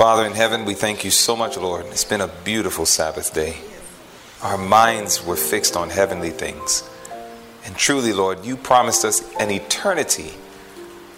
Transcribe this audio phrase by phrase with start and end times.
[0.00, 1.84] Father in heaven, we thank you so much, Lord.
[1.88, 3.58] It's been a beautiful Sabbath day.
[4.42, 6.88] Our minds were fixed on heavenly things.
[7.66, 10.30] And truly, Lord, you promised us an eternity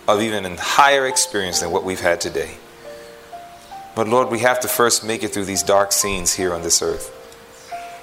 [0.08, 2.56] of even a higher experience than what we've had today.
[3.94, 6.82] But Lord, we have to first make it through these dark scenes here on this
[6.82, 7.14] earth.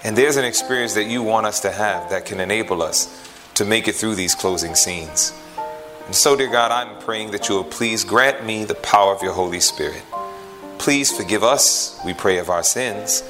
[0.06, 3.10] And there's an experience that you want us to have that can enable us
[3.56, 5.34] to make it through these closing scenes.
[6.06, 9.22] And so, dear God, I'm praying that you will please grant me the power of
[9.22, 10.04] your Holy Spirit.
[10.80, 13.22] Please forgive us, we pray, of our sins,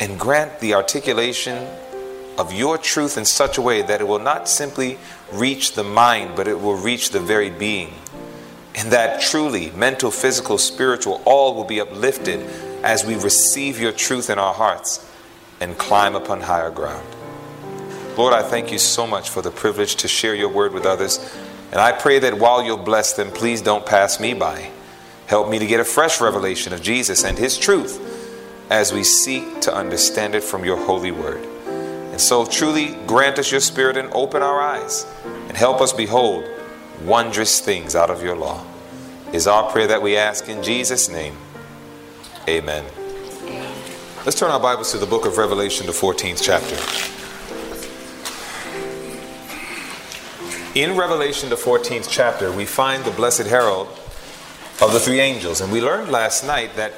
[0.00, 1.68] and grant the articulation
[2.38, 4.98] of your truth in such a way that it will not simply
[5.32, 7.92] reach the mind, but it will reach the very being.
[8.74, 12.40] And that truly, mental, physical, spiritual, all will be uplifted
[12.82, 15.10] as we receive your truth in our hearts
[15.60, 17.06] and climb upon higher ground.
[18.16, 21.18] Lord, I thank you so much for the privilege to share your word with others.
[21.70, 24.70] And I pray that while you'll bless them, please don't pass me by.
[25.26, 28.00] Help me to get a fresh revelation of Jesus and his truth
[28.70, 31.44] as we seek to understand it from your holy word.
[31.66, 35.04] And so truly grant us your spirit and open our eyes
[35.48, 36.44] and help us behold
[37.02, 38.64] wondrous things out of your law.
[39.32, 41.36] Is our prayer that we ask in Jesus' name.
[42.48, 42.84] Amen.
[44.24, 46.76] Let's turn our Bibles to the book of Revelation, the 14th chapter.
[50.78, 53.88] In Revelation, the 14th chapter, we find the blessed herald
[54.80, 55.60] of the three angels.
[55.60, 56.92] And we learned last night that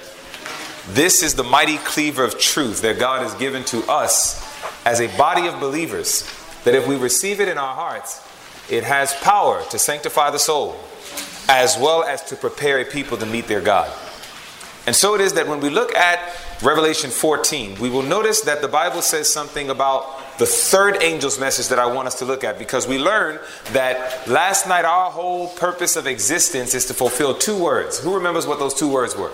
[0.89, 4.45] this is the mighty cleaver of truth that God has given to us
[4.85, 6.23] as a body of believers.
[6.65, 8.27] That if we receive it in our hearts,
[8.71, 10.77] it has power to sanctify the soul
[11.49, 13.91] as well as to prepare a people to meet their God.
[14.89, 18.63] And so it is that when we look at Revelation 14, we will notice that
[18.63, 22.43] the Bible says something about the third angel's message that I want us to look
[22.43, 23.39] at because we learned
[23.73, 27.99] that last night our whole purpose of existence is to fulfill two words.
[27.99, 29.31] Who remembers what those two words were?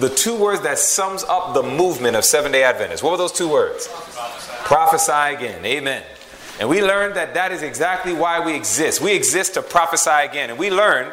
[0.00, 3.00] The two words that sums up the movement of Seven Day Adventists.
[3.00, 3.86] What were those two words?
[3.86, 5.64] Prophesy, prophesy again.
[5.64, 6.02] Amen.
[6.58, 9.00] And we learned that that is exactly why we exist.
[9.00, 10.50] We exist to prophesy again.
[10.50, 11.12] And we learned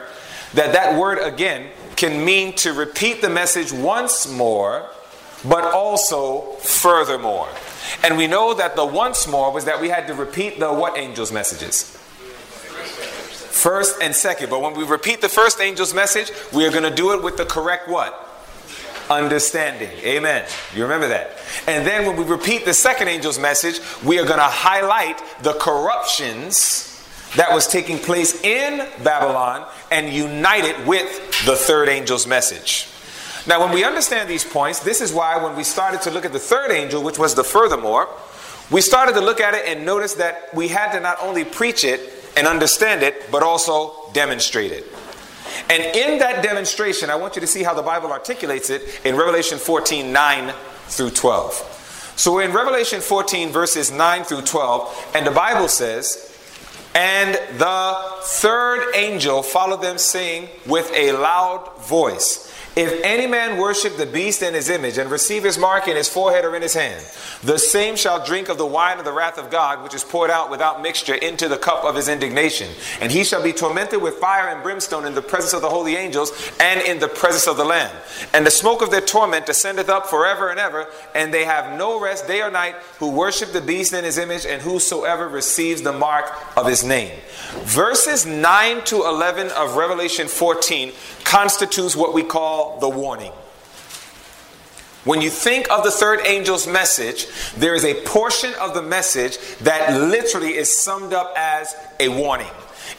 [0.55, 4.89] that that word again can mean to repeat the message once more,
[5.43, 7.49] but also furthermore.
[8.03, 10.97] And we know that the once more was that we had to repeat the what
[10.97, 11.83] angel's messages?
[13.51, 14.49] First and second.
[14.49, 17.35] But when we repeat the first angel's message, we are going to do it with
[17.35, 18.27] the correct what?
[19.09, 19.89] Understanding.
[20.05, 20.47] Amen.
[20.73, 21.37] You remember that.
[21.67, 25.53] And then when we repeat the second angel's message, we are going to highlight the
[25.53, 26.88] corruptions
[27.35, 31.07] that was taking place in Babylon and unite it with
[31.45, 32.87] the third angel's message.
[33.47, 36.33] Now, when we understand these points, this is why when we started to look at
[36.33, 38.09] the third angel, which was the furthermore,
[38.71, 41.83] we started to look at it and notice that we had to not only preach
[41.83, 44.85] it and understand it, but also demonstrate it.
[45.69, 49.15] And in that demonstration, I want you to see how the Bible articulates it in
[49.15, 50.53] Revelation 14 9
[50.87, 52.13] through 12.
[52.15, 56.28] So we're in Revelation 14, verses 9 through 12, and the Bible says,
[56.99, 63.97] and the third angel followed them, saying with a loud voice, if any man worship
[63.97, 66.73] the beast and his image and receive his mark in his forehead or in his
[66.73, 67.05] hand,
[67.43, 70.29] the same shall drink of the wine of the wrath of God, which is poured
[70.29, 72.69] out without mixture into the cup of his indignation.
[73.01, 75.95] And he shall be tormented with fire and brimstone in the presence of the holy
[75.95, 77.95] angels and in the presence of the Lamb.
[78.33, 81.99] And the smoke of their torment ascendeth up forever and ever, and they have no
[81.99, 85.93] rest day or night who worship the beast and his image, and whosoever receives the
[85.93, 86.25] mark
[86.55, 87.19] of his name.
[87.63, 90.91] Verses 9 to 11 of Revelation 14
[91.23, 93.31] constitutes what we call the warning.
[95.05, 99.37] When you think of the third angel's message, there is a portion of the message
[99.59, 102.51] that literally is summed up as a warning.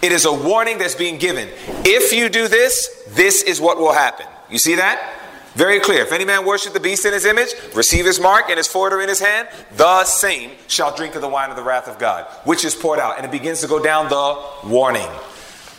[0.02, 1.48] It is a warning that's being given.
[1.84, 4.26] If you do this, this is what will happen.
[4.50, 5.14] You see that?
[5.54, 6.02] Very clear.
[6.02, 8.96] If any man worship the beast in his image, receive his mark and his forehead
[8.96, 11.98] or in his hand, the same shall drink of the wine of the wrath of
[11.98, 13.16] God, which is poured out.
[13.16, 15.08] And it begins to go down the warning.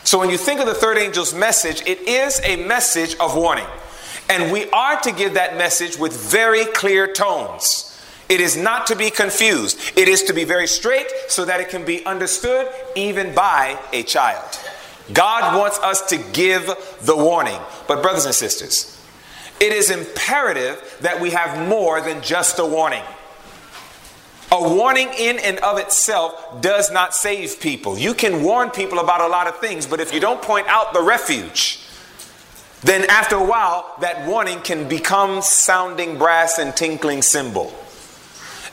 [0.04, 3.66] So when you think of the third angel's message, it is a message of warning.
[4.28, 7.88] And we are to give that message with very clear tones.
[8.28, 9.78] It is not to be confused.
[9.96, 14.02] It is to be very straight so that it can be understood even by a
[14.02, 14.58] child.
[15.12, 16.66] God wants us to give
[17.02, 17.60] the warning.
[17.88, 18.98] But, brothers and sisters,
[19.60, 23.02] it is imperative that we have more than just a warning.
[24.52, 27.96] A warning in and of itself does not save people.
[27.96, 30.92] You can warn people about a lot of things, but if you don't point out
[30.92, 31.80] the refuge,
[32.82, 37.72] then after a while, that warning can become sounding brass and tinkling cymbal.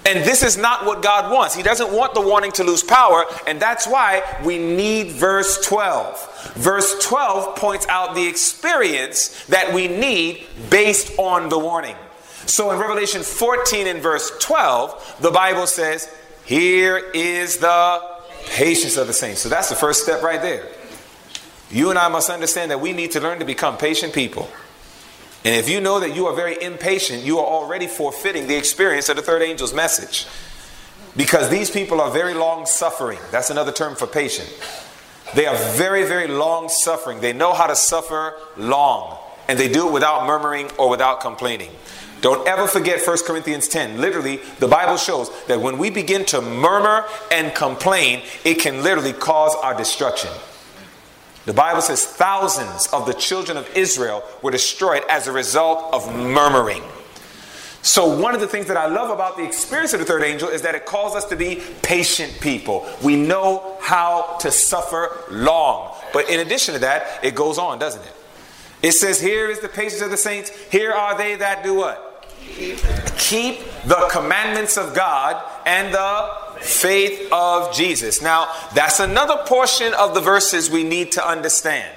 [0.06, 1.56] And this is not what God wants.
[1.56, 6.56] He doesn't want the warning to lose power, and that's why we need verse 12.
[6.56, 11.96] Verse 12 points out the experience that we need based on the warning.
[12.46, 16.14] So in Revelation 14 and verse 12, the Bible says,
[16.46, 18.02] Here is the
[18.48, 19.42] patience of the saints.
[19.42, 20.68] So that's the first step right there.
[21.72, 24.50] You and I must understand that we need to learn to become patient people.
[25.46, 29.08] And if you know that you are very impatient, you are already forfeiting the experience
[29.08, 30.26] of the third angel's message.
[31.16, 33.20] Because these people are very long suffering.
[33.32, 34.50] That's another term for patient.
[35.36, 37.22] They are very, very long suffering.
[37.22, 39.18] They know how to suffer long.
[39.48, 41.72] And they do it without murmuring or without complaining.
[42.22, 44.02] Don't ever forget 1 Corinthians 10.
[44.02, 49.14] Literally, the Bible shows that when we begin to murmur and complain, it can literally
[49.14, 50.32] cause our destruction.
[51.46, 56.14] The Bible says thousands of the children of Israel were destroyed as a result of
[56.14, 56.84] murmuring.
[57.82, 60.50] So, one of the things that I love about the experience of the third angel
[60.50, 62.86] is that it calls us to be patient people.
[63.02, 65.96] We know how to suffer long.
[66.12, 68.14] But in addition to that, it goes on, doesn't it?
[68.82, 70.50] It says, Here is the patience of the saints.
[70.70, 72.09] Here are they that do what?
[73.18, 76.30] Keep the commandments of God and the
[76.62, 78.22] faith of Jesus.
[78.22, 81.96] Now, that's another portion of the verses we need to understand.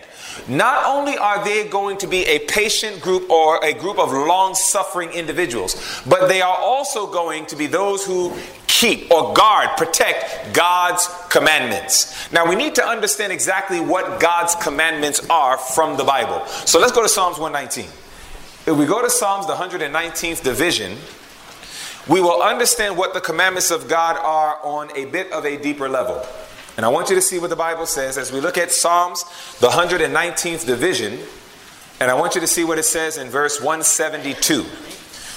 [0.49, 4.55] Not only are they going to be a patient group or a group of long
[4.55, 8.35] suffering individuals, but they are also going to be those who
[8.67, 12.33] keep or guard, protect God's commandments.
[12.33, 16.45] Now, we need to understand exactly what God's commandments are from the Bible.
[16.47, 17.91] So let's go to Psalms 119.
[18.65, 20.97] If we go to Psalms, the 119th division,
[22.09, 25.89] we will understand what the commandments of God are on a bit of a deeper
[25.89, 26.25] level.
[26.77, 29.25] And I want you to see what the Bible says as we look at Psalms,
[29.59, 31.19] the 119th division,
[31.99, 34.65] and I want you to see what it says in verse 172.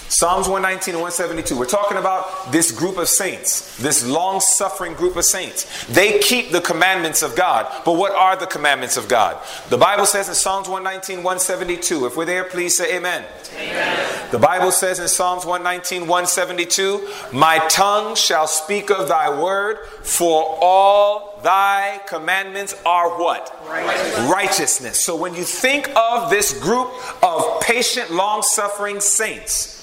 [0.07, 1.57] Psalms 119 and 172.
[1.57, 5.85] We're talking about this group of saints, this long suffering group of saints.
[5.87, 7.65] They keep the commandments of God.
[7.83, 9.37] But what are the commandments of God?
[9.69, 12.05] The Bible says in Psalms 119, 172.
[12.05, 13.25] If we're there, please say amen.
[13.55, 14.31] amen.
[14.31, 20.57] The Bible says in Psalms 119, 172, My tongue shall speak of thy word, for
[20.61, 23.59] all thy commandments are what?
[23.67, 24.29] Righteousness.
[24.29, 25.03] Righteousness.
[25.03, 26.91] So when you think of this group
[27.23, 29.75] of patient, long suffering saints,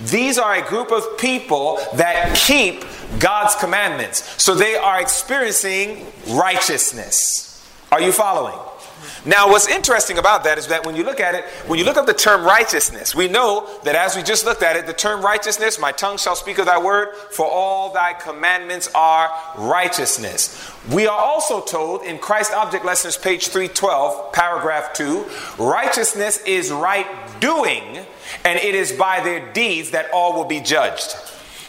[0.00, 2.84] these are a group of people that keep
[3.18, 4.42] God's commandments.
[4.42, 7.66] So they are experiencing righteousness.
[7.90, 8.58] Are you following?
[9.26, 11.96] Now, what's interesting about that is that when you look at it, when you look
[11.96, 15.20] up the term righteousness, we know that as we just looked at it, the term
[15.20, 19.28] righteousness, my tongue shall speak of thy word, for all thy commandments are
[19.58, 20.70] righteousness.
[20.92, 25.26] We are also told in Christ Object Lessons, page 312, paragraph 2,
[25.58, 27.06] righteousness is right
[27.40, 28.06] doing,
[28.44, 31.16] and it is by their deeds that all will be judged.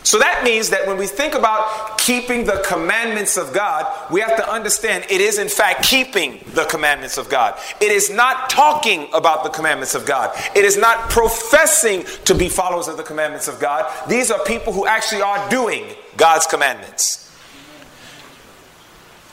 [0.07, 4.37] So that means that when we think about keeping the commandments of God, we have
[4.37, 7.59] to understand it is in fact keeping the commandments of God.
[7.81, 10.31] It is not talking about the commandments of God.
[10.55, 13.91] It is not professing to be followers of the commandments of God.
[14.07, 15.83] These are people who actually are doing
[16.15, 17.26] God's commandments.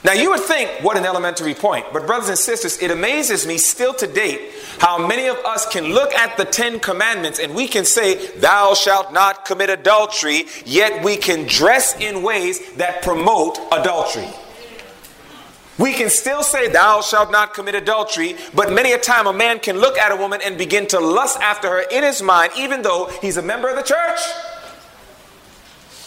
[0.05, 1.87] Now, you would think, what an elementary point.
[1.91, 5.95] But, brothers and sisters, it amazes me still to date how many of us can
[5.95, 11.03] look at the Ten Commandments and we can say, Thou shalt not commit adultery, yet
[11.03, 14.29] we can dress in ways that promote adultery.
[15.79, 19.59] We can still say, Thou shalt not commit adultery, but many a time a man
[19.59, 22.83] can look at a woman and begin to lust after her in his mind, even
[22.83, 24.21] though he's a member of the church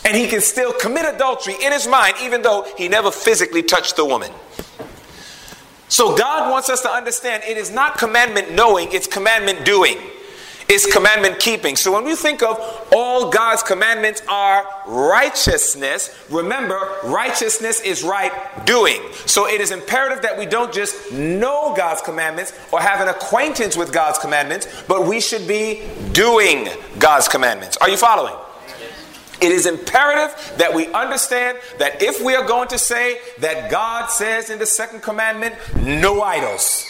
[0.08, 3.98] and he can still commit adultery in his mind, even though he never physically touched
[3.98, 4.32] the woman.
[5.90, 9.98] So God wants us to understand it is not commandment knowing, it's commandment doing.
[10.70, 11.78] It's commandment keeping.
[11.78, 12.58] So when we think of
[12.92, 18.34] all God's commandments are righteousness, remember, righteousness is right
[18.66, 19.02] doing.
[19.26, 23.78] So it is imperative that we don't just know God's commandments or have an acquaintance
[23.78, 26.68] with God's commandments, but we should be doing
[27.00, 27.78] God's commandments.
[27.78, 28.36] Are you following?
[29.40, 34.10] It is imperative that we understand that if we are going to say that God
[34.10, 36.86] says in the second commandment, no idols.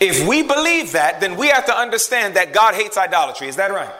[0.00, 3.48] If we believe that, then we have to understand that God hates idolatry.
[3.48, 3.92] Is that right?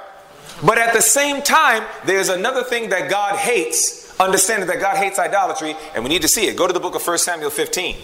[0.65, 5.19] But at the same time, there's another thing that God hates, understanding that God hates
[5.19, 6.57] idolatry, and we need to see it.
[6.57, 7.97] Go to the book of 1 Samuel 15.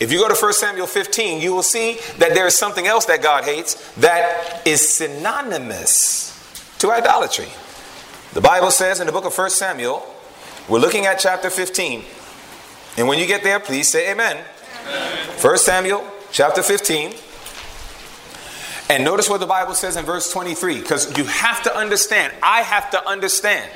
[0.00, 3.04] If you go to 1 Samuel 15, you will see that there is something else
[3.06, 6.32] that God hates that is synonymous
[6.78, 7.48] to idolatry.
[8.34, 10.04] The Bible says in the book of 1 Samuel,
[10.68, 12.02] we're looking at chapter 15.
[12.96, 14.44] And when you get there, please say amen.
[14.86, 15.28] amen.
[15.40, 17.14] 1 Samuel chapter 15.
[18.90, 22.62] And notice what the Bible says in verse 23, because you have to understand, I
[22.62, 23.70] have to understand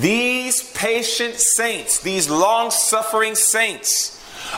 [0.00, 4.14] These patient saints, these long suffering saints,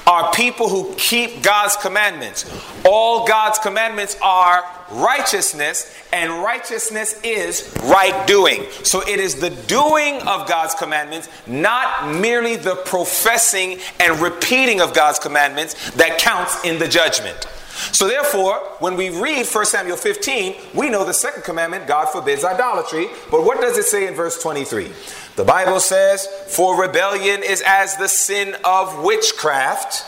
[0.07, 2.45] are people who keep God's commandments.
[2.85, 8.65] All God's commandments are righteousness, and righteousness is right doing.
[8.83, 14.95] So it is the doing of God's commandments, not merely the professing and repeating of
[14.95, 17.47] God's commandments, that counts in the judgment.
[17.93, 22.45] So therefore, when we read 1 Samuel 15, we know the second commandment, God forbids
[22.45, 23.07] idolatry.
[23.31, 24.91] But what does it say in verse 23?
[25.37, 30.05] The Bible says, For rebellion is as the sin of witchcraft,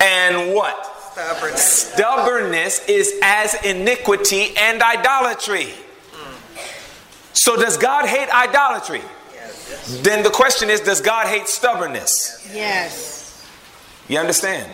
[0.00, 0.91] and what?
[1.12, 1.62] Stubbornness.
[1.62, 5.68] Stubbornness is as iniquity and idolatry.
[7.34, 9.00] So, does God hate idolatry?
[9.34, 10.00] Yes.
[10.02, 12.48] Then the question is, does God hate stubbornness?
[12.52, 13.46] Yes.
[14.08, 14.70] You understand?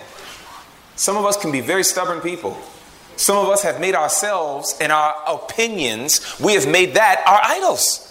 [0.97, 2.59] Some of us can be very stubborn people.
[3.17, 8.05] Some of us have made ourselves and our opinions, we have made that our idols.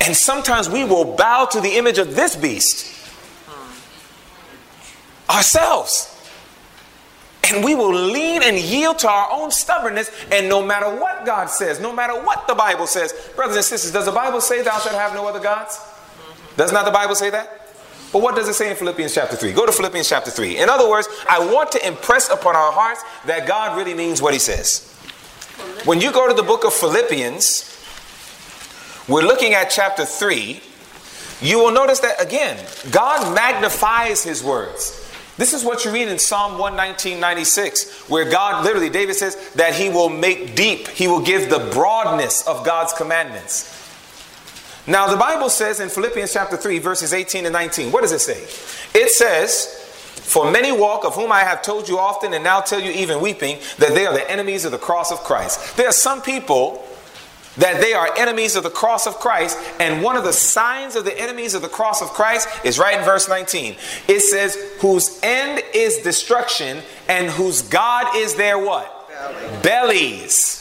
[0.00, 2.86] And sometimes we will bow to the image of this beast
[3.46, 5.30] hmm.
[5.30, 6.16] ourselves.
[7.48, 10.10] And we will lean and yield to our own stubbornness.
[10.30, 13.92] And no matter what God says, no matter what the Bible says, brothers and sisters,
[13.92, 15.80] does the Bible say thou shalt have no other gods?
[16.56, 17.68] Does not the Bible say that?
[18.12, 19.52] But what does it say in Philippians chapter 3?
[19.52, 20.58] Go to Philippians chapter 3.
[20.58, 24.32] In other words, I want to impress upon our hearts that God really means what
[24.32, 24.86] he says.
[25.84, 27.66] When you go to the book of Philippians,
[29.08, 30.60] we're looking at chapter 3,
[31.40, 34.99] you will notice that again, God magnifies his words.
[35.36, 39.88] This is what you read in Psalm 119.96, where God literally, David says that he
[39.88, 43.76] will make deep, he will give the broadness of God's commandments.
[44.86, 48.20] Now, the Bible says in Philippians chapter 3, verses 18 and 19, what does it
[48.20, 48.42] say?
[48.98, 49.66] It says,
[50.14, 53.20] For many walk, of whom I have told you often and now tell you even
[53.20, 55.76] weeping, that they are the enemies of the cross of Christ.
[55.76, 56.84] There are some people
[57.60, 59.58] that they are enemies of the cross of Christ.
[59.78, 62.98] And one of the signs of the enemies of the cross of Christ is right
[62.98, 63.76] in verse 19.
[64.08, 69.08] It says, whose end is destruction and whose God is their what?
[69.08, 69.62] Belly.
[69.62, 70.56] Bellies.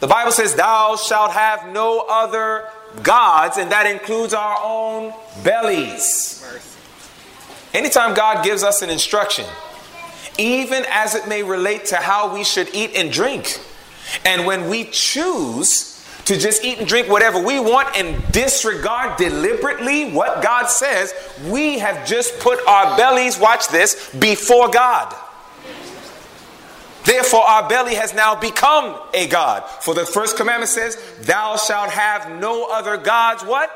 [0.00, 2.68] The Bible says, thou shalt have no other
[3.02, 6.44] gods, and that includes our own bellies.
[7.72, 9.46] Anytime God gives us an instruction,
[10.36, 13.58] even as it may relate to how we should eat and drink,
[14.24, 15.96] and when we choose
[16.26, 21.14] to just eat and drink whatever we want and disregard deliberately what God says,
[21.46, 25.14] we have just put our bellies, watch this, before God.
[27.04, 29.64] Therefore, our belly has now become a God.
[29.80, 33.70] For the first commandment says, Thou shalt have no other gods, what?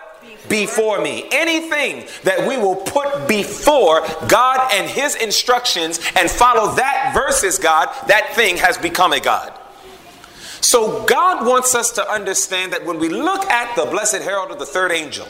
[0.49, 1.28] Before me.
[1.30, 7.88] Anything that we will put before God and His instructions and follow that versus God,
[8.08, 9.56] that thing has become a God.
[10.60, 14.58] So God wants us to understand that when we look at the blessed herald of
[14.58, 15.26] the third angel,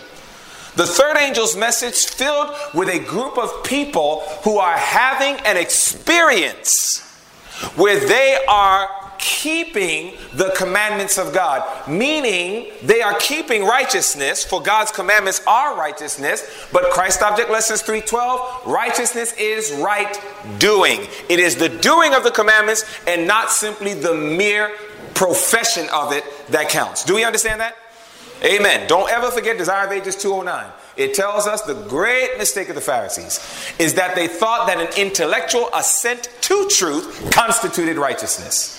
[0.77, 7.07] the third angel's message filled with a group of people who are having an experience
[7.77, 14.91] where they are keeping the commandments of God, meaning they are keeping righteousness, for God's
[14.91, 20.19] commandments are righteousness, but Christ Object Lessons 3:12, righteousness is right
[20.59, 21.07] doing.
[21.29, 24.73] It is the doing of the commandments and not simply the mere
[25.21, 27.05] profession of it that counts.
[27.05, 27.77] Do we understand that?
[28.43, 28.89] Amen.
[28.89, 30.73] Don't ever forget Desire of Ages 209.
[30.97, 33.39] It tells us the great mistake of the Pharisees
[33.79, 38.79] is that they thought that an intellectual assent to truth constituted righteousness.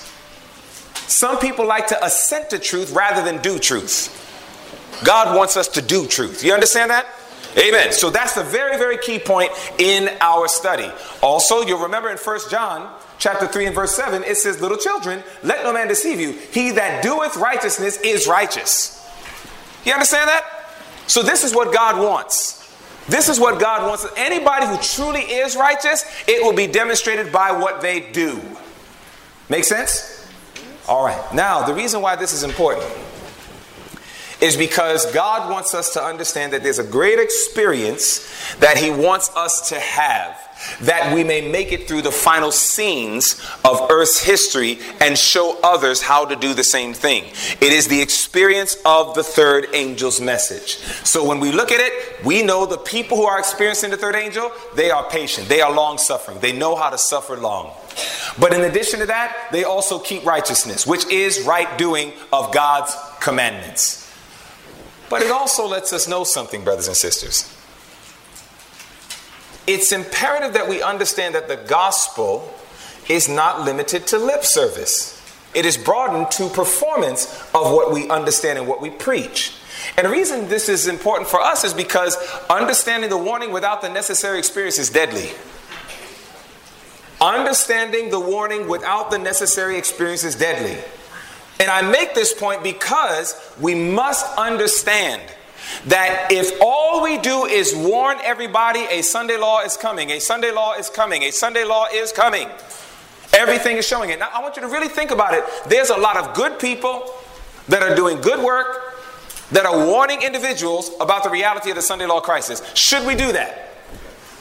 [1.05, 4.09] Some people like to assent to truth rather than do truth.
[5.05, 6.43] God wants us to do truth.
[6.43, 7.05] You understand that?
[7.57, 7.91] Amen.
[7.91, 10.89] So that's the very, very key point in our study.
[11.21, 15.21] Also, you'll remember in First John chapter 3 and verse 7, it says, Little children,
[15.43, 16.31] let no man deceive you.
[16.31, 18.97] He that doeth righteousness is righteous.
[19.85, 20.45] You understand that?
[21.07, 22.57] So this is what God wants.
[23.07, 24.05] This is what God wants.
[24.15, 28.39] Anybody who truly is righteous, it will be demonstrated by what they do.
[29.49, 30.25] Make sense?
[30.87, 31.33] All right.
[31.33, 32.89] Now, the reason why this is important
[34.41, 39.29] is because God wants us to understand that there's a great experience that He wants
[39.35, 40.37] us to have
[40.81, 46.01] that we may make it through the final scenes of Earth's history and show others
[46.01, 47.25] how to do the same thing.
[47.59, 50.77] It is the experience of the third angel's message.
[51.05, 54.15] So when we look at it, we know the people who are experiencing the third
[54.15, 57.73] angel, they are patient, they are long suffering, they know how to suffer long.
[58.39, 62.95] But in addition to that, they also keep righteousness, which is right doing of God's
[63.19, 64.00] commandments.
[65.11, 67.53] But it also lets us know something, brothers and sisters.
[69.67, 72.49] It's imperative that we understand that the gospel
[73.09, 75.21] is not limited to lip service.
[75.53, 79.53] It is broadened to performance of what we understand and what we preach.
[79.97, 82.15] And the reason this is important for us is because
[82.49, 85.31] understanding the warning without the necessary experience is deadly.
[87.19, 90.81] Understanding the warning without the necessary experience is deadly.
[91.61, 95.21] And I make this point because we must understand
[95.85, 100.49] that if all we do is warn everybody a Sunday law is coming, a Sunday
[100.49, 102.49] law is coming, a Sunday law is coming,
[103.31, 104.17] everything is showing it.
[104.17, 105.43] Now, I want you to really think about it.
[105.67, 107.13] There's a lot of good people
[107.67, 108.95] that are doing good work,
[109.51, 112.63] that are warning individuals about the reality of the Sunday law crisis.
[112.73, 113.70] Should we do that?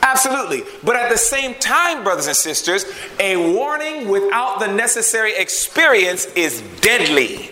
[0.02, 0.62] Absolutely.
[0.82, 2.84] But at the same time, brothers and sisters,
[3.18, 7.50] a warning without the necessary experience is deadly.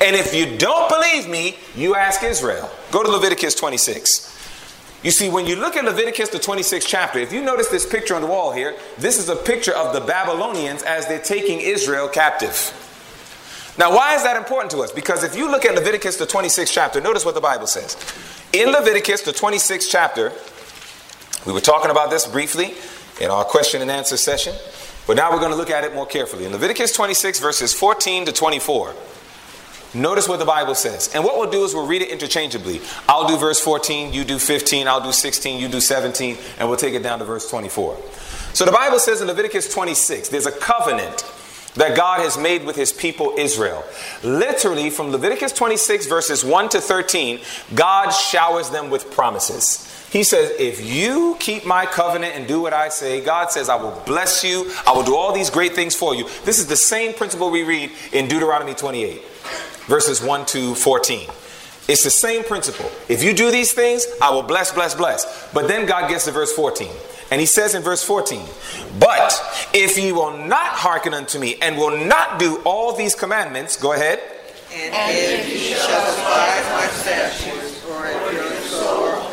[0.00, 2.70] And if you don't believe me, you ask Israel.
[2.90, 4.32] Go to Leviticus 26.
[5.02, 8.14] You see, when you look at Leviticus, the 26th chapter, if you notice this picture
[8.14, 12.06] on the wall here, this is a picture of the Babylonians as they're taking Israel
[12.08, 12.78] captive.
[13.78, 14.92] Now, why is that important to us?
[14.92, 17.96] Because if you look at Leviticus, the 26th chapter, notice what the Bible says.
[18.52, 20.30] In Leviticus, the 26th chapter,
[21.46, 22.74] we were talking about this briefly
[23.20, 24.54] in our question and answer session,
[25.06, 26.44] but now we're going to look at it more carefully.
[26.44, 28.94] In Leviticus 26, verses 14 to 24,
[29.94, 31.12] notice what the Bible says.
[31.14, 32.80] And what we'll do is we'll read it interchangeably.
[33.08, 36.78] I'll do verse 14, you do 15, I'll do 16, you do 17, and we'll
[36.78, 37.98] take it down to verse 24.
[38.52, 41.24] So the Bible says in Leviticus 26, there's a covenant
[41.74, 43.82] that God has made with his people Israel.
[44.22, 47.40] Literally, from Leviticus 26, verses 1 to 13,
[47.74, 49.88] God showers them with promises.
[50.12, 53.76] He says, If you keep my covenant and do what I say, God says, I
[53.76, 54.70] will bless you.
[54.86, 56.28] I will do all these great things for you.
[56.44, 59.24] This is the same principle we read in Deuteronomy 28,
[59.86, 61.30] verses 1 to 14.
[61.88, 62.90] It's the same principle.
[63.08, 65.50] If you do these things, I will bless, bless, bless.
[65.54, 66.90] But then God gets to verse 14.
[67.30, 68.44] And he says in verse 14,
[69.00, 69.40] But
[69.72, 73.94] if ye will not hearken unto me and will not do all these commandments, go
[73.94, 74.20] ahead.
[74.74, 79.32] And, if ye shall despise my statutes, or soul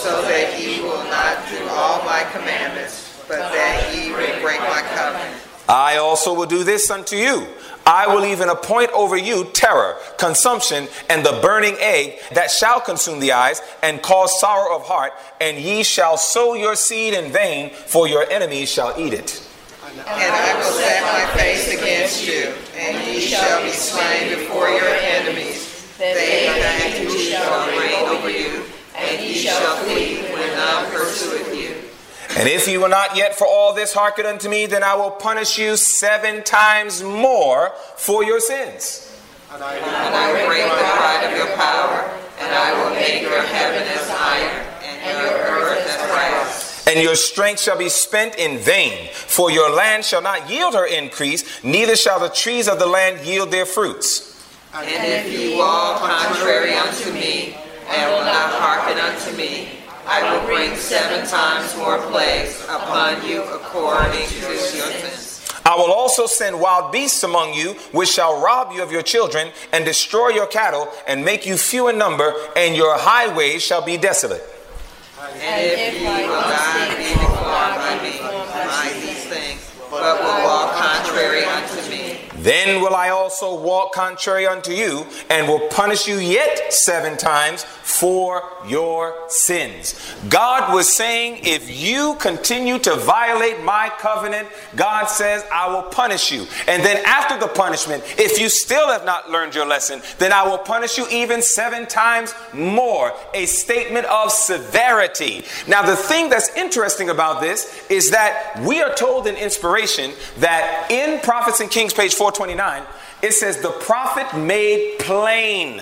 [0.00, 4.82] so that ye will not do all my commandments, but that ye will break my
[4.94, 5.36] covenant.
[5.68, 7.46] I also will do this unto you.
[7.86, 13.20] I will even appoint over you terror, consumption, and the burning egg that shall consume
[13.20, 17.70] the eyes and cause sorrow of heart, and ye shall sow your seed in vain,
[17.70, 19.46] for your enemies shall eat it.
[19.82, 24.86] And I will set my face against you, and ye shall be slain before your
[24.86, 25.96] enemies.
[25.98, 28.64] They that you shall reign over you
[29.00, 31.49] and ye shall flee when pursueth you.
[32.40, 35.10] And if ye will not yet for all this hearken unto me, then I will
[35.10, 39.14] punish you seven times more for your sins.
[39.52, 43.82] And I, will break the pride of your power, and I will make your heaven
[43.82, 46.86] as iron, and your earth as brass.
[46.86, 50.86] And your strength shall be spent in vain, for your land shall not yield her
[50.86, 54.42] increase, neither shall the trees of the land yield their fruits.
[54.72, 57.54] And if ye walk contrary unto me,
[57.90, 63.42] and will not hearken unto me, I will bring seven times more plagues upon you
[63.42, 65.46] according to your sins.
[65.64, 69.52] I will also send wild beasts among you, which shall rob you of your children,
[69.72, 73.96] and destroy your cattle, and make you few in number, and your highways shall be
[73.96, 74.42] desolate.
[75.20, 81.44] And if ye will not be by me by these things, but will walk contrary
[81.44, 82.09] unto me,
[82.42, 87.64] then will I also walk contrary unto you, and will punish you yet seven times
[87.64, 90.14] for your sins.
[90.28, 96.30] God was saying, if you continue to violate my covenant, God says, I will punish
[96.30, 96.46] you.
[96.68, 100.46] And then after the punishment, if you still have not learned your lesson, then I
[100.46, 103.12] will punish you even seven times more.
[103.34, 105.44] A statement of severity.
[105.66, 110.90] Now, the thing that's interesting about this is that we are told in inspiration that
[110.90, 112.82] in Prophets and Kings, page 429,
[113.22, 115.78] it says, The prophet made plain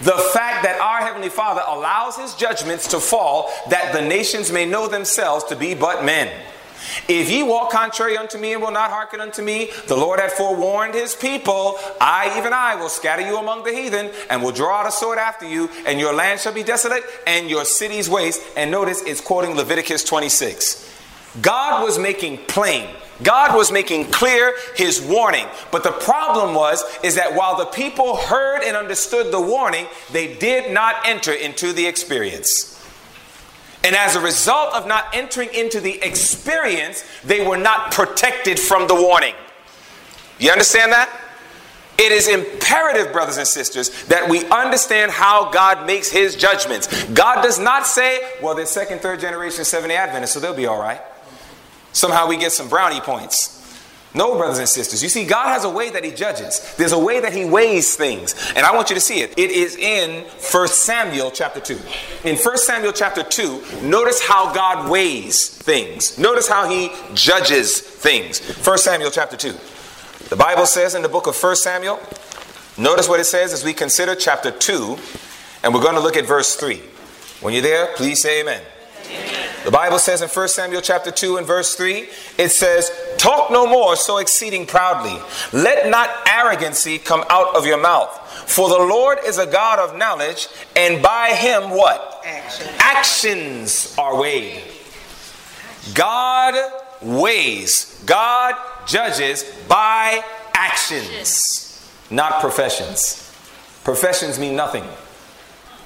[0.00, 4.64] the fact that our Heavenly Father allows His judgments to fall that the nations may
[4.64, 6.30] know themselves to be but men.
[7.08, 10.32] If ye walk contrary unto me and will not hearken unto me, the Lord had
[10.32, 14.80] forewarned his people, I, even I, will scatter you among the heathen and will draw
[14.80, 18.42] out a sword after you, and your land shall be desolate and your cities waste.
[18.56, 20.88] And notice it's quoting Leviticus 26.
[21.42, 22.88] God was making plain
[23.22, 25.46] God was making clear his warning.
[25.70, 30.36] But the problem was is that while the people heard and understood the warning, they
[30.36, 32.74] did not enter into the experience.
[33.84, 38.88] And as a result of not entering into the experience, they were not protected from
[38.88, 39.34] the warning.
[40.38, 41.08] You understand that?
[41.96, 46.86] It is imperative, brothers and sisters, that we understand how God makes his judgments.
[47.06, 50.80] God does not say, well, they're second, third generation Seventh Adventists, so they'll be all
[50.80, 51.00] right.
[51.98, 53.56] Somehow we get some brownie points.
[54.14, 55.02] No, brothers and sisters.
[55.02, 56.76] You see, God has a way that He judges.
[56.76, 58.36] There's a way that He weighs things.
[58.54, 59.36] And I want you to see it.
[59.36, 61.76] It is in 1 Samuel chapter 2.
[62.22, 66.16] In 1 Samuel chapter 2, notice how God weighs things.
[66.20, 68.38] Notice how He judges things.
[68.64, 69.52] 1 Samuel chapter 2.
[70.28, 71.98] The Bible says in the book of 1 Samuel,
[72.78, 74.96] notice what it says as we consider chapter 2,
[75.64, 76.80] and we're going to look at verse 3.
[77.40, 78.62] When you're there, please say amen.
[79.64, 82.08] The Bible says in 1 Samuel chapter 2 and verse 3,
[82.38, 85.20] it says, Talk no more so exceeding proudly.
[85.52, 88.08] Let not arrogancy come out of your mouth.
[88.48, 92.22] For the Lord is a God of knowledge, and by him what?
[92.24, 92.66] Action.
[92.78, 94.62] Actions are weighed.
[95.94, 96.54] God
[97.02, 98.54] weighs, God
[98.86, 100.22] judges by
[100.54, 103.32] actions, not professions.
[103.84, 104.84] Professions mean nothing.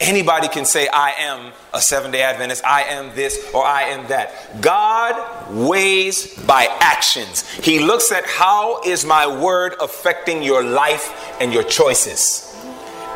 [0.03, 4.09] Anybody can say, I am a seven day Adventist, I am this, or I am
[4.09, 4.61] that.
[4.61, 7.49] God weighs by actions.
[7.49, 12.49] He looks at how is my word affecting your life and your choices.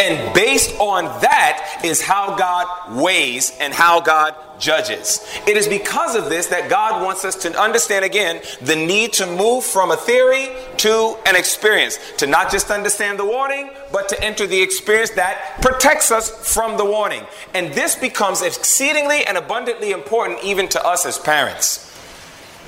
[0.00, 5.24] And based on that is how God weighs and how God judges.
[5.46, 9.26] It is because of this that God wants us to understand again the need to
[9.26, 11.98] move from a theory to an experience.
[12.18, 16.76] To not just understand the warning, but to enter the experience that protects us from
[16.76, 17.24] the warning.
[17.54, 21.82] And this becomes exceedingly and abundantly important even to us as parents.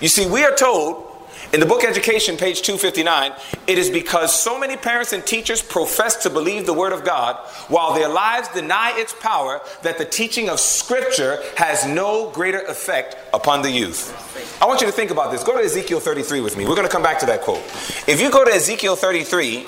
[0.00, 1.07] You see, we are told
[1.52, 3.32] in the book Education, page 259,
[3.66, 7.36] it is because so many parents and teachers profess to believe the Word of God
[7.68, 13.16] while their lives deny its power that the teaching of Scripture has no greater effect
[13.32, 14.12] upon the youth.
[14.60, 15.42] I want you to think about this.
[15.42, 16.66] Go to Ezekiel 33 with me.
[16.66, 17.64] We're going to come back to that quote.
[18.06, 19.66] If you go to Ezekiel 33,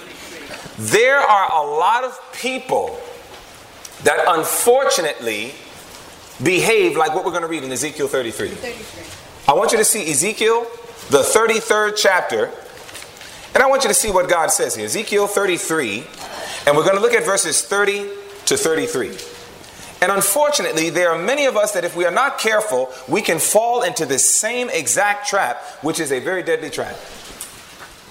[0.77, 3.01] there are a lot of people
[4.05, 5.55] that unfortunately
[6.43, 8.49] behave like what we're going to read in Ezekiel 33.
[8.49, 9.05] 33.
[9.49, 10.67] I want you to see Ezekiel
[11.11, 12.51] the 33rd chapter.
[13.53, 16.07] And I want you to see what God says here Ezekiel 33,
[16.67, 18.09] and we're going to look at verses 30
[18.47, 19.09] to 33.
[20.03, 23.41] And unfortunately, there are many of us that if we are not careful, we can
[23.41, 26.97] fall into this same exact trap, which is a very deadly trap.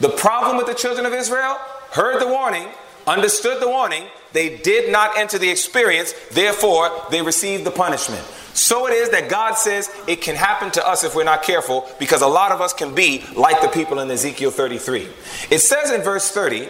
[0.02, 1.56] The problem with the children of Israel
[1.92, 2.68] heard the warning,
[3.08, 8.24] understood the warning, they did not enter the experience, therefore, they received the punishment.
[8.60, 11.89] So it is that God says it can happen to us if we're not careful,
[11.98, 15.08] because a lot of us can be like the people in Ezekiel 33.
[15.50, 16.67] It says in verse 30,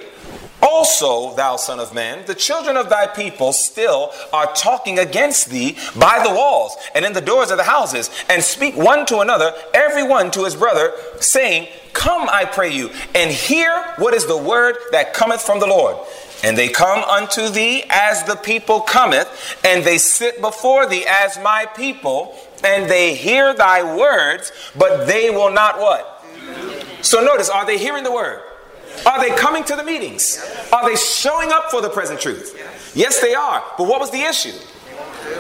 [0.62, 5.78] also, thou son of man, the children of thy people still are talking against thee
[5.98, 9.52] by the walls and in the doors of the houses, and speak one to another,
[9.74, 14.38] every one to his brother, saying, Come, I pray you, and hear what is the
[14.38, 15.98] word that cometh from the Lord.
[16.44, 21.38] And they come unto thee as the people cometh, and they sit before thee as
[21.40, 26.24] my people, and they hear thy words, but they will not what?
[27.02, 28.42] So notice, are they hearing the word?
[29.06, 30.44] Are they coming to the meetings?
[30.74, 32.56] Are they showing up for the present truth?
[32.96, 33.64] Yes, they are.
[33.78, 34.58] But what was the issue?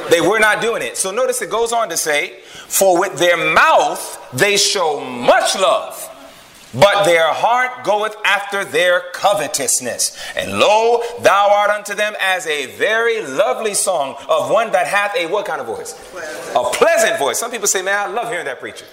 [0.09, 0.97] They were not doing it.
[0.97, 6.05] So notice it goes on to say, For with their mouth they show much love
[6.73, 10.17] but their heart goeth after their covetousness.
[10.35, 15.15] And lo, thou art unto them as a very lovely song of one that hath
[15.15, 15.93] a what kind of voice?
[16.55, 17.39] A pleasant voice.
[17.39, 18.85] Some people say, man, I love hearing that preacher.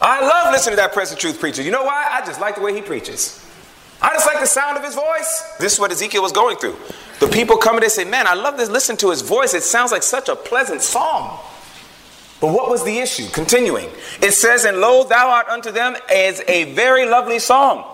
[0.00, 1.62] I love listening to that present truth preacher.
[1.62, 2.06] You know why?
[2.10, 3.42] I just like the way he preaches.
[4.00, 5.56] I just like the sound of his voice.
[5.58, 6.76] This is what Ezekiel was going through.
[7.20, 8.68] The people come and they say, man, I love this.
[8.68, 9.54] Listen to his voice.
[9.54, 11.38] It sounds like such a pleasant song.
[12.40, 13.28] But what was the issue?
[13.30, 13.88] Continuing,
[14.20, 17.84] it says, And lo, thou art unto them as a very lovely song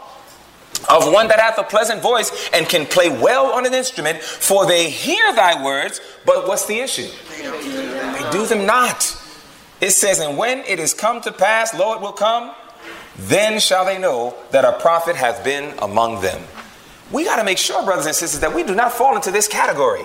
[0.91, 4.67] of one that hath a pleasant voice and can play well on an instrument, for
[4.67, 7.09] they hear thy words, but what's the issue?
[7.37, 9.17] They do them not.
[9.81, 12.55] It says, And when it is come to pass, lo, it will come,
[13.17, 16.43] then shall they know that a prophet hath been among them.
[17.11, 19.47] We got to make sure, brothers and sisters, that we do not fall into this
[19.47, 20.05] category.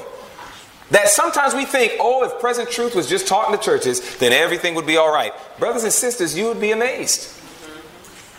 [0.92, 4.32] That sometimes we think, oh, if present truth was just taught in the churches, then
[4.32, 5.34] everything would be all right.
[5.60, 7.34] Brothers and sisters, you would be amazed.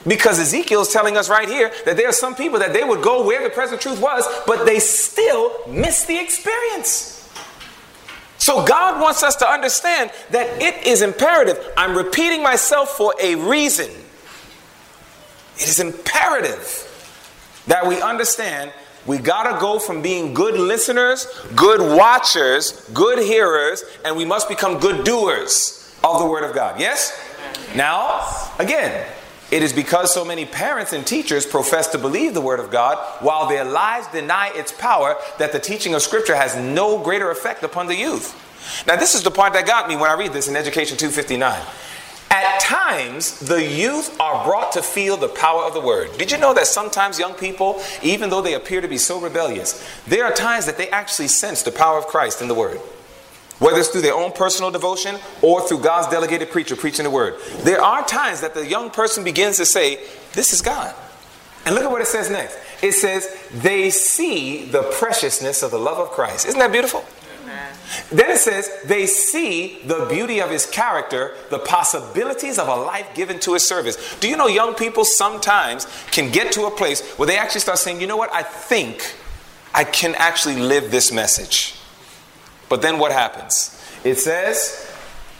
[0.06, 3.02] Because Ezekiel is telling us right here that there are some people that they would
[3.02, 7.14] go where the present truth was, but they still miss the experience.
[8.38, 11.58] So God wants us to understand that it is imperative.
[11.76, 13.90] I'm repeating myself for a reason.
[15.56, 16.84] It is imperative
[17.66, 18.72] that we understand
[19.08, 24.48] we got to go from being good listeners, good watchers, good hearers, and we must
[24.48, 26.78] become good doers of the Word of God.
[26.78, 27.18] Yes?
[27.74, 29.06] Now, again,
[29.50, 32.98] it is because so many parents and teachers profess to believe the Word of God
[33.22, 37.62] while their lives deny its power that the teaching of Scripture has no greater effect
[37.62, 38.36] upon the youth.
[38.86, 41.64] Now, this is the part that got me when I read this in Education 259.
[42.30, 46.10] At times, the youth are brought to feel the power of the word.
[46.18, 49.86] Did you know that sometimes young people, even though they appear to be so rebellious,
[50.06, 52.80] there are times that they actually sense the power of Christ in the word?
[53.58, 57.40] Whether it's through their own personal devotion or through God's delegated preacher preaching the word.
[57.60, 59.98] There are times that the young person begins to say,
[60.32, 60.94] This is God.
[61.66, 62.56] And look at what it says next.
[62.82, 66.46] It says, They see the preciousness of the love of Christ.
[66.46, 67.04] Isn't that beautiful?
[68.10, 73.14] Then it says, they see the beauty of his character, the possibilities of a life
[73.14, 74.18] given to his service.
[74.20, 77.78] Do you know young people sometimes can get to a place where they actually start
[77.78, 79.16] saying, you know what, I think
[79.74, 81.74] I can actually live this message.
[82.68, 83.74] But then what happens?
[84.04, 84.90] It says,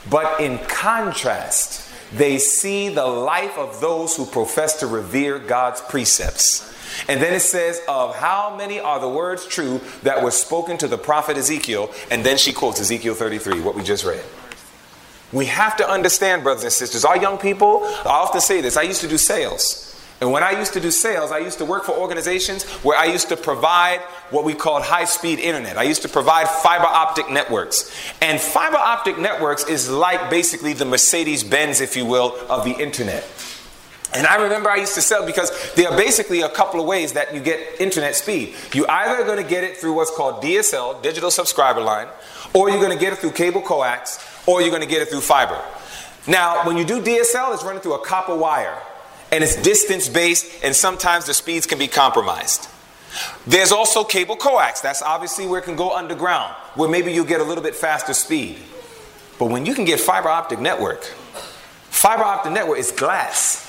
[0.09, 6.75] but in contrast, they see the life of those who profess to revere God's precepts.
[7.07, 10.89] And then it says, Of how many are the words true that were spoken to
[10.89, 11.93] the prophet Ezekiel?
[12.11, 14.25] And then she quotes Ezekiel 33, what we just read.
[15.33, 18.83] We have to understand, brothers and sisters, our young people, I often say this I
[18.83, 19.85] used to do sales.
[20.21, 23.05] And when I used to do sales, I used to work for organizations where I
[23.05, 25.79] used to provide what we called high speed internet.
[25.79, 27.93] I used to provide fiber optic networks.
[28.21, 32.73] And fiber optic networks is like basically the Mercedes Benz, if you will, of the
[32.73, 33.23] internet.
[34.19, 37.13] And I remember I used to sell because there are basically a couple of ways
[37.13, 38.53] that you get internet speed.
[38.75, 42.09] You either going to get it through what's called DSL, digital subscriber line,
[42.53, 45.09] or you're going to get it through cable coax, or you're going to get it
[45.09, 45.63] through fiber.
[46.27, 48.77] Now, when you do DSL, it's running through a copper wire,
[49.31, 52.69] and it's distance based, and sometimes the speeds can be compromised.
[53.47, 54.81] There's also cable coax.
[54.81, 58.15] That's obviously where it can go underground, where maybe you'll get a little bit faster
[58.15, 58.57] speed.
[59.39, 63.68] But when you can get fiber optic network, fiber optic network is glass.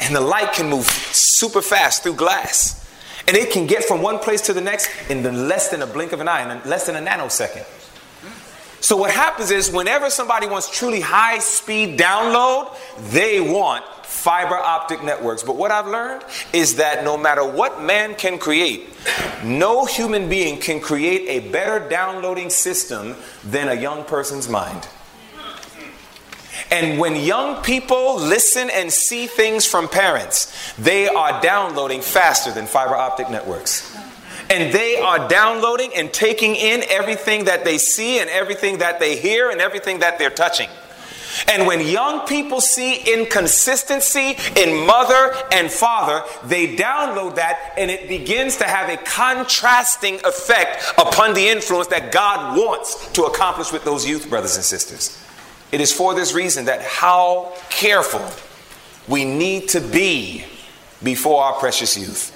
[0.00, 2.84] And the light can move super fast through glass.
[3.28, 6.12] And it can get from one place to the next in less than a blink
[6.12, 7.66] of an eye, in less than a nanosecond.
[8.80, 12.76] So what happens is whenever somebody wants truly high speed download,
[13.10, 15.42] they want fiber optic networks.
[15.42, 18.88] But what I've learned is that no matter what man can create,
[19.42, 24.86] no human being can create a better downloading system than a young person's mind.
[26.70, 32.66] And when young people listen and see things from parents, they are downloading faster than
[32.66, 33.96] fiber optic networks.
[34.48, 39.16] And they are downloading and taking in everything that they see and everything that they
[39.16, 40.68] hear and everything that they're touching.
[41.48, 48.08] And when young people see inconsistency in mother and father, they download that and it
[48.08, 53.84] begins to have a contrasting effect upon the influence that God wants to accomplish with
[53.84, 55.22] those youth brothers and sisters.
[55.72, 58.28] It is for this reason that how careful
[59.08, 60.44] we need to be
[61.02, 62.32] before our precious youth.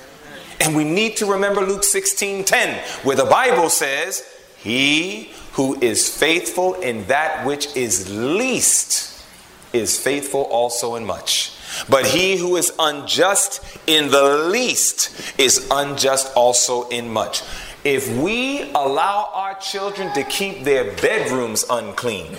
[0.61, 4.23] And we need to remember Luke 16 10, where the Bible says,
[4.59, 9.25] He who is faithful in that which is least
[9.73, 11.53] is faithful also in much.
[11.89, 17.43] But he who is unjust in the least is unjust also in much.
[17.85, 22.37] If we allow our children to keep their bedrooms unclean,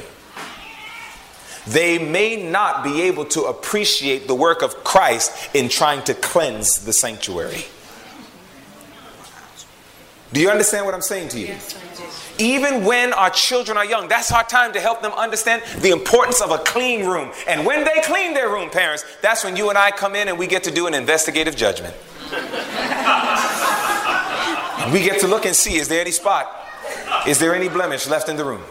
[1.67, 6.85] they may not be able to appreciate the work of Christ in trying to cleanse
[6.85, 7.65] the sanctuary.
[10.33, 11.47] Do you understand what I'm saying to you?
[11.47, 11.77] Yes,
[12.39, 16.41] Even when our children are young, that's our time to help them understand the importance
[16.41, 17.31] of a clean room.
[17.47, 20.39] And when they clean their room, parents, that's when you and I come in and
[20.39, 21.93] we get to do an investigative judgment.
[24.93, 26.49] we get to look and see is there any spot?
[27.27, 28.63] Is there any blemish left in the room?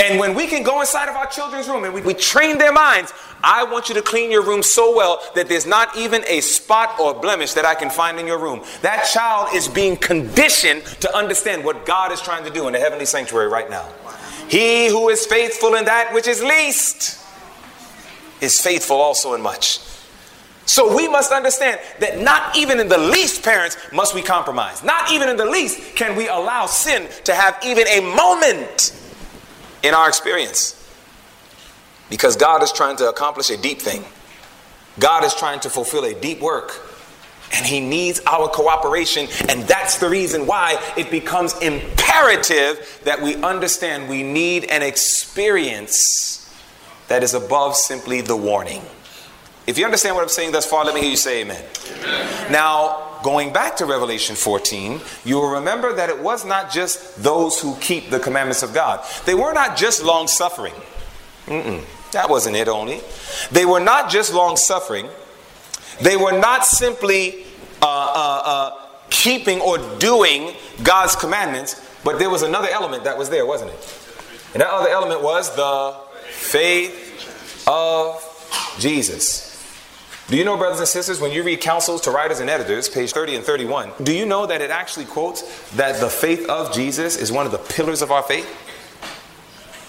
[0.00, 2.72] And when we can go inside of our children's room and we, we, train their
[2.72, 3.12] minds,
[3.44, 6.98] I want you to clean your room so well that there's not even a spot
[6.98, 8.62] or blemish that I can find in your room.
[8.80, 12.78] That child is being conditioned to understand what God is trying to do in the
[12.78, 13.88] heavenly sanctuary right now.
[14.48, 17.18] He who is faithful in that which is least
[18.40, 19.80] is faithful also in much.
[20.64, 24.82] So we must understand that not even in the least, parents, must we compromise.
[24.82, 28.92] Not even in the least can we allow sin to have even a moment
[29.82, 30.76] in our experience.
[32.08, 34.04] Because God is trying to accomplish a deep thing.
[34.98, 36.72] God is trying to fulfill a deep work.
[37.52, 39.28] And He needs our cooperation.
[39.48, 46.36] And that's the reason why it becomes imperative that we understand we need an experience
[47.08, 48.82] that is above simply the warning.
[49.66, 51.62] If you understand what I'm saying thus far, let me hear you say amen.
[51.98, 52.52] amen.
[52.52, 57.60] Now, going back to Revelation 14, you will remember that it was not just those
[57.60, 59.04] who keep the commandments of God.
[59.26, 60.74] They were not just long suffering.
[62.12, 63.00] That wasn't it only.
[63.52, 65.08] They were not just long suffering.
[66.00, 67.44] They were not simply
[67.82, 68.76] uh, uh, uh,
[69.10, 73.96] keeping or doing God's commandments, but there was another element that was there, wasn't it?
[74.54, 75.96] And that other element was the
[76.28, 78.26] faith of
[78.78, 79.49] Jesus.
[80.30, 83.10] Do you know, brothers and sisters, when you read counsels to writers and editors, page
[83.10, 87.16] 30 and 31, do you know that it actually quotes that the faith of Jesus
[87.16, 88.48] is one of the pillars of our faith?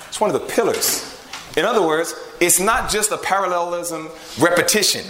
[0.08, 1.08] It's one of the pillars.
[1.56, 5.06] In other words, it's not just a parallelism repetition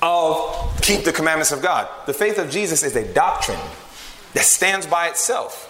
[0.00, 1.86] of keep the commandments of God.
[2.06, 3.60] The faith of Jesus is a doctrine
[4.32, 5.66] that stands by itself.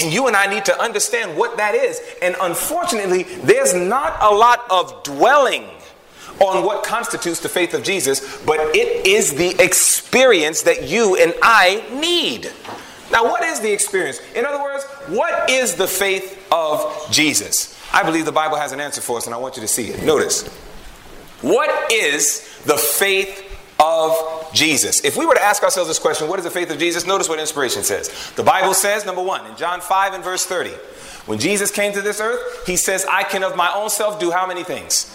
[0.00, 2.00] And you and I need to understand what that is.
[2.22, 5.64] And unfortunately, there's not a lot of dwelling
[6.40, 11.34] on what constitutes the faith of Jesus, but it is the experience that you and
[11.42, 12.52] I need.
[13.10, 14.20] Now, what is the experience?
[14.34, 17.80] In other words, what is the faith of Jesus?
[17.92, 19.88] I believe the Bible has an answer for us, and I want you to see
[19.88, 20.02] it.
[20.02, 20.46] Notice.
[21.40, 23.44] What is the faith
[23.78, 25.04] of Jesus?
[25.04, 27.06] If we were to ask ourselves this question, what is the faith of Jesus?
[27.06, 28.32] Notice what inspiration says.
[28.36, 30.70] The Bible says, number one, in John 5 and verse 30,
[31.26, 34.30] when Jesus came to this earth, he says, I can of my own self do
[34.30, 35.12] how many things?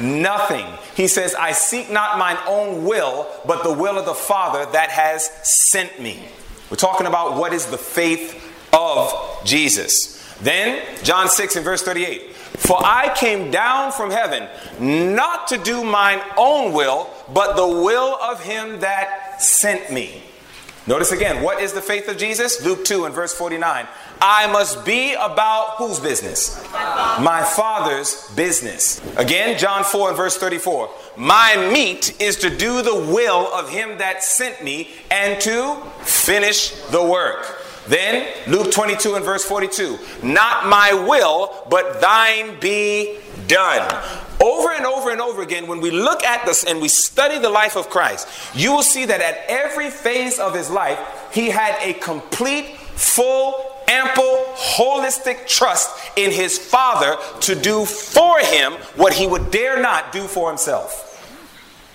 [0.00, 0.66] Nothing.
[0.94, 4.90] He says, I seek not mine own will, but the will of the Father that
[4.90, 5.30] has
[5.70, 6.28] sent me.
[6.70, 9.12] We're talking about what is the faith of
[9.44, 10.16] Jesus.
[10.40, 12.34] Then, John 6 and verse 38.
[12.34, 14.48] For I came down from heaven
[14.80, 20.22] not to do mine own will, but the will of him that sent me.
[20.86, 22.64] Notice again, what is the faith of Jesus?
[22.64, 23.86] Luke 2 and verse 49.
[24.20, 26.60] I must be about whose business?
[26.72, 29.00] My Father's business.
[29.16, 30.90] Again, John 4 and verse 34.
[31.16, 36.70] My meat is to do the will of him that sent me and to finish
[36.86, 37.62] the work.
[37.86, 39.98] Then, Luke 22 and verse 42.
[40.22, 43.18] Not my will, but thine be
[43.50, 43.82] done.
[44.40, 47.50] Over and over and over again, when we look at this and we study the
[47.50, 50.98] life of Christ, you will see that at every phase of his life,
[51.32, 58.72] he had a complete, full, ample, holistic trust in his Father to do for him
[58.96, 61.08] what he would dare not do for himself.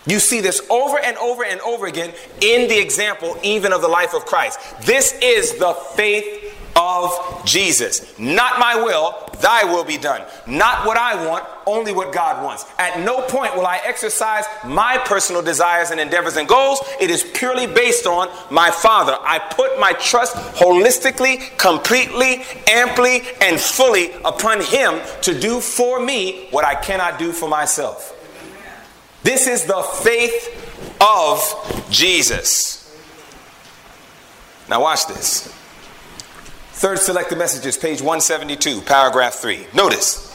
[0.05, 3.87] You see this over and over and over again in the example, even of the
[3.87, 4.59] life of Christ.
[4.83, 6.44] This is the faith
[6.75, 8.17] of Jesus.
[8.19, 10.21] Not my will, thy will be done.
[10.45, 12.65] Not what I want, only what God wants.
[12.77, 16.79] At no point will I exercise my personal desires and endeavors and goals.
[16.99, 19.17] It is purely based on my Father.
[19.21, 26.47] I put my trust holistically, completely, amply, and fully upon Him to do for me
[26.51, 28.11] what I cannot do for myself.
[29.23, 32.81] This is the faith of Jesus.
[34.69, 35.54] Now, watch this.
[36.85, 39.65] Third selected messages, page 172, paragraph 3.
[39.73, 40.29] Notice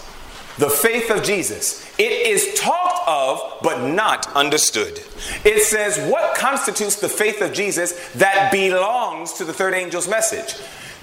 [0.58, 1.88] the faith of Jesus.
[1.96, 5.00] It is talked of, but not understood.
[5.44, 10.60] It says, What constitutes the faith of Jesus that belongs to the third angel's message?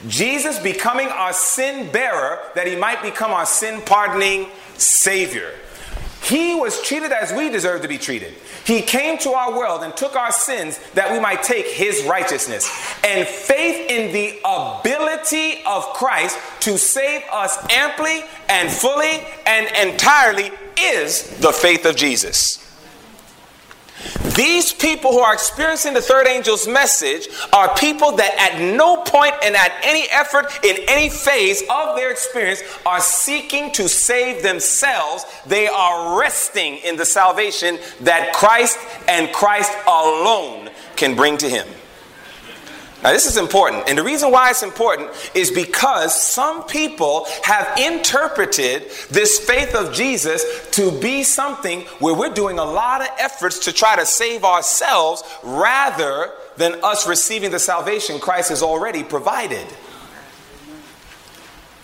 [0.09, 5.53] Jesus becoming our sin bearer that he might become our sin pardoning Savior.
[6.27, 8.33] He was treated as we deserve to be treated.
[8.65, 12.69] He came to our world and took our sins that we might take his righteousness.
[13.01, 20.51] And faith in the ability of Christ to save us amply and fully and entirely
[20.77, 22.66] is the faith of Jesus.
[24.35, 29.33] These people who are experiencing the third angel's message are people that at no point
[29.43, 35.25] and at any effort in any phase of their experience are seeking to save themselves.
[35.47, 41.67] They are resting in the salvation that Christ and Christ alone can bring to him.
[43.07, 43.87] Now, this is important.
[43.87, 49.93] And the reason why it's important is because some people have interpreted this faith of
[49.93, 54.43] Jesus to be something where we're doing a lot of efforts to try to save
[54.43, 59.65] ourselves rather than us receiving the salvation Christ has already provided.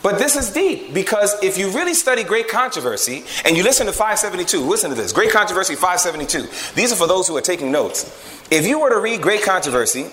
[0.01, 3.93] But this is deep because if you really study Great Controversy and you listen to
[3.93, 6.73] 572, listen to this Great Controversy 572.
[6.75, 8.03] These are for those who are taking notes.
[8.51, 10.12] If you were to read Great Controversy,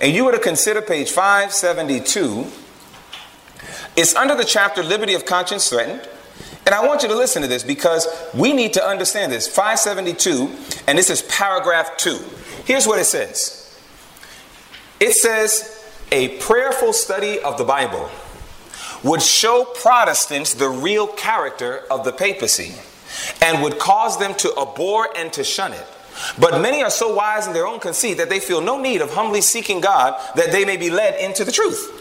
[0.00, 2.46] and you were to consider page 572,
[3.96, 6.08] it's under the chapter Liberty of Conscience Threatened.
[6.66, 9.48] And I want you to listen to this because we need to understand this.
[9.48, 10.50] 572,
[10.86, 12.18] and this is paragraph 2.
[12.64, 13.56] Here's what it says
[15.00, 15.76] it says,
[16.12, 18.10] a prayerful study of the Bible
[19.02, 22.74] would show Protestants the real character of the papacy
[23.40, 25.86] and would cause them to abhor and to shun it.
[26.38, 29.12] But many are so wise in their own conceit that they feel no need of
[29.12, 31.96] humbly seeking God that they may be led into the truth.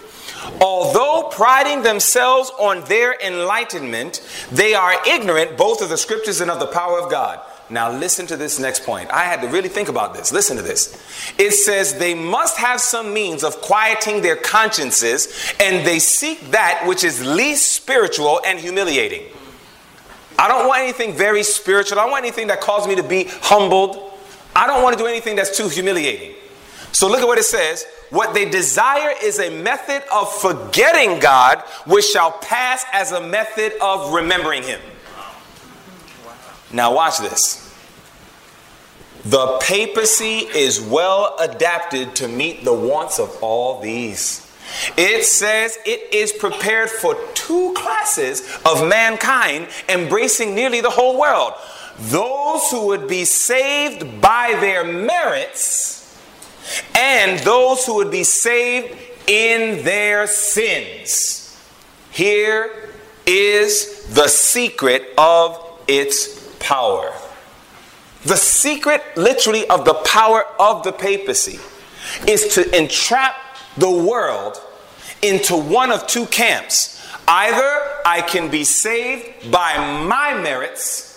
[0.61, 6.59] Although priding themselves on their enlightenment, they are ignorant both of the scriptures and of
[6.59, 7.39] the power of God.
[7.71, 9.11] Now, listen to this next point.
[9.11, 10.31] I had to really think about this.
[10.31, 10.97] Listen to this.
[11.37, 16.83] It says they must have some means of quieting their consciences, and they seek that
[16.87, 19.23] which is least spiritual and humiliating.
[20.39, 21.99] I don't want anything very spiritual.
[21.99, 24.08] I want anything that causes me to be humbled.
[24.55, 26.35] I don't want to do anything that's too humiliating.
[26.91, 27.85] So look at what it says.
[28.09, 33.73] What they desire is a method of forgetting God, which shall pass as a method
[33.81, 34.81] of remembering Him.
[36.71, 37.65] Now, watch this.
[39.25, 44.45] The papacy is well adapted to meet the wants of all these.
[44.97, 51.53] It says it is prepared for two classes of mankind, embracing nearly the whole world.
[51.99, 56.17] Those who would be saved by their merits,
[56.95, 58.97] and those who would be saved
[59.27, 61.57] in their sins.
[62.11, 62.89] Here
[63.25, 67.13] is the secret of its power.
[68.25, 71.59] The secret, literally, of the power of the papacy
[72.27, 73.35] is to entrap
[73.77, 74.61] the world
[75.21, 76.95] into one of two camps.
[77.27, 81.08] Either I can be saved by my merits,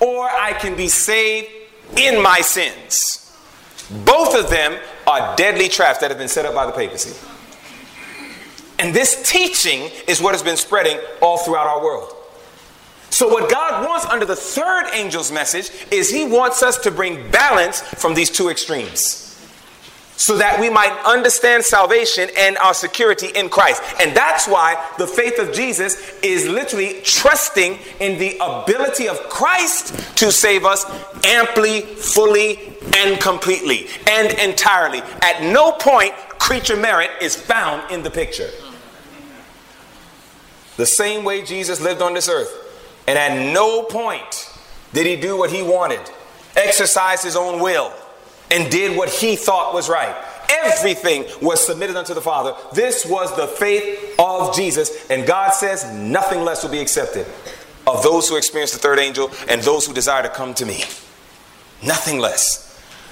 [0.00, 1.48] or I can be saved
[1.96, 3.36] in my sins.
[4.04, 7.16] Both of them are deadly traps that have been set up by the papacy.
[8.78, 12.14] And this teaching is what has been spreading all throughout our world.
[13.10, 17.30] So, what God wants under the third angel's message is He wants us to bring
[17.30, 19.29] balance from these two extremes
[20.20, 23.82] so that we might understand salvation and our security in Christ.
[24.02, 30.18] And that's why the faith of Jesus is literally trusting in the ability of Christ
[30.18, 30.84] to save us
[31.24, 35.00] amply, fully, and completely, and entirely.
[35.22, 38.50] At no point, creature merit is found in the picture.
[40.76, 42.54] The same way Jesus lived on this earth.
[43.08, 44.52] And at no point
[44.92, 46.02] did he do what he wanted,
[46.56, 47.90] exercise his own will
[48.50, 50.14] and did what he thought was right.
[50.64, 52.54] Everything was submitted unto the Father.
[52.72, 57.26] This was the faith of Jesus, and God says nothing less will be accepted
[57.86, 60.84] of those who experience the third angel and those who desire to come to me.
[61.82, 62.66] Nothing less.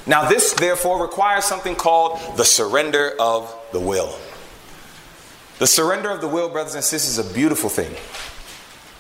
[0.07, 4.19] Now, this therefore requires something called the surrender of the will.
[5.59, 7.95] The surrender of the will, brothers and sisters, is a beautiful thing.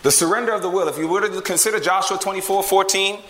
[0.02, 3.20] The surrender of the will, if you were to consider Joshua 24 14,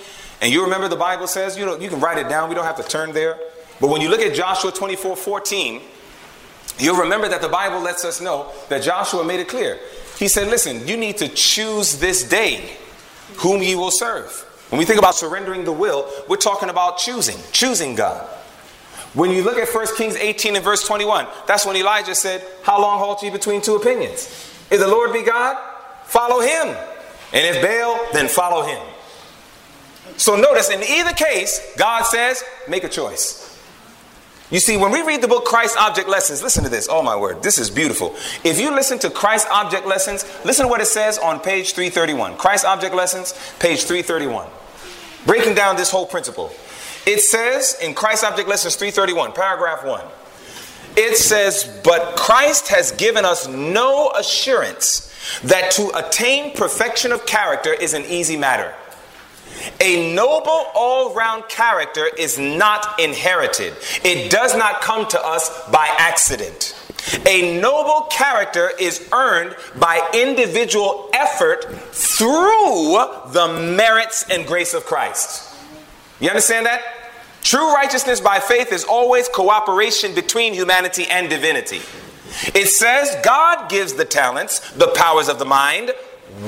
[0.40, 2.64] and you remember the Bible says, you know, you can write it down, we don't
[2.64, 3.38] have to turn there.
[3.80, 5.80] But when you look at Joshua 24 14,
[6.78, 9.78] you'll remember that the Bible lets us know that Joshua made it clear.
[10.18, 12.70] He said, Listen, you need to choose this day
[13.38, 14.44] whom ye will serve.
[14.70, 18.28] When we think about surrendering the will, we're talking about choosing, choosing God.
[19.14, 22.80] When you look at 1 Kings 18 and verse 21, that's when Elijah said, How
[22.80, 24.26] long halt ye between two opinions?
[24.70, 25.56] If the Lord be God,
[26.04, 26.76] follow him.
[27.32, 28.80] And if Baal, then follow him.
[30.18, 33.44] So notice, in either case, God says, make a choice.
[34.50, 36.88] You see, when we read the book Christ Object Lessons, listen to this.
[36.90, 38.16] Oh my word, this is beautiful.
[38.44, 42.36] If you listen to Christ Object Lessons, listen to what it says on page 331.
[42.36, 44.48] Christ Object Lessons, page 331.
[45.26, 46.50] Breaking down this whole principle.
[47.06, 50.04] It says in Christ Object Lessons 331, paragraph 1,
[50.96, 55.14] it says, But Christ has given us no assurance
[55.44, 58.74] that to attain perfection of character is an easy matter.
[59.80, 65.88] A noble all round character is not inherited, it does not come to us by
[65.98, 66.74] accident.
[67.26, 72.98] A noble character is earned by individual effort through
[73.32, 75.54] the merits and grace of Christ.
[76.20, 76.82] You understand that?
[77.42, 81.80] True righteousness by faith is always cooperation between humanity and divinity.
[82.54, 85.92] It says God gives the talents, the powers of the mind,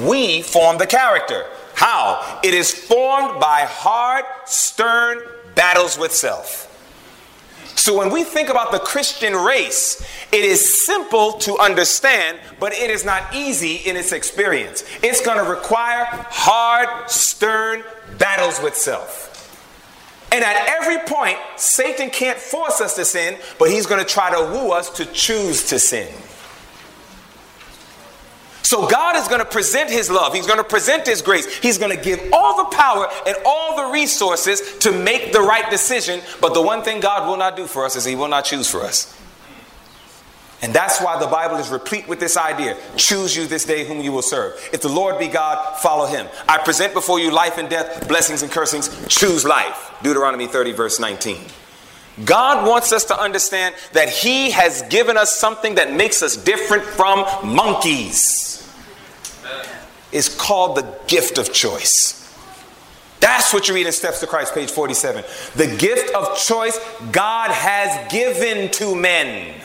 [0.04, 1.46] we form the character.
[1.80, 2.40] How?
[2.44, 5.22] It is formed by hard, stern
[5.54, 6.66] battles with self.
[7.74, 12.90] So when we think about the Christian race, it is simple to understand, but it
[12.90, 14.84] is not easy in its experience.
[15.02, 17.82] It's going to require hard, stern
[18.18, 20.28] battles with self.
[20.32, 24.30] And at every point, Satan can't force us to sin, but he's going to try
[24.30, 26.12] to woo us to choose to sin.
[28.62, 30.34] So God is going to present his love.
[30.34, 31.58] He's going to present his grace.
[31.58, 35.68] He's going to give all the power and all the resources to make the right
[35.70, 36.20] decision.
[36.40, 38.70] But the one thing God will not do for us is he will not choose
[38.70, 39.16] for us.
[40.62, 44.00] And that's why the Bible is replete with this idea choose you this day whom
[44.00, 44.60] you will serve.
[44.74, 46.28] If the Lord be God, follow him.
[46.46, 48.90] I present before you life and death, blessings and cursings.
[49.08, 49.94] Choose life.
[50.02, 51.38] Deuteronomy 30, verse 19.
[52.26, 56.84] God wants us to understand that He has given us something that makes us different
[56.84, 58.49] from monkeys
[60.12, 62.16] is called the gift of choice.
[63.20, 65.24] That's what you read in Steps to Christ, page 47.
[65.54, 66.78] The gift of choice
[67.12, 69.60] God has given to men.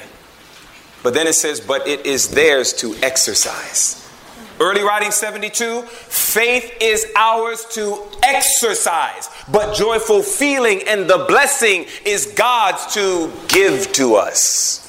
[1.03, 4.01] But then it says, but it is theirs to exercise.
[4.59, 12.27] Early writing 72 faith is ours to exercise, but joyful feeling and the blessing is
[12.37, 14.84] God's to give to us.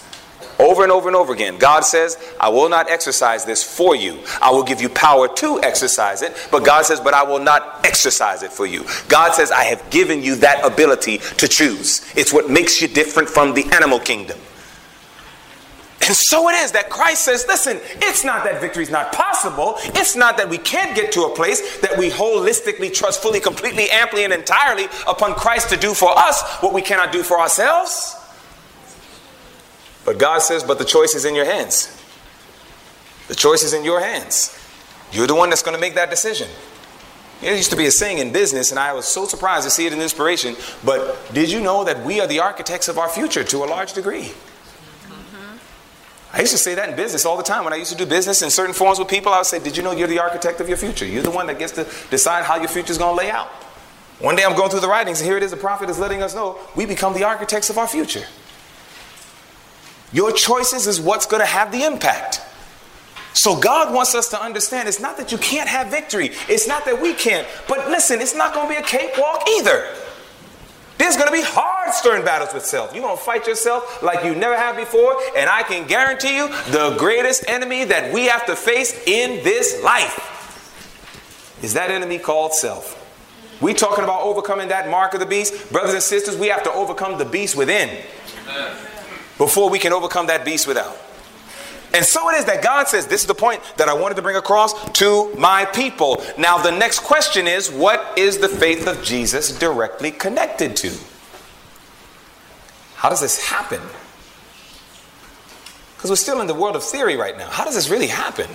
[0.58, 4.18] Over and over and over again, God says, I will not exercise this for you.
[4.40, 6.34] I will give you power to exercise it.
[6.50, 8.86] But God says, But I will not exercise it for you.
[9.08, 12.10] God says, I have given you that ability to choose.
[12.16, 14.38] It's what makes you different from the animal kingdom.
[16.06, 19.74] And so it is that Christ says, listen, it's not that victory is not possible.
[19.78, 23.90] It's not that we can't get to a place that we holistically trust fully, completely,
[23.90, 28.15] amply, and entirely upon Christ to do for us what we cannot do for ourselves.
[30.06, 31.92] But God says, but the choice is in your hands.
[33.26, 34.56] The choice is in your hands.
[35.10, 36.48] You're the one that's going to make that decision.
[37.42, 39.84] It used to be a saying in business, and I was so surprised to see
[39.84, 40.56] it in inspiration.
[40.84, 43.92] But did you know that we are the architects of our future to a large
[43.92, 44.30] degree?
[44.30, 45.58] Mm-hmm.
[46.32, 47.64] I used to say that in business all the time.
[47.64, 49.76] When I used to do business in certain forms with people, I would say, Did
[49.76, 51.04] you know you're the architect of your future?
[51.04, 53.48] You're the one that gets to decide how your future is going to lay out.
[54.18, 56.22] One day I'm going through the writings, and here it is, the prophet is letting
[56.22, 58.24] us know we become the architects of our future.
[60.16, 62.40] Your choices is what's going to have the impact.
[63.34, 66.86] So God wants us to understand it's not that you can't have victory, it's not
[66.86, 67.46] that we can't.
[67.68, 69.94] But listen, it's not going to be a cakewalk either.
[70.96, 72.94] There's going to be hard, stern battles with self.
[72.94, 75.20] You're going to fight yourself like you never have before.
[75.36, 79.84] And I can guarantee you the greatest enemy that we have to face in this
[79.84, 82.94] life is that enemy called self.
[83.60, 85.70] We talking about overcoming that mark of the beast.
[85.70, 88.02] Brothers and sisters, we have to overcome the beast within
[89.38, 90.96] before we can overcome that beast without.
[91.94, 94.22] And so it is that God says, This is the point that I wanted to
[94.22, 96.22] bring across to my people.
[96.36, 100.92] Now, the next question is what is the faith of Jesus directly connected to?
[102.96, 103.80] How does this happen?
[105.96, 107.48] Because we're still in the world of theory right now.
[107.48, 108.50] How does this really happen?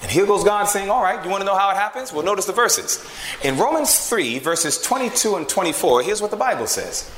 [0.00, 2.12] And here goes God saying, All right, you want to know how it happens?
[2.12, 3.04] Well, notice the verses.
[3.42, 7.10] In Romans 3, verses 22 and 24, here's what the Bible says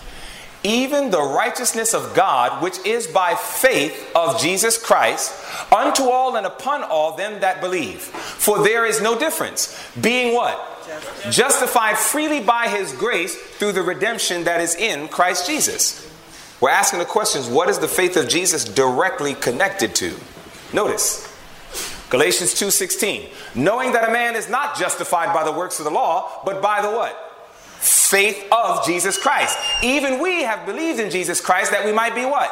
[0.63, 5.33] even the righteousness of God, which is by faith of Jesus Christ,
[5.73, 8.01] unto all and upon all them that believe.
[8.01, 10.67] For there is no difference, being what?
[11.31, 16.07] Justified freely by his grace through the redemption that is in Christ Jesus.
[16.61, 20.15] We're asking the questions what is the faith of Jesus directly connected to?
[20.73, 21.27] Notice.
[22.11, 26.43] Galatians 2:16 knowing that a man is not justified by the works of the law
[26.45, 27.30] but by the what
[27.81, 29.59] faith of Jesus Christ.
[29.83, 32.51] Even we have believed in Jesus Christ that we might be what?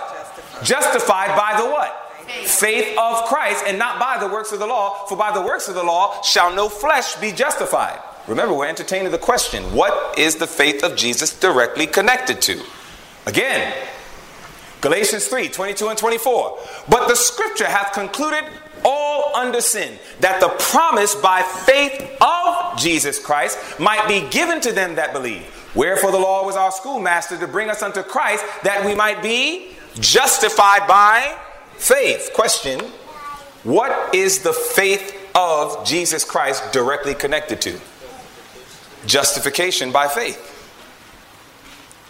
[0.65, 2.05] Justified, Justified by the what?
[2.27, 2.61] Faith.
[2.61, 5.69] faith of Christ and not by the works of the law, for by the works
[5.69, 7.99] of the law shall no flesh be justified.
[8.27, 12.63] Remember, we're entertaining the question what is the faith of Jesus directly connected to?
[13.27, 13.75] Again,
[14.81, 16.59] Galatians 3 22 and 24.
[16.89, 18.45] But the scripture hath concluded
[18.85, 24.73] all under sin, that the promise by faith of Jesus Christ might be given to
[24.73, 25.47] them that believe.
[25.75, 29.77] Wherefore the law was our schoolmaster to bring us unto Christ that we might be
[30.01, 31.39] justified by
[31.77, 32.31] faith.
[32.35, 32.81] Question
[33.65, 37.81] What is the faith of Jesus Christ directly connected to?
[39.07, 40.55] Justification by faith.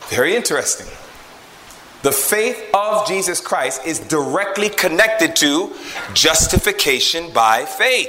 [0.08, 0.86] Very interesting.
[2.02, 5.74] The faith of Jesus Christ is directly connected to
[6.14, 8.08] justification by faith.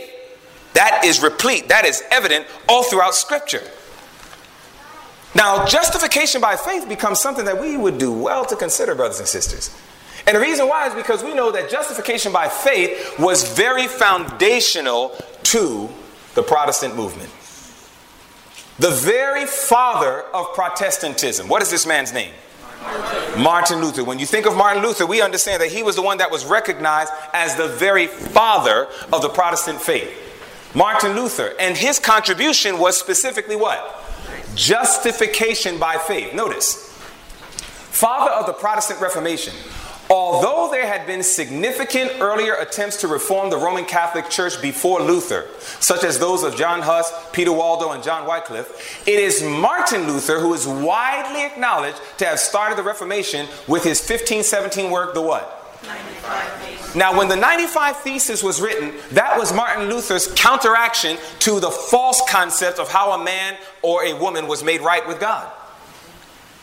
[0.74, 3.64] That is replete, that is evident all throughout Scripture.
[5.36, 9.28] Now, justification by faith becomes something that we would do well to consider, brothers and
[9.28, 9.76] sisters.
[10.28, 15.16] And the reason why is because we know that justification by faith was very foundational
[15.44, 15.90] to
[16.36, 17.30] the Protestant movement.
[18.78, 21.48] The very father of Protestantism.
[21.48, 22.34] What is this man's name?
[23.38, 24.04] Martin Luther.
[24.04, 26.46] When you think of Martin Luther, we understand that he was the one that was
[26.46, 30.12] recognized as the very father of the Protestant faith.
[30.76, 31.54] Martin Luther.
[31.60, 34.06] And his contribution was specifically what?
[34.56, 36.34] Justification by faith.
[36.34, 36.90] Notice,
[37.92, 39.54] father of the Protestant Reformation.
[40.10, 45.48] Although there had been significant earlier attempts to reform the Roman Catholic Church before Luther,
[45.80, 50.40] such as those of John Huss, Peter Waldo, and John Wycliffe, it is Martin Luther
[50.40, 55.56] who is widely acknowledged to have started the Reformation with his 1517 work, The What?
[56.96, 62.22] Now, when the 95 Thesis was written, that was Martin Luther's counteraction to the false
[62.28, 65.52] concept of how a man or a woman was made right with God.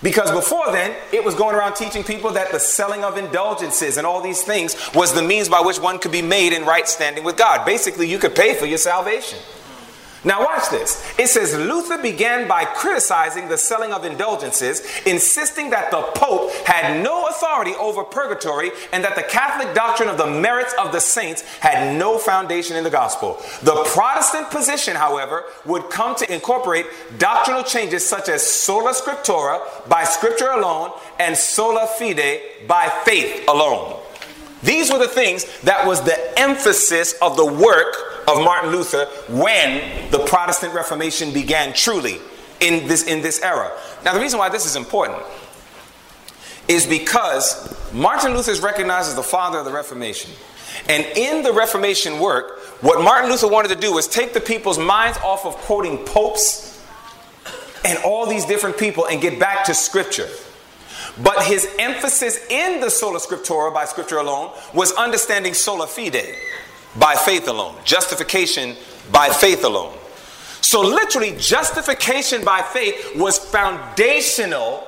[0.06, 4.06] Because before then, it was going around teaching people that the selling of indulgences and
[4.06, 7.24] all these things was the means by which one could be made in right standing
[7.24, 7.66] with God.
[7.66, 9.40] Basically, you could pay for your salvation.
[10.26, 11.02] Now, watch this.
[11.20, 17.00] It says Luther began by criticizing the selling of indulgences, insisting that the Pope had
[17.00, 21.42] no authority over purgatory and that the Catholic doctrine of the merits of the saints
[21.60, 23.40] had no foundation in the gospel.
[23.62, 26.86] The Protestant position, however, would come to incorporate
[27.18, 33.95] doctrinal changes such as sola scriptura, by scripture alone, and sola fide, by faith alone.
[34.66, 37.94] These were the things that was the emphasis of the work
[38.26, 42.18] of Martin Luther when the Protestant Reformation began truly
[42.60, 43.70] in this, in this era.
[44.04, 45.22] Now, the reason why this is important
[46.66, 50.32] is because Martin Luther is recognized as the father of the Reformation.
[50.88, 54.80] And in the Reformation work, what Martin Luther wanted to do was take the people's
[54.80, 56.84] minds off of quoting popes
[57.84, 60.28] and all these different people and get back to Scripture.
[61.22, 66.34] But his emphasis in the sola scriptura by Scripture alone was understanding sola fide
[66.98, 68.76] by faith alone, justification
[69.10, 69.96] by faith alone.
[70.60, 74.86] So, literally, justification by faith was foundational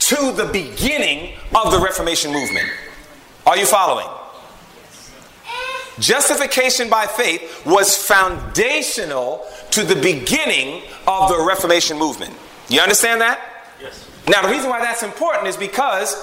[0.00, 2.68] to the beginning of the Reformation movement.
[3.46, 4.06] Are you following?
[5.98, 12.34] Justification by faith was foundational to the beginning of the Reformation movement.
[12.68, 13.40] You understand that?
[13.80, 14.11] Yes.
[14.28, 16.14] Now, the reason why that's important is because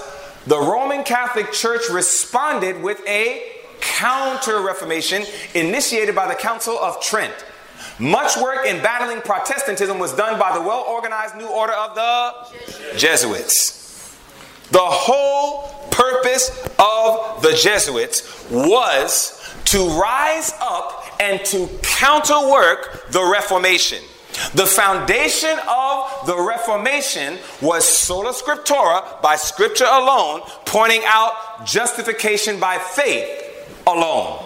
[0.47, 3.43] the Roman Catholic Church responded with a
[3.81, 5.23] counter Reformation
[5.53, 7.33] initiated by the Council of Trent.
[7.99, 12.97] Much work in battling Protestantism was done by the well organized new order of the
[12.97, 14.17] Jesuits.
[14.71, 19.35] The whole purpose of the Jesuits was
[19.65, 24.03] to rise up and to counterwork the Reformation.
[24.53, 32.77] The foundation of the Reformation was sola scriptura, by scripture alone, pointing out justification by
[32.77, 34.45] faith alone.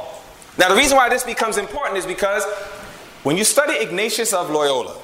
[0.58, 2.44] Now, the reason why this becomes important is because
[3.24, 4.96] when you study Ignatius of Loyola,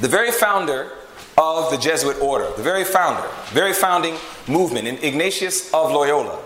[0.00, 0.92] the very founder
[1.38, 4.16] of the Jesuit order, the very founder, very founding
[4.46, 6.42] movement, in Ignatius of Loyola,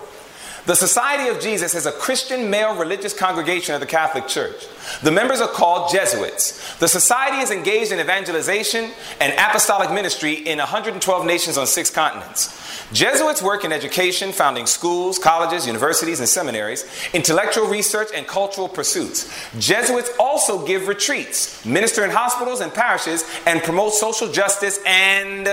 [0.67, 4.67] the Society of Jesus is a Christian male religious congregation of the Catholic Church.
[5.03, 6.77] The members are called Jesuits.
[6.77, 8.91] The society is engaged in evangelization
[9.21, 12.57] and apostolic ministry in 112 nations on six continents.
[12.93, 16.85] Jesuits work in education, founding schools, colleges, universities, and seminaries,
[17.15, 19.33] intellectual research, and cultural pursuits.
[19.59, 25.47] Jesuits also give retreats, minister in hospitals and parishes, and promote social justice and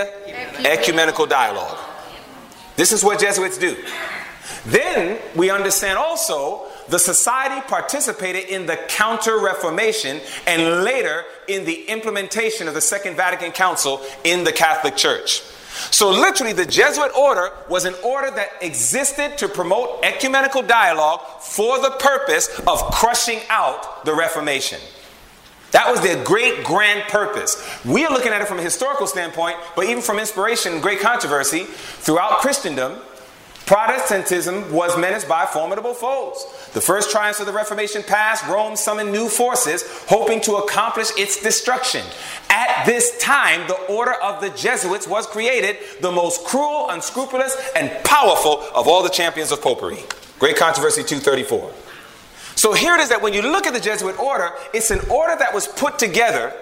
[0.65, 1.77] ecumenical dialogue.
[2.75, 3.77] This is what Jesuits do.
[4.65, 11.83] Then we understand also the society participated in the Counter Reformation and later in the
[11.89, 15.41] implementation of the Second Vatican Council in the Catholic Church.
[15.91, 21.79] So, literally, the Jesuit order was an order that existed to promote ecumenical dialogue for
[21.79, 24.79] the purpose of crushing out the Reformation.
[25.71, 27.61] That was their great grand purpose.
[27.85, 30.99] We are looking at it from a historical standpoint, but even from inspiration and great
[30.99, 32.99] controversy throughout Christendom,
[33.67, 36.45] Protestantism was menaced by formidable foes.
[36.71, 41.43] The first triumphs of the Reformation passed, Rome summoned new forces, hoping to accomplish its
[41.43, 42.05] destruction.
[42.49, 47.91] At this time, the order of the Jesuits was created, the most cruel, unscrupulous, and
[48.05, 49.99] powerful of all the champions of popery.
[50.39, 51.73] Great Controversy 234.
[52.55, 55.35] So here it is that when you look at the Jesuit order, it's an order
[55.37, 56.53] that was put together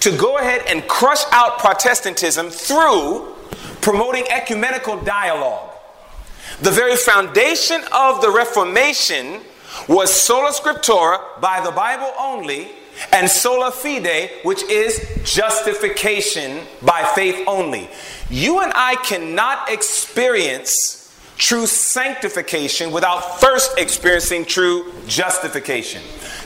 [0.00, 3.34] to go ahead and crush out Protestantism through
[3.82, 5.72] promoting ecumenical dialogue.
[6.64, 9.42] The very foundation of the Reformation
[9.86, 12.70] was sola scriptura, by the Bible only,
[13.12, 17.90] and sola fide, which is justification by faith only.
[18.30, 26.00] You and I cannot experience true sanctification without first experiencing true justification.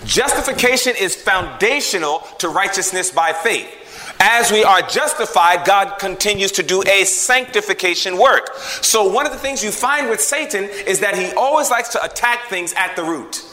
[0.05, 3.73] Justification is foundational to righteousness by faith.
[4.21, 8.53] As we are justified, God continues to do a sanctification work.
[8.83, 12.05] So, one of the things you find with Satan is that he always likes to
[12.05, 13.45] attack things at the root.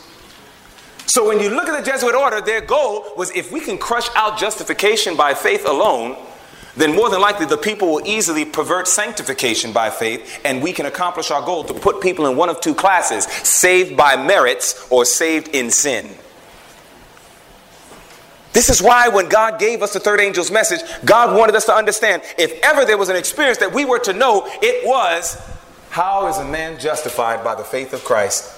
[1.05, 4.07] So, when you look at the Jesuit order, their goal was if we can crush
[4.15, 6.17] out justification by faith alone,
[6.75, 10.87] then more than likely the people will easily pervert sanctification by faith, and we can
[10.87, 15.05] accomplish our goal to put people in one of two classes saved by merits or
[15.05, 16.09] saved in sin.
[18.55, 21.73] This is why when God gave us the third angel's message, God wanted us to
[21.73, 25.37] understand if ever there was an experience that we were to know, it was
[25.89, 28.49] how is a man justified by the faith of Christ?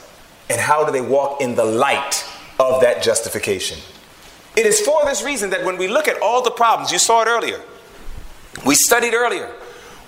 [0.52, 2.24] And how do they walk in the light
[2.60, 3.80] of that justification?
[4.56, 7.24] It is for this reason that when we look at all the problems, you saw
[7.24, 7.60] it earlier,
[8.68, 9.52] we studied earlier,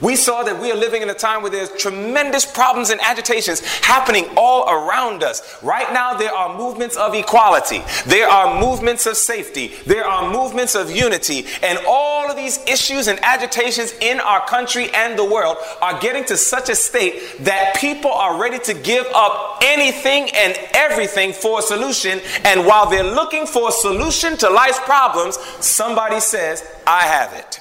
[0.01, 3.59] We saw that we are living in a time where there's tremendous problems and agitations
[3.79, 5.61] happening all around us.
[5.61, 10.75] Right now, there are movements of equality, there are movements of safety, there are movements
[10.75, 15.57] of unity, and all of these issues and agitations in our country and the world
[15.81, 20.57] are getting to such a state that people are ready to give up anything and
[20.73, 22.21] everything for a solution.
[22.45, 27.59] And while they're looking for a solution to life's problems, somebody says, I have it.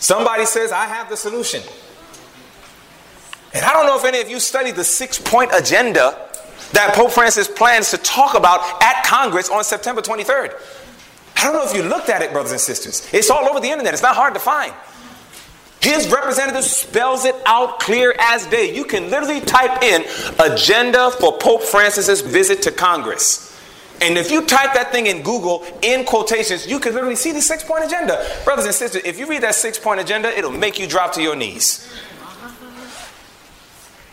[0.00, 1.62] Somebody says, I have the solution.
[3.54, 6.28] And I don't know if any of you studied the six point agenda
[6.72, 10.54] that Pope Francis plans to talk about at Congress on September 23rd.
[11.36, 13.08] I don't know if you looked at it, brothers and sisters.
[13.12, 14.72] It's all over the internet, it's not hard to find.
[15.80, 18.74] His representative spells it out clear as day.
[18.74, 20.04] You can literally type in
[20.40, 23.47] agenda for Pope Francis's visit to Congress.
[24.00, 27.42] And if you type that thing in Google in quotations, you can literally see the
[27.42, 28.24] six point agenda.
[28.44, 31.22] Brothers and sisters, if you read that six point agenda, it'll make you drop to
[31.22, 31.92] your knees.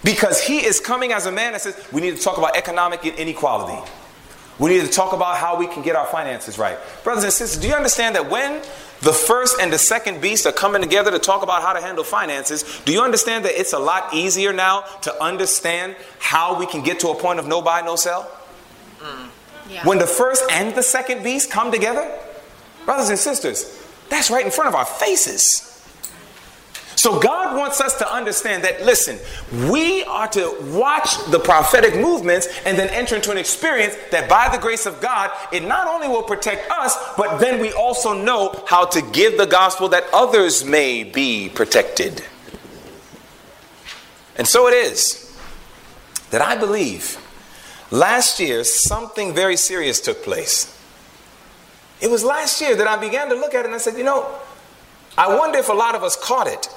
[0.04, 3.06] Because he is coming as a man that says we need to talk about economic
[3.06, 3.92] inequality.
[4.58, 6.78] We need to talk about how we can get our finances right.
[7.04, 8.62] Brothers and sisters, do you understand that when
[9.02, 12.04] the first and the second beast are coming together to talk about how to handle
[12.04, 16.84] finances, do you understand that it's a lot easier now to understand how we can
[16.84, 18.32] get to a point of no buy, no sell?
[19.00, 19.30] Mm.
[19.84, 22.10] When the first and the second beast come together,
[22.86, 25.72] brothers and sisters, that's right in front of our faces.
[26.96, 29.20] So God wants us to understand that, listen,
[29.70, 34.50] we are to watch the prophetic movements and then enter into an experience that by
[34.50, 38.64] the grace of God, it not only will protect us, but then we also know
[38.68, 42.24] how to give the gospel that others may be protected.
[44.38, 45.38] And so it is
[46.32, 47.18] that I believe
[47.92, 50.72] Last year, something very serious took place.
[52.02, 54.04] It was last year that I began to look at it and I said, you
[54.04, 54.28] know,
[55.18, 56.68] I wonder if a lot of us caught it.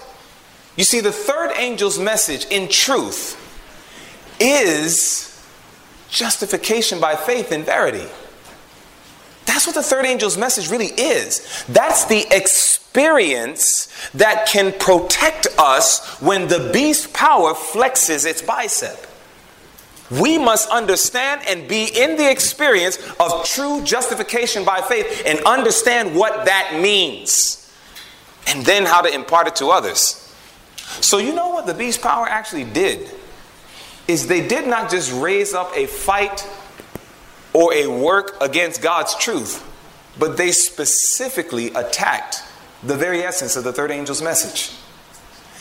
[0.77, 3.37] You see, the third angel's message, in truth,
[4.39, 5.45] is
[6.09, 8.07] justification by faith in verity.
[9.45, 11.65] That's what the third angel's message really is.
[11.69, 19.08] That's the experience that can protect us when the beast power flexes its bicep.
[20.11, 26.15] We must understand and be in the experience of true justification by faith and understand
[26.15, 27.55] what that means.
[28.47, 30.25] And then how to impart it to others.
[31.03, 33.11] So, you know what the beast power actually did?
[34.07, 36.49] Is they did not just raise up a fight
[37.53, 39.63] or a work against God's truth,
[40.19, 42.43] but they specifically attacked
[42.83, 44.75] the very essence of the third angel's message.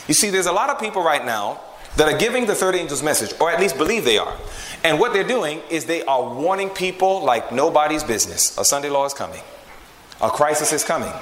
[0.06, 1.60] You see, there's a lot of people right now
[1.98, 4.36] that are giving the third angel's message, or at least believe they are.
[4.84, 8.56] And what they're doing is they are warning people like nobody's business.
[8.56, 9.40] A Sunday law is coming.
[10.20, 11.12] A crisis is coming.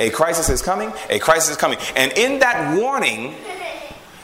[0.00, 0.92] A crisis is coming.
[1.10, 1.78] A crisis is coming.
[1.94, 3.36] And in that warning,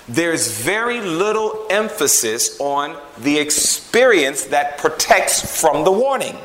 [0.09, 6.37] there's very little emphasis on the experience that protects from the warning.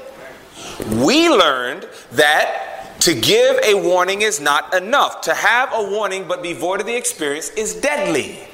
[1.03, 5.21] We learned that to give a warning is not enough.
[5.21, 8.47] To have a warning but be void of the experience is deadly.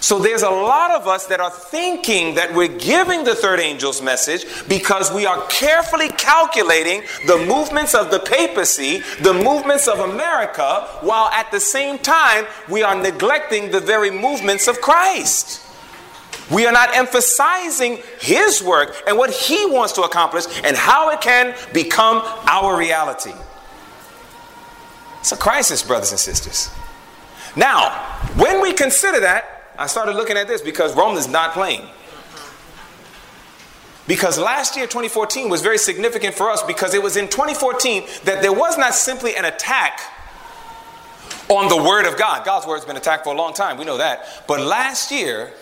[0.00, 4.00] So there's a lot of us that are thinking that we're giving the third angel's
[4.00, 10.86] message because we are carefully calculating the movements of the papacy, the movements of America,
[11.00, 15.64] while at the same time we are neglecting the very movements of Christ.
[16.50, 21.20] We are not emphasizing his work and what he wants to accomplish and how it
[21.20, 23.34] can become our reality.
[25.20, 26.70] It's a crisis, brothers and sisters.
[27.56, 27.90] Now,
[28.36, 31.86] when we consider that, I started looking at this because Rome is not playing.
[34.08, 38.42] Because last year, 2014, was very significant for us because it was in 2014 that
[38.42, 40.00] there was not simply an attack
[41.48, 42.44] on the Word of God.
[42.44, 44.44] God's Word's been attacked for a long time, we know that.
[44.48, 45.52] But last year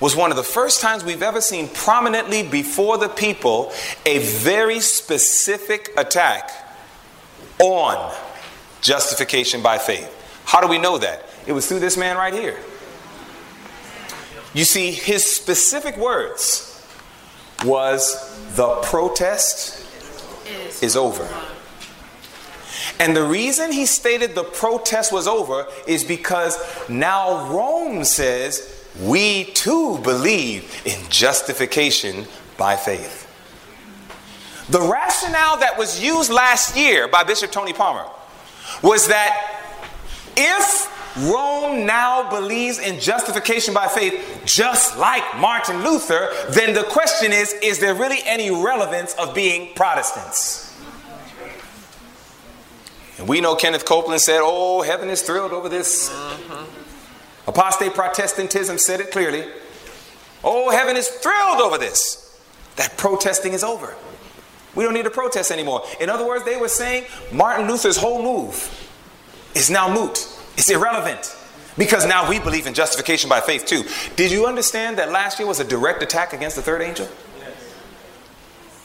[0.00, 3.72] was one of the first times we've ever seen prominently before the people
[4.04, 6.50] a very specific attack
[7.58, 8.14] on
[8.80, 10.12] justification by faith.
[10.44, 11.24] How do we know that?
[11.46, 12.56] It was through this man right here.
[14.56, 16.82] You see, his specific words
[17.62, 19.84] was the protest
[20.82, 21.28] is over.
[22.98, 26.56] And the reason he stated the protest was over is because
[26.88, 32.26] now Rome says we too believe in justification
[32.56, 33.24] by faith.
[34.70, 38.06] The rationale that was used last year by Bishop Tony Palmer
[38.82, 39.60] was that
[40.34, 47.32] if Rome now believes in justification by faith just like Martin Luther, then the question
[47.32, 50.64] is is there really any relevance of being Protestants?
[53.18, 56.10] And we know Kenneth Copeland said, Oh, heaven is thrilled over this.
[56.10, 57.48] Mm-hmm.
[57.48, 59.46] Apostate Protestantism said it clearly.
[60.44, 62.38] Oh, heaven is thrilled over this.
[62.76, 63.94] That protesting is over.
[64.74, 65.82] We don't need to protest anymore.
[66.00, 68.70] In other words, they were saying Martin Luther's whole move
[69.54, 71.36] is now moot, it's irrelevant.
[71.78, 73.84] Because now we believe in justification by faith too.
[74.16, 77.08] Did you understand that last year was a direct attack against the third angel?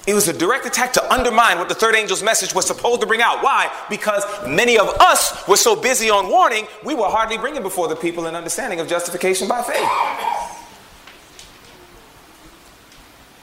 [0.07, 3.07] It was a direct attack to undermine what the third angel's message was supposed to
[3.07, 3.43] bring out.
[3.43, 3.71] Why?
[3.89, 7.95] Because many of us were so busy on warning, we were hardly bringing before the
[7.95, 10.60] people an understanding of justification by faith.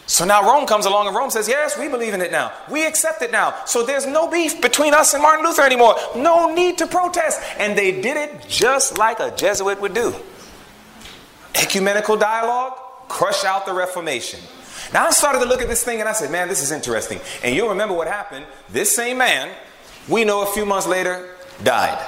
[0.09, 2.51] So now Rome comes along and Rome says, Yes, we believe in it now.
[2.71, 3.55] We accept it now.
[3.67, 5.97] So there's no beef between us and Martin Luther anymore.
[6.17, 7.43] No need to protest.
[7.59, 10.15] And they did it just like a Jesuit would do
[11.55, 12.73] ecumenical dialogue,
[13.09, 14.41] crush out the Reformation.
[14.95, 17.21] Now I started to look at this thing and I said, Man, this is interesting.
[17.45, 18.47] And you'll remember what happened.
[18.71, 19.55] This same man,
[20.09, 22.03] we know a few months later, died.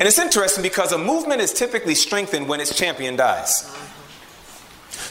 [0.00, 3.72] And it's interesting because a movement is typically strengthened when its champion dies.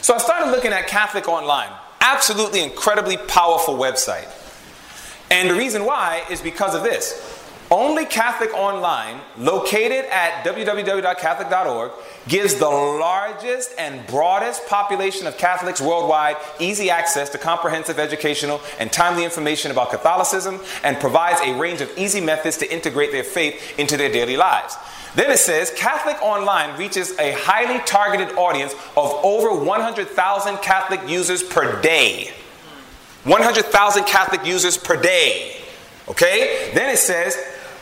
[0.04, 1.70] So I started looking at Catholic Online.
[2.02, 4.28] Absolutely incredibly powerful website.
[5.30, 7.42] And the reason why is because of this.
[7.70, 11.92] Only Catholic Online, located at www.catholic.org,
[12.28, 18.92] gives the largest and broadest population of Catholics worldwide easy access to comprehensive educational and
[18.92, 23.78] timely information about Catholicism and provides a range of easy methods to integrate their faith
[23.78, 24.76] into their daily lives.
[25.14, 31.42] Then it says Catholic Online reaches a highly targeted audience of over 100,000 Catholic users
[31.42, 32.32] per day.
[33.24, 35.56] 100,000 Catholic users per day.
[36.08, 36.70] Okay?
[36.74, 37.38] Then it says,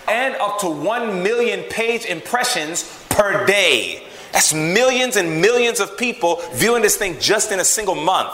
[0.09, 4.07] and up to 1 million page impressions per day.
[4.33, 8.31] That's millions and millions of people viewing this thing just in a single month.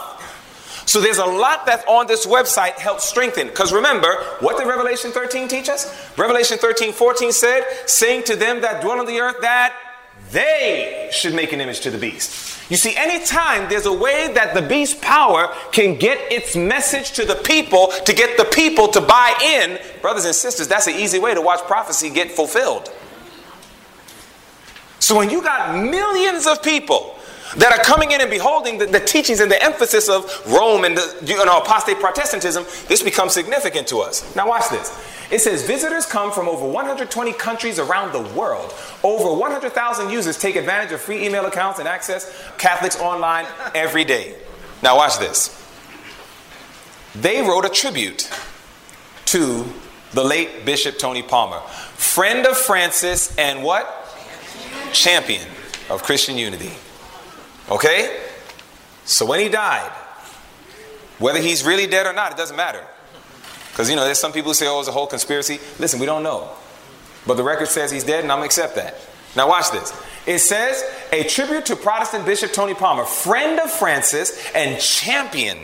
[0.89, 3.45] So there's a lot that on this website helps strengthen.
[3.45, 5.85] Because remember, what did Revelation 13 teach us?
[6.17, 9.75] Revelation 13, 14 said, saying to them that dwell on the earth that
[10.31, 12.71] they should make an image to the beast.
[12.71, 17.23] You see, anytime there's a way that the beast power can get its message to
[17.23, 21.19] the people, to get the people to buy in, brothers and sisters, that's an easy
[21.19, 22.91] way to watch prophecy get fulfilled.
[24.97, 27.18] So when you got millions of people
[27.57, 30.95] that are coming in and beholding the, the, teachings and the emphasis of Rome and
[30.95, 34.35] the you know, apostate Protestantism, this becomes significant to us.
[34.35, 34.91] Now, watch this.
[35.31, 38.73] It says visitors come from over 120 countries around the world.
[39.03, 44.35] Over 100,000 users take advantage of free email accounts and access Catholics online every day.
[44.83, 45.55] Now, watch this.
[47.15, 48.29] They wrote a tribute
[49.25, 49.65] to
[50.13, 53.95] the late Bishop Tony Palmer, friend of Francis and what?
[54.93, 55.47] Champion
[55.89, 56.71] of Christian unity.
[57.69, 58.21] Okay?
[59.05, 59.91] So when he died,
[61.17, 62.85] whether he's really dead or not, it doesn't matter.
[63.71, 65.59] Because, you know, there's some people who say, oh, it's a whole conspiracy.
[65.79, 66.49] Listen, we don't know.
[67.27, 68.95] But the record says he's dead, and I'm going to accept that.
[69.35, 69.93] Now, watch this.
[70.25, 75.57] It says, a tribute to Protestant Bishop Tony Palmer, friend of Francis and champion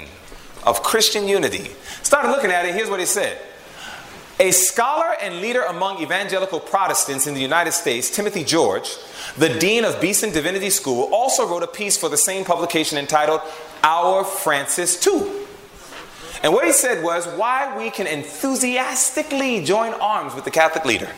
[0.64, 1.72] of Christian unity.
[2.04, 3.38] Started looking at it, here's what he said.
[4.40, 8.98] A scholar and leader among evangelical Protestants in the United States, Timothy George,
[9.38, 13.40] the dean of Beeson Divinity School, also wrote a piece for the same publication entitled
[13.82, 15.46] Our Francis Too.
[16.44, 21.10] And what he said was why we can enthusiastically join arms with the Catholic leader.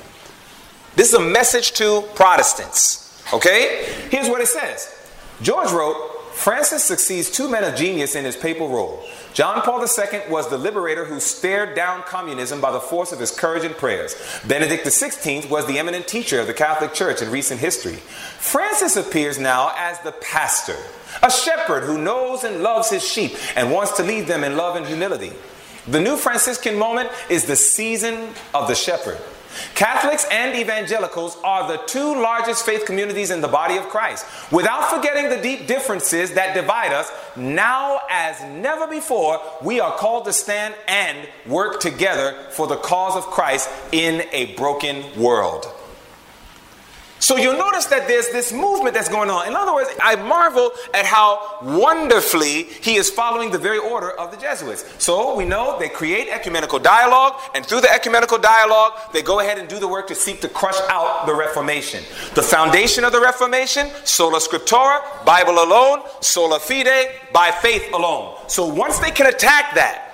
[0.95, 3.23] This is a message to Protestants.
[3.33, 3.85] Okay?
[4.11, 4.95] Here's what it says
[5.41, 5.95] George wrote,
[6.37, 9.03] Francis succeeds two men of genius in his papal role.
[9.33, 13.31] John Paul II was the liberator who stared down communism by the force of his
[13.31, 14.15] courage and prayers.
[14.47, 17.95] Benedict XVI was the eminent teacher of the Catholic Church in recent history.
[18.37, 20.77] Francis appears now as the pastor,
[21.23, 24.75] a shepherd who knows and loves his sheep and wants to lead them in love
[24.75, 25.33] and humility.
[25.87, 29.17] The new Franciscan moment is the season of the shepherd.
[29.75, 34.25] Catholics and evangelicals are the two largest faith communities in the body of Christ.
[34.51, 40.25] Without forgetting the deep differences that divide us, now as never before, we are called
[40.25, 45.65] to stand and work together for the cause of Christ in a broken world.
[47.19, 49.47] So you'll notice that there's this movement that's going on.
[49.47, 54.31] In other words, I marvel at how wonderfully he is following the very order of
[54.31, 54.85] the Jesuits.
[55.03, 59.57] So we know they create ecumenical dialogue, and through the ecumenical dialogue, they go ahead
[59.57, 62.03] and do the work to seek to crush out the Reformation.
[62.35, 68.37] The foundation of the Reformation, sola scriptura, Bible alone, sola fide, by faith alone.
[68.47, 70.06] So once they can attack that,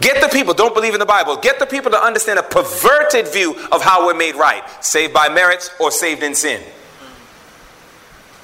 [0.00, 3.28] Get the people, don't believe in the Bible, get the people to understand a perverted
[3.28, 6.62] view of how we're made right saved by merits or saved in sin.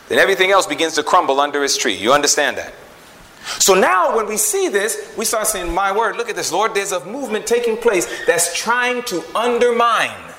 [0.09, 1.95] Then everything else begins to crumble under his tree.
[1.95, 2.75] You understand that?
[3.59, 6.75] So now, when we see this, we start saying, My word, look at this, Lord.
[6.75, 10.35] There's a movement taking place that's trying to undermine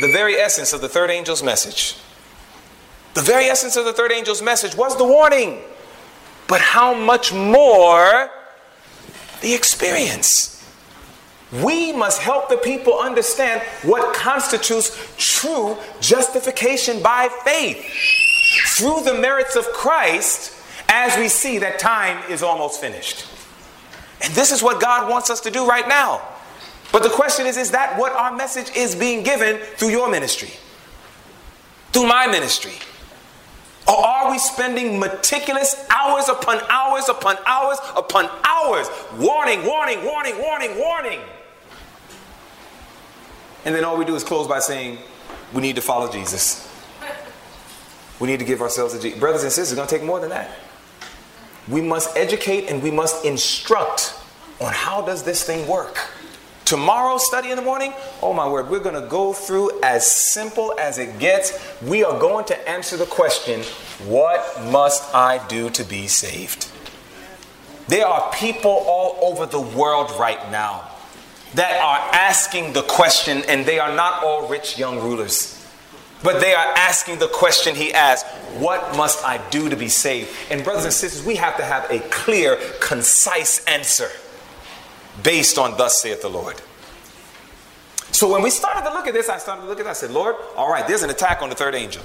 [0.00, 1.96] the very essence of the third angel's message.
[3.14, 5.60] The very essence of the third angel's message was the warning,
[6.48, 8.30] but how much more
[9.42, 10.52] the experience?
[11.52, 17.84] We must help the people understand what constitutes true justification by faith
[18.76, 20.56] through the merits of Christ
[20.88, 23.26] as we see that time is almost finished.
[24.22, 26.22] And this is what God wants us to do right now.
[26.90, 30.50] But the question is is that what our message is being given through your ministry?
[31.92, 32.74] Through my ministry?
[33.88, 38.88] Or are we spending meticulous hours upon hours upon hours upon hours?
[39.18, 41.20] Warning, warning, warning, warning, warning.
[43.64, 44.98] And then all we do is close by saying,
[45.52, 46.68] we need to follow Jesus.
[48.18, 49.18] We need to give ourselves to Jesus.
[49.18, 50.50] Brothers and sisters, it's going to take more than that.
[51.68, 54.14] We must educate and we must instruct
[54.60, 55.98] on how does this thing work.
[56.72, 57.92] Tomorrow, study in the morning,
[58.22, 61.52] oh my word, we're going to go through as simple as it gets.
[61.82, 63.60] We are going to answer the question,
[64.06, 66.70] what must I do to be saved?
[67.88, 70.88] There are people all over the world right now
[71.56, 75.62] that are asking the question, and they are not all rich young rulers.
[76.22, 78.24] But they are asking the question he asked,
[78.56, 80.30] What must I do to be saved?
[80.50, 84.08] And, brothers and sisters, we have to have a clear, concise answer
[85.22, 86.60] based on thus saith the Lord.
[88.12, 89.88] So when we started to look at this, I started to look at it.
[89.88, 92.02] I said, Lord, all right, there's an attack on the third angel.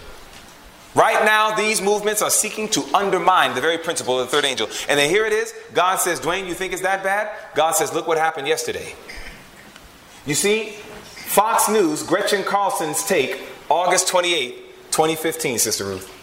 [0.95, 4.68] Right now, these movements are seeking to undermine the very principle of the third angel.
[4.89, 5.53] And then here it is.
[5.74, 7.30] God says, Dwayne, you think it's that bad?
[7.53, 8.95] God says, look what happened yesterday.
[10.26, 13.39] You see, Fox News, Gretchen Carlson's take,
[13.70, 14.55] August 28,
[14.91, 16.14] 2015, Sister Ruth.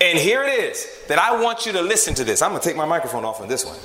[0.00, 2.40] And here it is that I want you to listen to this.
[2.40, 3.78] I'm going to take my microphone off on this one.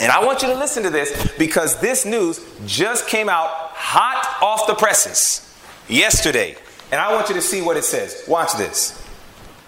[0.00, 4.42] And I want you to listen to this because this news just came out hot
[4.42, 5.46] off the presses
[5.88, 6.56] yesterday.
[6.90, 8.24] And I want you to see what it says.
[8.26, 9.00] Watch this.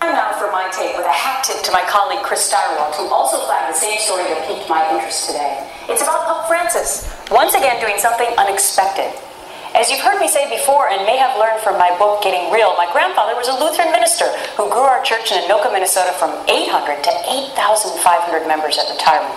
[0.00, 3.08] I'm now for my take with a hat tip to my colleague Chris Stirewalt, who
[3.08, 5.64] also flagged the same story that piqued my interest today.
[5.88, 9.08] It's about Pope Francis, once again doing something unexpected.
[9.74, 12.76] As you've heard me say before and may have learned from my book Getting Real,
[12.76, 17.02] my grandfather was a Lutheran minister who grew our church in Anoka, Minnesota from 800
[17.04, 17.12] to
[17.56, 19.36] 8,500 members at retirement.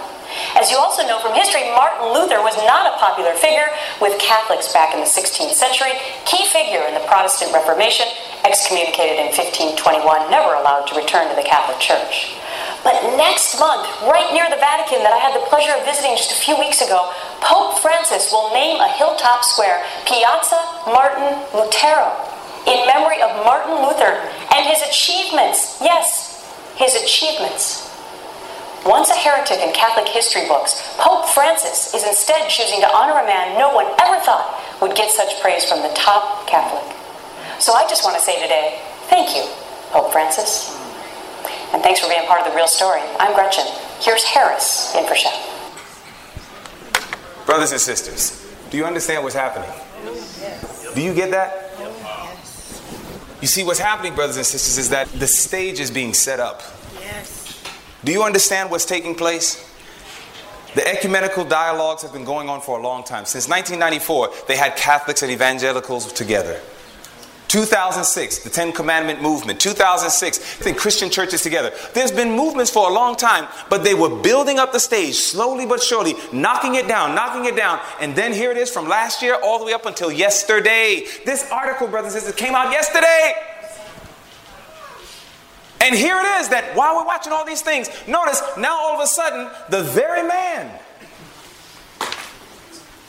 [0.56, 3.70] As you also know from history, Martin Luther was not a popular figure
[4.02, 5.94] with Catholics back in the 16th century,
[6.26, 8.06] key figure in the Protestant Reformation,
[8.46, 12.36] excommunicated in 1521, never allowed to return to the Catholic Church.
[12.84, 16.32] But next month, right near the Vatican that I had the pleasure of visiting just
[16.32, 17.12] a few weeks ago,
[17.42, 22.16] Pope Francis will name a hilltop square Piazza Martin Lutero
[22.68, 24.16] in memory of Martin Luther
[24.56, 25.80] and his achievements.
[25.82, 26.44] Yes,
[26.76, 27.89] his achievements.
[28.86, 33.26] Once a heretic in Catholic history books, Pope Francis is instead choosing to honor a
[33.26, 36.96] man no one ever thought would get such praise from the top Catholic.
[37.60, 39.44] So I just want to say today, thank you,
[39.92, 40.76] Pope Francis.
[41.74, 43.02] And thanks for being part of the real story.
[43.20, 43.66] I'm Gretchen.
[44.00, 45.34] Here's Harris in for Shep.
[47.46, 49.70] Brothers and sisters, do you understand what's happening?
[50.96, 51.66] Do you get that?
[53.42, 56.62] You see, what's happening, brothers and sisters, is that the stage is being set up.
[58.04, 59.66] Do you understand what's taking place?
[60.76, 63.26] The ecumenical dialogues have been going on for a long time.
[63.26, 66.60] Since 1994, they had Catholics and evangelicals together.
[67.50, 69.60] 2006, the Ten Commandment movement.
[69.60, 71.74] 2006, I think Christian churches together.
[71.96, 75.66] There's been movements for a long time, but they were building up the stage slowly
[75.66, 77.80] but surely, knocking it down, knocking it down.
[78.00, 81.06] And then here it is from last year all the way up until yesterday.
[81.26, 83.34] This article, brothers and sisters, came out yesterday.
[85.82, 89.02] And here it is that while we're watching all these things, notice now all of
[89.02, 90.80] a sudden, the very man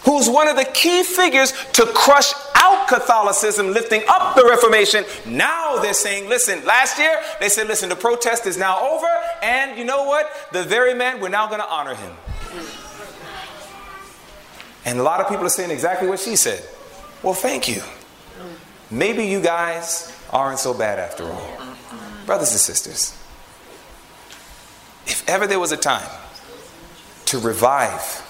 [0.05, 5.79] who's one of the key figures to crush out Catholicism, lifting up the Reformation, now
[5.79, 9.09] they're saying, listen, last year they said, listen, the protest is now over,
[9.43, 10.31] and you know what?
[10.53, 12.13] The very man, we're now going to honor him.
[14.85, 16.65] And a lot of people are saying exactly what she said.
[17.23, 17.83] Well, thank you.
[18.91, 21.59] Maybe you guys aren't so bad after all.
[22.31, 23.19] Brothers and sisters,
[25.05, 26.09] if ever there was a time
[27.25, 28.23] to revive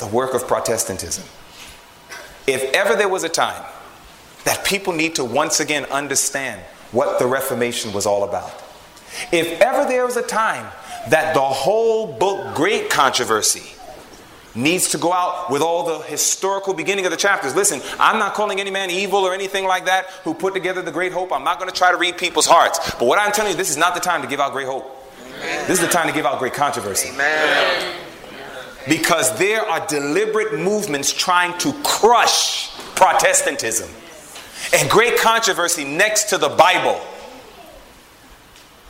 [0.00, 1.22] the work of Protestantism,
[2.48, 3.64] if ever there was a time
[4.42, 8.50] that people need to once again understand what the Reformation was all about,
[9.30, 10.66] if ever there was a time
[11.08, 13.77] that the whole book, Great Controversy,
[14.54, 17.54] needs to go out with all the historical beginning of the chapters.
[17.54, 20.92] Listen, I'm not calling any man evil or anything like that who put together the
[20.92, 21.32] great hope.
[21.32, 22.94] I'm not going to try to read people's hearts.
[22.94, 24.94] But what I'm telling you, this is not the time to give out great hope.
[25.66, 27.10] This is the time to give out great controversy.
[27.10, 27.94] Amen.
[28.88, 33.88] Because there are deliberate movements trying to crush Protestantism.
[34.76, 37.00] And great controversy next to the Bible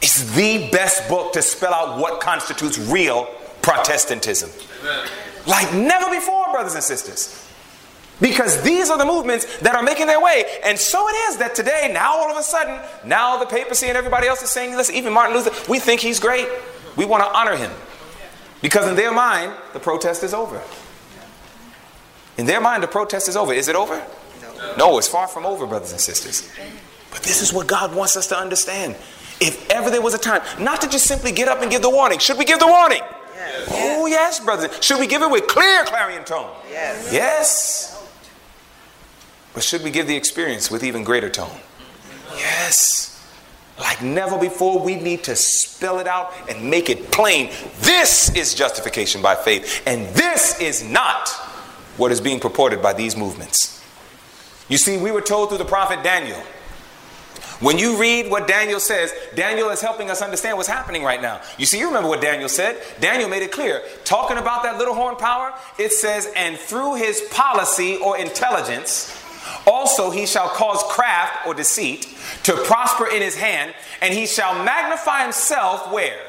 [0.00, 3.28] is the best book to spell out what constitutes real
[3.60, 4.50] Protestantism.
[5.48, 7.44] Like never before, brothers and sisters.
[8.20, 10.44] Because these are the movements that are making their way.
[10.64, 13.96] And so it is that today, now all of a sudden, now the papacy and
[13.96, 16.48] everybody else is saying, listen, even Martin Luther, we think he's great.
[16.96, 17.70] We want to honor him.
[18.60, 20.60] Because in their mind, the protest is over.
[22.36, 23.52] In their mind, the protest is over.
[23.52, 24.04] Is it over?
[24.76, 26.50] No, it's far from over, brothers and sisters.
[27.10, 28.96] But this is what God wants us to understand.
[29.40, 31.90] If ever there was a time, not to just simply get up and give the
[31.90, 32.18] warning.
[32.18, 33.02] Should we give the warning?
[33.48, 33.68] Yes.
[33.72, 34.70] Oh, yes, brothers.
[34.84, 36.50] Should we give it with clear clarion tone?
[36.70, 37.12] Yes.
[37.12, 37.94] Yes.
[39.54, 41.60] But should we give the experience with even greater tone?
[42.36, 43.04] Yes.
[43.78, 47.50] Like never before, we need to spell it out and make it plain.
[47.80, 51.28] This is justification by faith, and this is not
[51.96, 53.84] what is being purported by these movements.
[54.68, 56.42] You see, we were told through the prophet Daniel.
[57.60, 61.40] When you read what Daniel says, Daniel is helping us understand what's happening right now.
[61.58, 62.80] You see, you remember what Daniel said?
[63.00, 63.82] Daniel made it clear.
[64.04, 69.14] Talking about that little horn power, it says, and through his policy or intelligence,
[69.66, 72.06] also, he shall cause craft or deceit
[72.44, 76.20] to prosper in his hand, and he shall magnify himself where?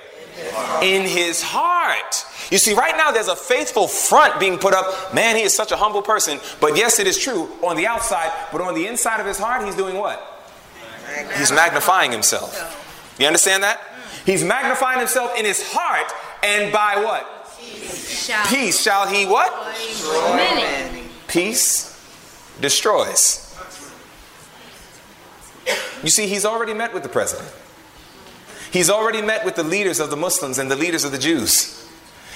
[0.81, 2.25] In his heart.
[2.49, 5.13] You see, right now there's a faithful front being put up.
[5.13, 6.39] Man, he is such a humble person.
[6.59, 9.65] But yes, it is true on the outside, but on the inside of his heart,
[9.65, 10.38] he's doing what?
[11.37, 13.15] He's magnifying himself.
[13.19, 13.81] You understand that?
[14.25, 16.11] He's magnifying himself in his heart,
[16.43, 17.25] and by what?
[18.47, 19.51] Peace shall he what?
[20.35, 21.03] many.
[21.27, 21.89] Peace
[22.61, 23.45] destroys.
[26.03, 27.49] You see, he's already met with the president.
[28.71, 31.87] He's already met with the leaders of the Muslims and the leaders of the Jews.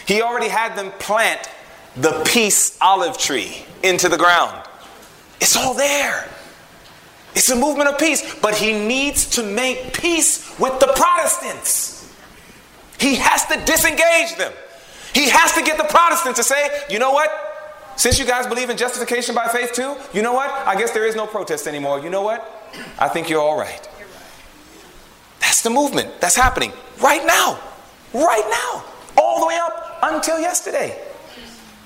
[0.05, 1.49] He already had them plant
[1.95, 4.67] the peace olive tree into the ground.
[5.39, 6.27] It's all there.
[7.35, 12.13] It's a movement of peace, but he needs to make peace with the Protestants.
[12.99, 14.53] He has to disengage them.
[15.13, 17.29] He has to get the Protestants to say, you know what?
[17.95, 20.49] Since you guys believe in justification by faith too, you know what?
[20.49, 21.99] I guess there is no protest anymore.
[21.99, 22.71] You know what?
[22.97, 23.87] I think you're all right.
[25.39, 26.71] That's the movement that's happening
[27.01, 27.59] right now.
[28.13, 28.85] Right now.
[29.17, 30.99] All the way up until yesterday.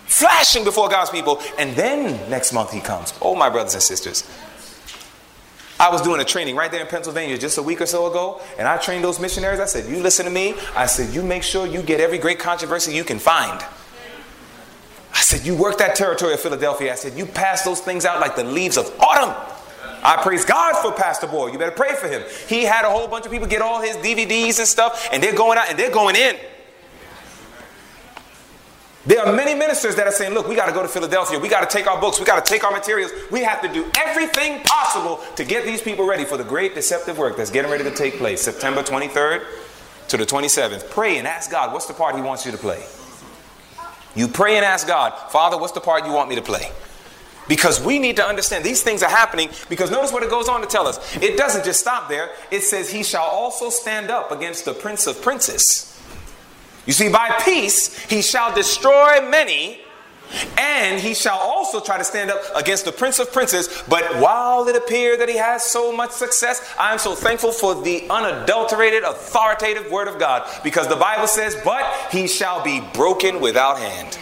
[0.06, 1.41] Flashing before God's people.
[1.60, 3.14] And then next month he comes.
[3.22, 4.24] Oh, my brothers and sisters.
[5.80, 8.42] I was doing a training right there in Pennsylvania just a week or so ago,
[8.58, 9.60] and I trained those missionaries.
[9.60, 10.56] I said, You listen to me.
[10.76, 13.64] I said, You make sure you get every great controversy you can find.
[15.14, 16.92] I said, You work that territory of Philadelphia.
[16.92, 19.36] I said, You pass those things out like the leaves of autumn.
[20.04, 21.52] I praise God for Pastor Boy.
[21.52, 22.24] You better pray for him.
[22.48, 25.36] He had a whole bunch of people get all his DVDs and stuff, and they're
[25.36, 26.38] going out and they're going in.
[29.08, 31.39] There are many ministers that are saying, look, we got to go to Philadelphia.
[31.39, 32.20] We got to take our books.
[32.20, 33.12] We got to take our materials.
[33.32, 37.18] We have to do everything possible to get these people ready for the great deceptive
[37.18, 39.45] work that's getting ready to take place September 23rd
[40.10, 40.89] to the 27th.
[40.89, 42.84] Pray and ask God, what's the part He wants you to play?
[44.14, 46.70] You pray and ask God, Father, what's the part you want me to play?
[47.47, 49.49] Because we need to understand these things are happening.
[49.70, 51.16] Because notice what it goes on to tell us.
[51.16, 52.32] It doesn't just stop there.
[52.51, 55.97] It says, He shall also stand up against the prince of princes.
[56.88, 59.82] You see, by peace, he shall destroy many,
[60.58, 63.84] and he shall also try to stand up against the prince of princes.
[63.90, 67.76] But while it appears that he has so much success, I am so thankful for
[67.76, 70.50] the unadulterated, authoritative word of God.
[70.64, 74.18] Because the Bible says, But he shall be broken without hand.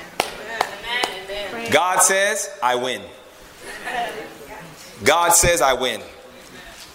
[1.71, 3.01] God says, I win.
[5.03, 6.01] God says, I win.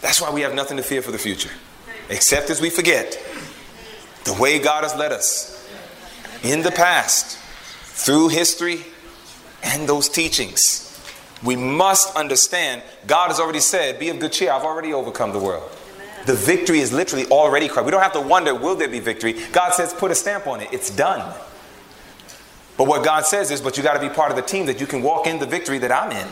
[0.01, 1.51] That's why we have nothing to fear for the future.
[2.09, 3.21] Except as we forget
[4.25, 5.60] the way God has led us
[6.43, 7.39] in the past
[7.83, 8.85] through history
[9.63, 10.87] and those teachings.
[11.43, 15.39] We must understand God has already said, Be of good cheer, I've already overcome the
[15.39, 15.71] world.
[16.27, 17.85] The victory is literally already cried.
[17.85, 19.35] We don't have to wonder, will there be victory?
[19.53, 20.69] God says, put a stamp on it.
[20.71, 21.35] It's done.
[22.77, 24.81] But what God says is, but you got to be part of the team that
[24.81, 26.29] you can walk in the victory that I'm in.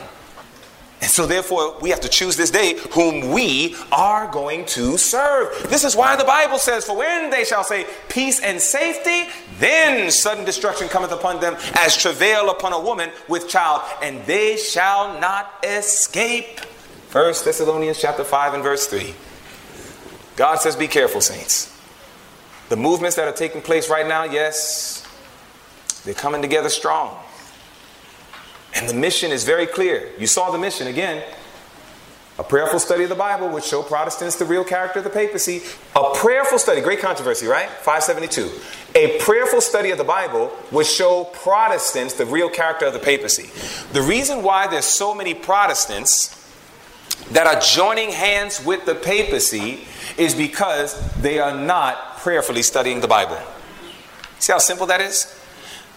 [1.00, 5.70] And so, therefore, we have to choose this day whom we are going to serve.
[5.70, 9.30] This is why the Bible says, For when they shall say peace and safety,
[9.60, 14.56] then sudden destruction cometh upon them as travail upon a woman with child, and they
[14.56, 16.58] shall not escape.
[17.12, 19.14] 1 Thessalonians chapter 5 and verse 3.
[20.34, 21.74] God says, Be careful, saints.
[22.70, 25.06] The movements that are taking place right now, yes,
[26.04, 27.16] they're coming together strong.
[28.78, 30.10] And the mission is very clear.
[30.18, 31.24] You saw the mission again.
[32.38, 35.60] A prayerful study of the Bible would show Protestants the real character of the papacy.
[35.96, 37.68] A prayerful study, great controversy, right?
[37.68, 38.48] 572.
[38.94, 43.50] A prayerful study of the Bible would show Protestants the real character of the papacy.
[43.92, 46.36] The reason why there's so many Protestants
[47.32, 49.80] that are joining hands with the papacy
[50.16, 53.38] is because they are not prayerfully studying the Bible.
[54.38, 55.37] See how simple that is?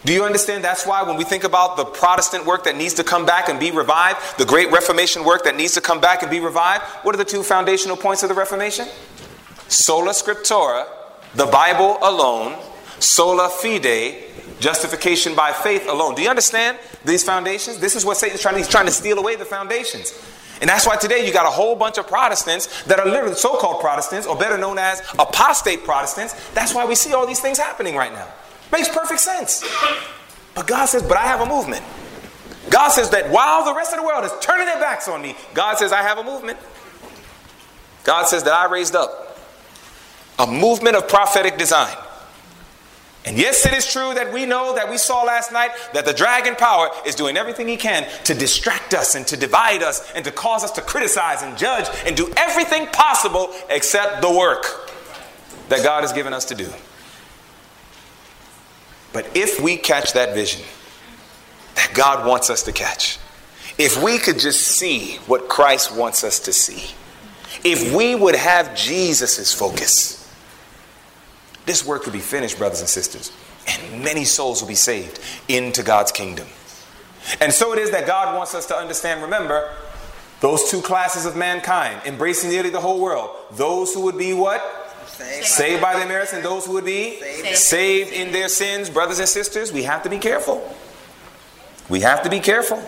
[0.03, 0.63] Do you understand?
[0.63, 3.59] That's why when we think about the Protestant work that needs to come back and
[3.59, 7.13] be revived, the great Reformation work that needs to come back and be revived, what
[7.13, 8.87] are the two foundational points of the Reformation?
[9.67, 10.87] Sola Scriptura,
[11.35, 12.57] the Bible alone,
[12.99, 14.23] sola fide,
[14.59, 16.15] justification by faith alone.
[16.15, 17.77] Do you understand these foundations?
[17.77, 20.13] This is what Satan's trying to, he's trying to steal away the foundations.
[20.61, 23.57] And that's why today you got a whole bunch of Protestants that are literally so
[23.57, 26.35] called Protestants, or better known as apostate Protestants.
[26.53, 28.27] That's why we see all these things happening right now.
[28.71, 29.63] Makes perfect sense.
[30.55, 31.83] But God says, but I have a movement.
[32.69, 35.35] God says that while the rest of the world is turning their backs on me,
[35.53, 36.57] God says, I have a movement.
[38.03, 39.37] God says that I raised up
[40.39, 41.95] a movement of prophetic design.
[43.23, 46.13] And yes, it is true that we know that we saw last night that the
[46.13, 50.25] dragon power is doing everything he can to distract us and to divide us and
[50.25, 54.65] to cause us to criticize and judge and do everything possible except the work
[55.69, 56.71] that God has given us to do.
[59.13, 60.61] But if we catch that vision
[61.75, 63.19] that God wants us to catch,
[63.77, 66.95] if we could just see what Christ wants us to see,
[67.63, 70.17] if we would have Jesus' focus,
[71.65, 73.31] this work could be finished, brothers and sisters,
[73.67, 76.47] and many souls will be saved into God's kingdom.
[77.39, 79.71] And so it is that God wants us to understand, remember,
[80.39, 83.29] those two classes of mankind, embracing nearly the whole world.
[83.51, 84.80] Those who would be what?
[85.21, 85.45] Saved.
[85.45, 87.57] Saved by their merits, and those who would be Saved.
[87.57, 88.89] saved in their sins.
[88.89, 90.75] Brothers and sisters, we have to be careful.
[91.89, 92.81] We have to be careful.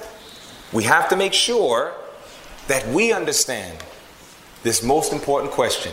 [0.71, 1.93] We have to make sure
[2.67, 3.77] that we understand
[4.63, 5.91] this most important question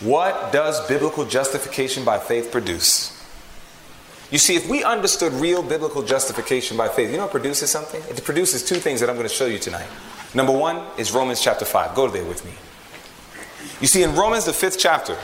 [0.00, 3.14] What does biblical justification by faith produce?
[4.30, 8.02] You see, if we understood real biblical justification by faith, you know it produces something?
[8.08, 9.86] It produces two things that I'm going to show you tonight.
[10.34, 11.94] Number one is Romans chapter 5.
[11.94, 12.52] Go there with me.
[13.80, 15.16] You see, in Romans, the fifth chapter,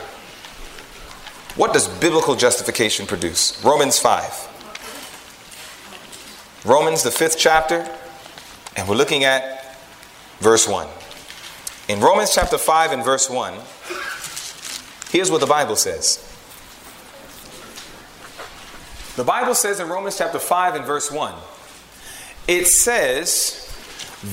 [1.55, 3.63] what does biblical justification produce?
[3.63, 4.51] Romans 5.
[6.65, 7.87] Romans, the fifth chapter,
[8.75, 9.77] and we're looking at
[10.39, 10.87] verse 1.
[11.87, 13.53] In Romans chapter 5 and verse 1,
[15.11, 16.17] here's what the Bible says.
[19.15, 21.33] The Bible says in Romans chapter 5 and verse 1,
[22.47, 23.73] it says,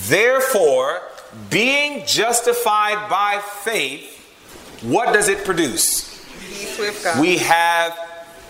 [0.09, 1.03] Therefore,
[1.51, 4.09] being justified by faith,
[4.83, 6.12] what does it produce?
[6.63, 7.21] Peace with God.
[7.21, 7.99] We have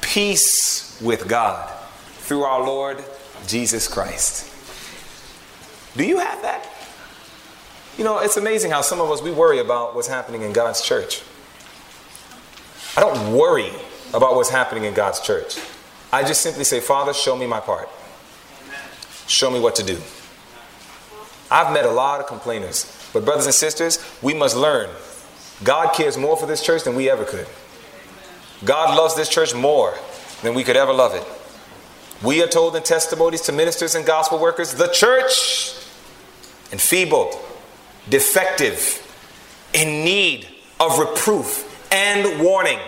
[0.03, 1.71] peace with God
[2.19, 3.03] through our Lord
[3.47, 4.53] Jesus Christ.
[5.97, 6.69] Do you have that?
[7.97, 10.83] You know, it's amazing how some of us we worry about what's happening in God's
[10.83, 11.23] church.
[12.99, 13.71] I don't worry
[14.13, 15.59] about what's happening in God's church.
[16.13, 17.89] I just simply say, Father, show me my part.
[19.27, 19.99] Show me what to do.
[21.51, 24.91] I've met a lot of complainers, but brothers and sisters, we must learn.
[25.65, 27.47] God cares more for this church than we ever could.
[28.65, 29.95] God loves this church more
[30.43, 31.27] than we could ever love it.
[32.25, 35.75] We are told in testimonies to ministers and gospel workers the church,
[36.71, 37.35] enfeebled,
[38.09, 38.99] defective,
[39.73, 40.49] in need
[40.79, 42.79] of reproof and warning,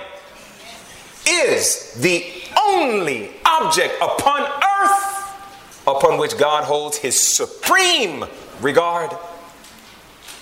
[1.27, 2.25] is the
[2.63, 8.25] only object upon earth upon which God holds his supreme
[8.61, 9.11] regard.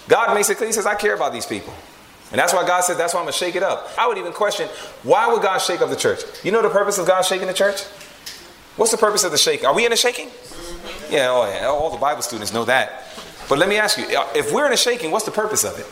[0.08, 1.72] God he says, I care about these people.
[2.32, 3.90] And that's why God said, that's why I'm going to shake it up.
[3.98, 4.66] I would even question,
[5.02, 6.20] why would God shake up the church?
[6.42, 7.82] You know the purpose of God shaking the church?
[8.76, 9.66] What's the purpose of the shaking?
[9.66, 10.30] Are we in a shaking?
[11.10, 13.04] Yeah, oh yeah, all the Bible students know that.
[13.50, 15.78] But let me ask you, uh, if we're in a shaking, what's the purpose of
[15.78, 15.86] it?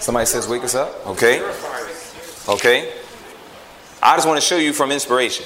[0.00, 1.06] Somebody says, wake us up?
[1.06, 1.42] Okay.
[2.48, 2.94] Okay.
[4.02, 5.44] I just want to show you from inspiration.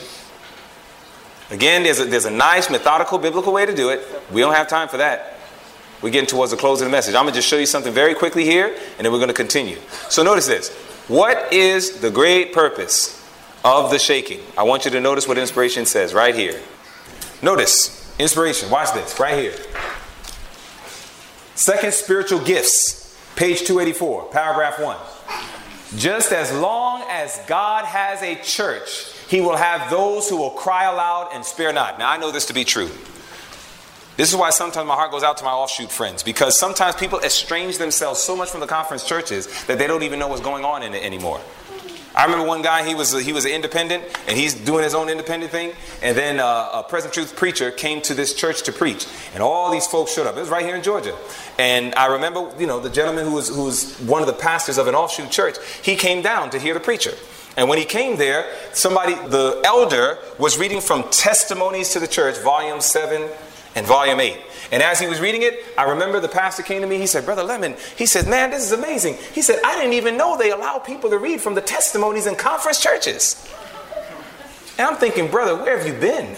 [1.50, 4.06] Again, there's a, there's a nice methodical biblical way to do it.
[4.30, 5.39] We don't have time for that.
[6.02, 7.14] We're getting towards the close of the message.
[7.14, 9.34] I'm going to just show you something very quickly here, and then we're going to
[9.34, 9.76] continue.
[10.08, 10.70] So notice this.
[11.08, 13.22] What is the great purpose
[13.64, 14.40] of the shaking?
[14.56, 16.60] I want you to notice what inspiration says right here.
[17.42, 19.54] Notice, inspiration, watch this, right here.
[21.54, 24.96] Second spiritual gifts, page 284, paragraph 1.
[25.98, 30.84] Just as long as God has a church, he will have those who will cry
[30.84, 31.98] aloud and spare not.
[31.98, 32.90] Now, I know this to be true.
[34.20, 37.20] This is why sometimes my heart goes out to my offshoot friends because sometimes people
[37.20, 40.62] estrange themselves so much from the conference churches that they don't even know what's going
[40.62, 41.40] on in it anymore.
[42.14, 45.08] I remember one guy, he was, he was an independent, and he's doing his own
[45.08, 45.72] independent thing.
[46.02, 49.06] And then uh, a Present Truth preacher came to this church to preach.
[49.32, 50.36] And all these folks showed up.
[50.36, 51.16] It was right here in Georgia.
[51.58, 54.76] And I remember, you know, the gentleman who was, who was one of the pastors
[54.76, 57.14] of an offshoot church, he came down to hear the preacher.
[57.56, 62.36] And when he came there, somebody, the elder, was reading from Testimonies to the Church,
[62.38, 63.30] volume 7
[63.74, 64.36] and volume 8.
[64.72, 66.98] And as he was reading it, I remember the pastor came to me.
[66.98, 69.16] He said, Brother Lemon, he said, Man, this is amazing.
[69.32, 72.36] He said, I didn't even know they allow people to read from the testimonies in
[72.36, 73.48] conference churches.
[74.78, 76.36] And I'm thinking, Brother, where have you been?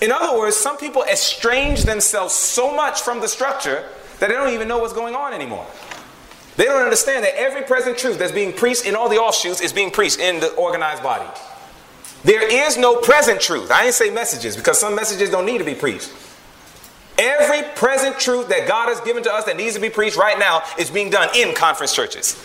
[0.00, 4.52] In other words, some people estrange themselves so much from the structure that they don't
[4.52, 5.66] even know what's going on anymore.
[6.56, 9.72] They don't understand that every present truth that's being preached in all the offshoots is
[9.72, 11.28] being preached in the organized body.
[12.24, 13.70] There is no present truth.
[13.70, 16.12] I ain't say messages because some messages don't need to be preached.
[17.18, 20.38] Every present truth that God has given to us that needs to be preached right
[20.38, 22.36] now is being done in conference churches.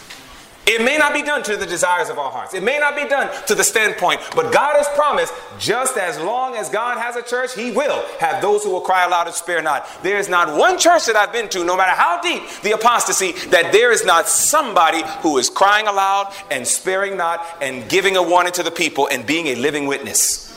[0.71, 2.53] It may not be done to the desires of our hearts.
[2.53, 6.55] It may not be done to the standpoint, but God has promised just as long
[6.55, 9.61] as God has a church, He will have those who will cry aloud and spare
[9.61, 9.85] not.
[10.01, 13.33] There is not one church that I've been to, no matter how deep the apostasy,
[13.49, 18.23] that there is not somebody who is crying aloud and sparing not and giving a
[18.23, 20.50] warning to the people and being a living witness.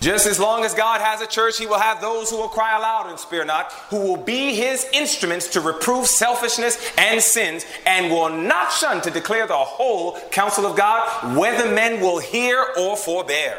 [0.00, 2.76] Just as long as God has a church, He will have those who will cry
[2.76, 8.10] aloud and spare not, who will be His instruments to reprove selfishness and sins, and
[8.10, 12.96] will not shun to declare the whole counsel of God, whether men will hear or
[12.96, 13.58] forbear.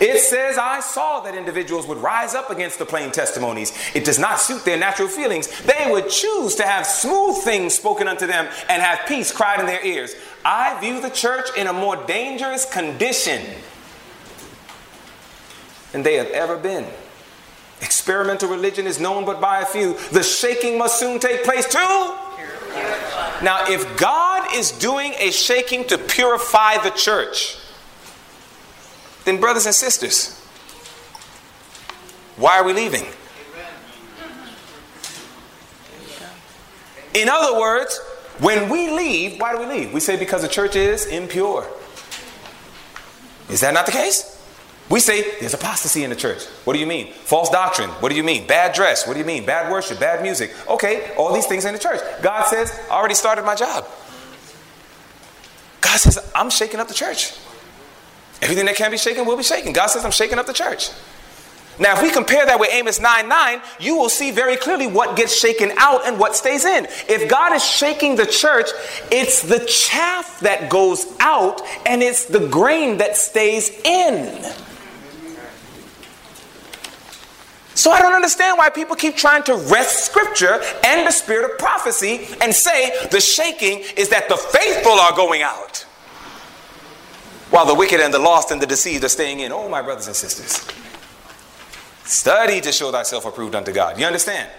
[0.00, 3.72] It says, I saw that individuals would rise up against the plain testimonies.
[3.94, 5.48] It does not suit their natural feelings.
[5.62, 9.66] They would choose to have smooth things spoken unto them and have peace cried in
[9.66, 10.14] their ears.
[10.44, 13.42] I view the church in a more dangerous condition
[15.92, 16.86] than they have ever been.
[17.80, 19.94] Experimental religion is known but by a few.
[20.12, 22.14] The shaking must soon take place too.
[23.42, 27.56] Now, if God is doing a shaking to purify the church,
[29.24, 30.40] then, brothers and sisters,
[32.36, 33.04] why are we leaving?
[37.14, 38.00] In other words,
[38.38, 39.92] when we leave, why do we leave?
[39.92, 41.66] We say because the church is impure.
[43.50, 44.37] Is that not the case?
[44.90, 46.44] We say there's apostasy in the church.
[46.64, 47.12] What do you mean?
[47.12, 47.90] False doctrine.
[47.90, 48.46] What do you mean?
[48.46, 49.06] Bad dress.
[49.06, 49.44] What do you mean?
[49.44, 50.54] Bad worship, bad music.
[50.66, 52.00] Okay, all these things in the church.
[52.22, 53.86] God says, I already started my job.
[55.80, 57.34] God says, I'm shaking up the church.
[58.40, 59.72] Everything that can be shaken will be shaken.
[59.72, 60.90] God says, I'm shaking up the church.
[61.80, 65.16] Now, if we compare that with Amos 9 9, you will see very clearly what
[65.16, 66.86] gets shaken out and what stays in.
[67.08, 68.68] If God is shaking the church,
[69.12, 74.44] it's the chaff that goes out and it's the grain that stays in.
[77.78, 81.58] So I don't understand why people keep trying to wrest scripture and the spirit of
[81.58, 85.86] prophecy and say the shaking is that the faithful are going out
[87.50, 89.52] while the wicked and the lost and the deceived are staying in.
[89.52, 90.66] Oh, my brothers and sisters.
[92.02, 93.96] Study to show thyself approved unto God.
[93.96, 94.50] You understand?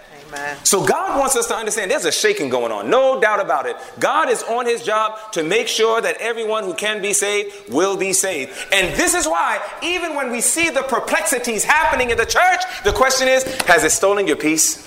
[0.64, 3.76] So God wants us to understand there's a shaking going on, no doubt about it.
[4.00, 7.98] God is on his job to make sure that everyone who can be saved will
[7.98, 8.52] be saved.
[8.72, 12.94] And this is why, even when we see the perplexities happening in the church, the
[12.94, 14.86] question is has it stolen your peace?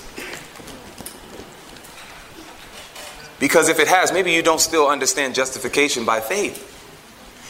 [3.39, 6.69] Because if it has, maybe you don't still understand justification by faith.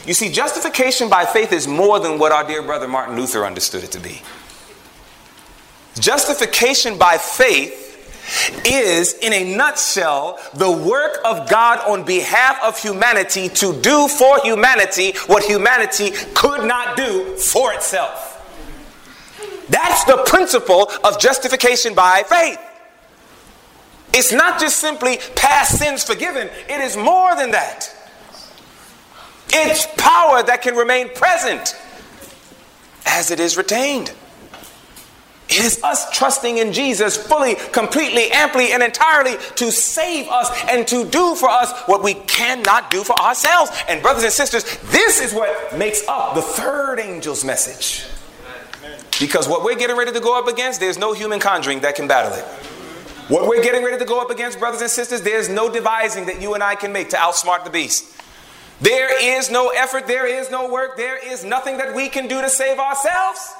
[0.06, 3.84] You see, justification by faith is more than what our dear brother Martin Luther understood
[3.84, 4.20] it to be.
[5.98, 7.83] Justification by faith
[8.64, 14.40] is, in a nutshell, the work of God on behalf of humanity to do for
[14.42, 18.30] humanity what humanity could not do for itself.
[19.68, 22.58] That's the principle of justification by faith.
[24.12, 27.90] It's not just simply past sins forgiven, it is more than that.
[29.48, 31.76] It's power that can remain present
[33.06, 34.12] as it is retained.
[35.54, 40.86] It is us trusting in Jesus fully, completely, amply, and entirely to save us and
[40.88, 43.70] to do for us what we cannot do for ourselves.
[43.88, 48.04] And, brothers and sisters, this is what makes up the third angel's message.
[49.20, 52.08] Because what we're getting ready to go up against, there's no human conjuring that can
[52.08, 52.44] battle it.
[53.30, 56.42] What we're getting ready to go up against, brothers and sisters, there's no devising that
[56.42, 58.12] you and I can make to outsmart the beast.
[58.80, 62.40] There is no effort, there is no work, there is nothing that we can do
[62.40, 63.54] to save ourselves.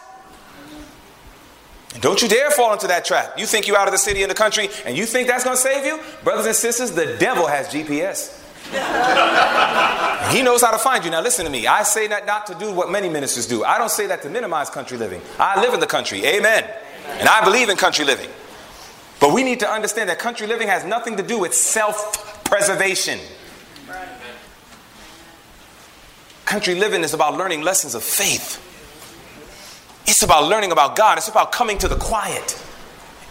[1.94, 3.38] And don't you dare fall into that trap.
[3.38, 5.56] You think you're out of the city and the country and you think that's going
[5.56, 5.98] to save you?
[6.24, 8.40] Brothers and sisters, the devil has GPS.
[10.32, 11.10] he knows how to find you.
[11.10, 11.68] Now, listen to me.
[11.68, 13.62] I say that not to do what many ministers do.
[13.62, 15.20] I don't say that to minimize country living.
[15.38, 16.24] I live in the country.
[16.24, 16.68] Amen.
[17.06, 18.30] And I believe in country living.
[19.20, 23.20] But we need to understand that country living has nothing to do with self preservation.
[26.44, 28.60] Country living is about learning lessons of faith.
[30.06, 31.18] It's about learning about God.
[31.18, 32.60] It's about coming to the quiet.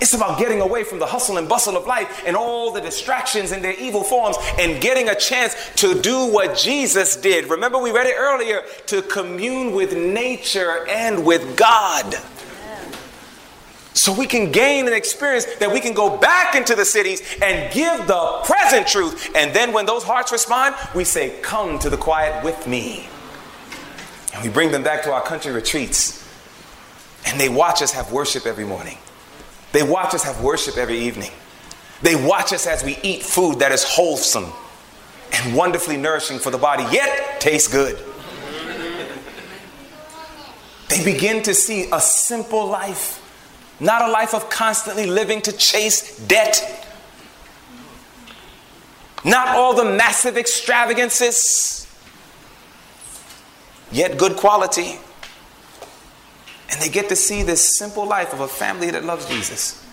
[0.01, 3.51] It's about getting away from the hustle and bustle of life and all the distractions
[3.51, 7.49] and their evil forms and getting a chance to do what Jesus did.
[7.49, 12.15] Remember, we read it earlier to commune with nature and with God.
[13.93, 17.71] So we can gain an experience that we can go back into the cities and
[17.71, 19.31] give the present truth.
[19.35, 23.07] And then when those hearts respond, we say, Come to the quiet with me.
[24.33, 26.22] And we bring them back to our country retreats.
[27.25, 28.97] And they watch us have worship every morning.
[29.71, 31.31] They watch us have worship every evening.
[32.01, 34.51] They watch us as we eat food that is wholesome
[35.31, 37.97] and wonderfully nourishing for the body, yet tastes good.
[40.89, 43.19] They begin to see a simple life,
[43.79, 46.85] not a life of constantly living to chase debt,
[49.25, 51.87] not all the massive extravagances,
[53.91, 54.99] yet good quality.
[56.73, 59.85] And they get to see this simple life of a family that loves Jesus.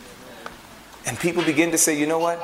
[1.04, 2.40] And people begin to say, you know what?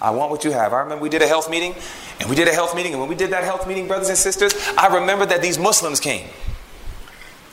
[0.00, 0.72] I want what you have.
[0.72, 1.76] I remember we did a health meeting,
[2.18, 4.18] and we did a health meeting, and when we did that health meeting, brothers and
[4.18, 6.28] sisters, I remember that these Muslims came.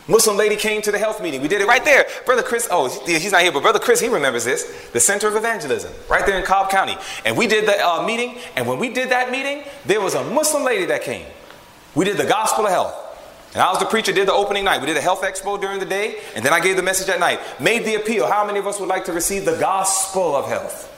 [0.07, 1.41] Muslim lady came to the health meeting.
[1.41, 2.07] We did it right there.
[2.26, 4.89] Brother Chris, oh, he's not here, but Brother Chris, he remembers this.
[4.94, 6.95] The Center of Evangelism, right there in Cobb County.
[7.26, 10.23] And we did the uh, meeting, and when we did that meeting, there was a
[10.23, 11.27] Muslim lady that came.
[11.94, 13.06] We did the gospel of health.
[13.57, 14.81] And I was the preacher, did the opening night.
[14.81, 17.19] We did a health expo during the day, and then I gave the message at
[17.19, 17.39] night.
[17.59, 18.27] Made the appeal.
[18.27, 20.93] How many of us would like to receive the gospel of health?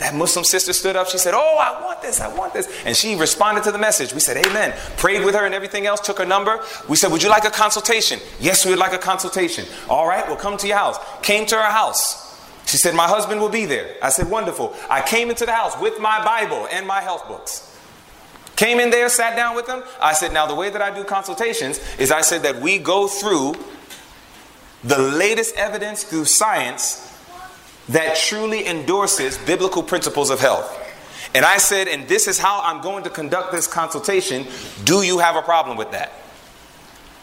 [0.00, 1.06] That Muslim sister stood up.
[1.06, 2.68] She said, Oh, I want this, I want this.
[2.84, 4.12] And she responded to the message.
[4.12, 4.76] We said, Amen.
[4.96, 6.58] Prayed with her and everything else, took her number.
[6.88, 8.18] We said, Would you like a consultation?
[8.40, 9.64] Yes, we would like a consultation.
[9.88, 10.96] All right, we'll come to your house.
[11.22, 12.36] Came to her house.
[12.66, 13.94] She said, My husband will be there.
[14.02, 14.74] I said, Wonderful.
[14.88, 17.69] I came into the house with my Bible and my health books.
[18.60, 19.82] Came in there, sat down with them.
[20.02, 23.08] I said, now the way that I do consultations is I said that we go
[23.08, 23.54] through
[24.84, 27.18] the latest evidence through science
[27.88, 30.78] that truly endorses biblical principles of health.
[31.34, 34.46] And I said, and this is how I'm going to conduct this consultation.
[34.84, 36.12] Do you have a problem with that?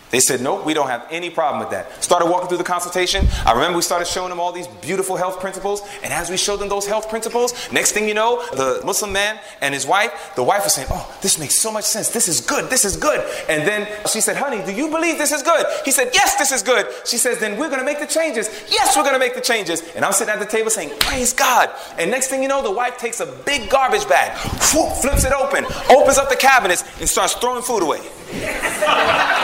[0.09, 2.03] They said, nope, we don't have any problem with that.
[2.03, 3.27] Started walking through the consultation.
[3.45, 5.81] I remember we started showing them all these beautiful health principles.
[6.01, 9.39] And as we showed them those health principles, next thing you know, the Muslim man
[9.61, 12.09] and his wife, the wife was saying, oh, this makes so much sense.
[12.09, 12.69] This is good.
[12.69, 13.19] This is good.
[13.49, 15.65] And then she said, honey, do you believe this is good?
[15.83, 16.87] He said, yes, this is good.
[17.05, 18.47] She says, then we're going to make the changes.
[18.69, 19.83] Yes, we're going to make the changes.
[19.95, 21.69] And I'm sitting at the table saying, praise God.
[21.97, 24.37] And next thing you know, the wife takes a big garbage bag,
[24.73, 27.99] whoop, flips it open, opens up the cabinets, and starts throwing food away.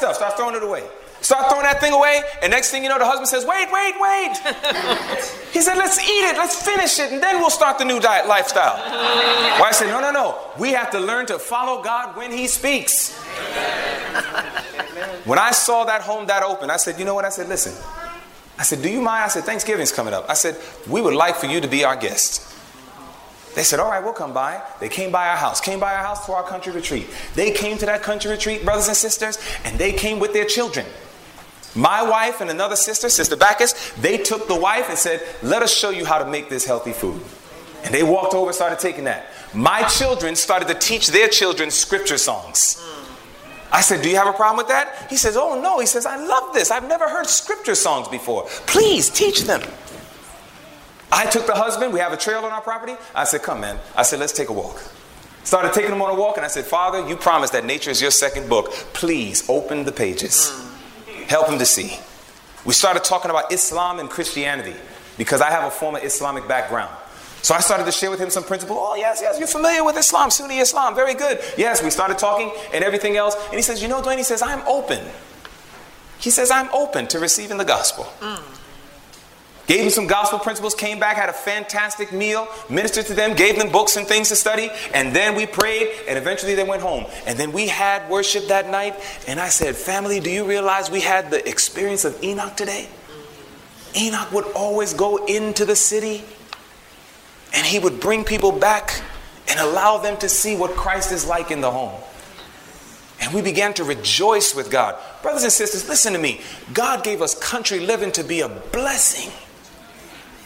[0.00, 0.84] All their bad stuff, start throwing it away.
[1.20, 3.94] Start throwing that thing away, and next thing you know, the husband says, Wait, wait,
[4.00, 4.36] wait.
[5.52, 8.26] he said, Let's eat it, let's finish it, and then we'll start the new diet
[8.26, 8.76] lifestyle.
[9.60, 10.38] Why I said, No, no, no.
[10.58, 13.16] We have to learn to follow God when He speaks.
[15.24, 17.24] when I saw that home that open, I said, You know what?
[17.24, 17.72] I said, Listen.
[18.58, 19.24] I said, Do you mind?
[19.24, 20.28] I said, Thanksgiving's coming up.
[20.28, 20.56] I said,
[20.88, 22.48] We would like for you to be our guest.
[23.54, 24.62] They said, All right, we'll come by.
[24.80, 27.06] They came by our house, came by our house to our country retreat.
[27.34, 30.86] They came to that country retreat, brothers and sisters, and they came with their children.
[31.74, 35.74] My wife and another sister, Sister Bacchus, they took the wife and said, Let us
[35.74, 37.22] show you how to make this healthy food.
[37.84, 39.26] And they walked over and started taking that.
[39.54, 42.78] My children started to teach their children scripture songs.
[43.72, 45.06] I said, Do you have a problem with that?
[45.08, 45.78] He says, Oh, no.
[45.78, 46.70] He says, I love this.
[46.70, 48.44] I've never heard scripture songs before.
[48.66, 49.62] Please teach them.
[51.12, 52.94] I took the husband, we have a trail on our property.
[53.14, 53.78] I said, Come, man.
[53.94, 54.82] I said, Let's take a walk.
[55.44, 58.00] Started taking him on a walk, and I said, Father, you promised that nature is
[58.00, 58.70] your second book.
[58.94, 60.52] Please open the pages.
[61.26, 61.98] Help him to see.
[62.64, 64.76] We started talking about Islam and Christianity
[65.18, 66.94] because I have a former Islamic background.
[67.42, 68.78] So I started to share with him some principles.
[68.80, 70.94] Oh, yes, yes, you're familiar with Islam, Sunni Islam.
[70.94, 71.40] Very good.
[71.58, 73.34] Yes, we started talking and everything else.
[73.46, 75.04] And he says, You know, Dwayne, he says, I'm open.
[76.20, 78.04] He says, I'm open to receiving the gospel.
[78.20, 78.40] Mm.
[79.66, 83.56] Gave them some gospel principles, came back, had a fantastic meal, ministered to them, gave
[83.58, 87.06] them books and things to study, and then we prayed, and eventually they went home.
[87.26, 88.96] And then we had worship that night,
[89.28, 92.88] and I said, Family, do you realize we had the experience of Enoch today?
[93.96, 96.24] Enoch would always go into the city,
[97.54, 99.00] and he would bring people back
[99.48, 101.92] and allow them to see what Christ is like in the home.
[103.20, 104.96] And we began to rejoice with God.
[105.22, 106.40] Brothers and sisters, listen to me.
[106.74, 109.30] God gave us country living to be a blessing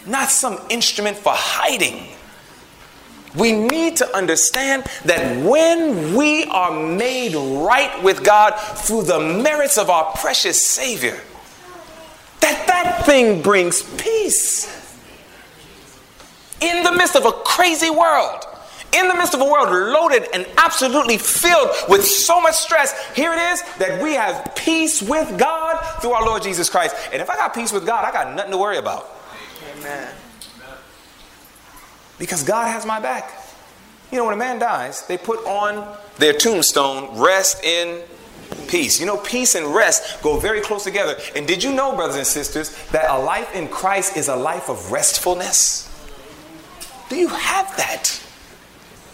[0.07, 2.09] not some instrument for hiding.
[3.37, 9.77] We need to understand that when we are made right with God through the merits
[9.77, 11.21] of our precious Savior,
[12.41, 14.73] that that thing brings peace.
[16.61, 18.43] In the midst of a crazy world,
[18.95, 23.33] in the midst of a world loaded and absolutely filled with so much stress, here
[23.33, 26.97] it is that we have peace with God through our Lord Jesus Christ.
[27.13, 29.16] And if I got peace with God, I got nothing to worry about.
[29.79, 30.15] Amen.
[32.19, 33.31] Because God has my back.
[34.11, 38.03] You know, when a man dies, they put on their tombstone, rest in
[38.69, 39.01] peace.
[39.01, 41.17] You know, peace and rest go very close together.
[41.35, 44.69] And did you know, brothers and sisters, that a life in Christ is a life
[44.69, 45.93] of restfulness?
[47.09, 48.23] Do you have that?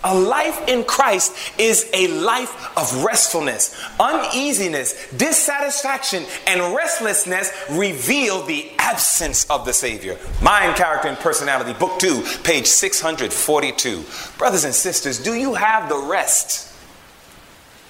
[0.05, 3.81] A life in Christ is a life of restfulness.
[4.01, 10.19] Uneasiness, dissatisfaction, and restlessness reveal the absence of the Savior.
[10.43, 14.05] Mind, Character, and Personality, Book 2, page 642.
[14.39, 16.74] Brothers and sisters, do you have the rest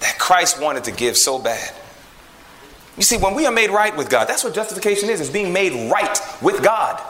[0.01, 1.73] that Christ wanted to give so bad?
[2.95, 5.51] You see, when we are made right with God, that's what justification is, is being
[5.51, 7.01] made right with God.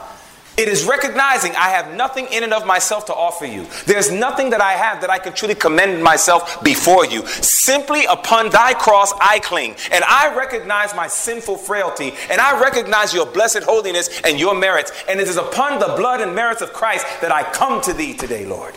[0.55, 3.65] It is recognizing I have nothing in and of myself to offer you.
[3.87, 7.25] There's nothing that I have that I can truly commend myself before you.
[7.25, 9.75] Simply upon thy cross I cling.
[9.91, 12.13] And I recognize my sinful frailty.
[12.29, 14.91] And I recognize your blessed holiness and your merits.
[15.09, 18.13] And it is upon the blood and merits of Christ that I come to thee
[18.13, 18.75] today, Lord.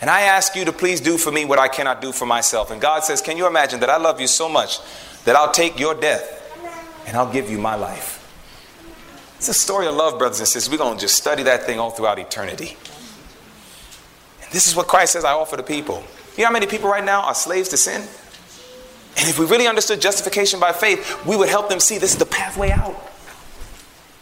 [0.00, 2.72] And I ask you to please do for me what I cannot do for myself.
[2.72, 4.80] And God says, Can you imagine that I love you so much
[5.24, 6.40] that I'll take your death
[7.06, 8.18] and I'll give you my life?
[9.42, 10.70] It's a story of love, brothers and sisters.
[10.70, 12.76] We're going to just study that thing all throughout eternity.
[14.40, 16.04] And this is what Christ says I offer to people.
[16.36, 18.02] You know how many people right now are slaves to sin?
[19.16, 22.18] And if we really understood justification by faith, we would help them see this is
[22.18, 22.94] the pathway out.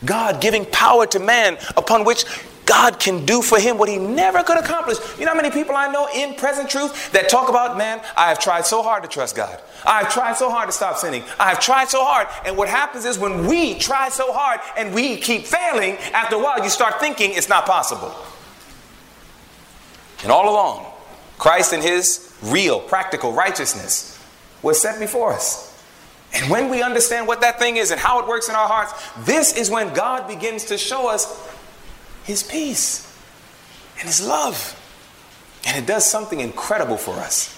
[0.06, 2.24] God giving power to man upon which
[2.70, 4.98] God can do for him what he never could accomplish.
[5.18, 8.28] You know how many people I know in present truth that talk about, man, I
[8.28, 9.60] have tried so hard to trust God.
[9.84, 11.24] I have tried so hard to stop sinning.
[11.40, 12.28] I have tried so hard.
[12.47, 16.38] And what happens is when we try so hard and we keep failing, after a
[16.38, 18.14] while you start thinking it's not possible.
[20.22, 20.86] And all along,
[21.38, 24.16] Christ and his real, practical righteousness
[24.62, 25.66] was set before us.
[26.34, 28.92] And when we understand what that thing is and how it works in our hearts,
[29.26, 31.26] this is when God begins to show us
[32.24, 33.10] his peace
[34.01, 34.76] and His love.
[35.66, 37.56] And it does something incredible for us.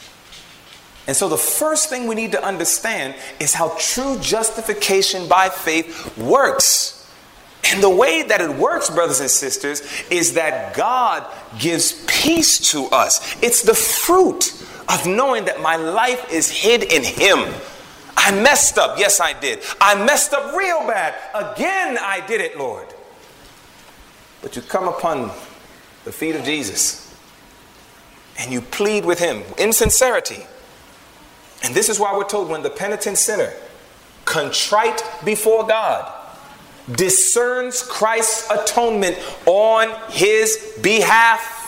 [1.07, 6.17] And so, the first thing we need to understand is how true justification by faith
[6.19, 6.99] works.
[7.65, 11.27] And the way that it works, brothers and sisters, is that God
[11.59, 13.37] gives peace to us.
[13.43, 14.53] It's the fruit
[14.89, 17.53] of knowing that my life is hid in Him.
[18.17, 18.99] I messed up.
[18.99, 19.61] Yes, I did.
[19.81, 21.15] I messed up real bad.
[21.35, 22.93] Again, I did it, Lord.
[24.43, 25.31] But you come upon
[26.05, 27.17] the feet of Jesus
[28.39, 30.47] and you plead with him in sincerity.
[31.63, 33.53] And this is why we're told when the penitent sinner,
[34.25, 36.13] contrite before God,
[36.91, 39.17] discerns Christ's atonement
[39.47, 41.61] on his behalf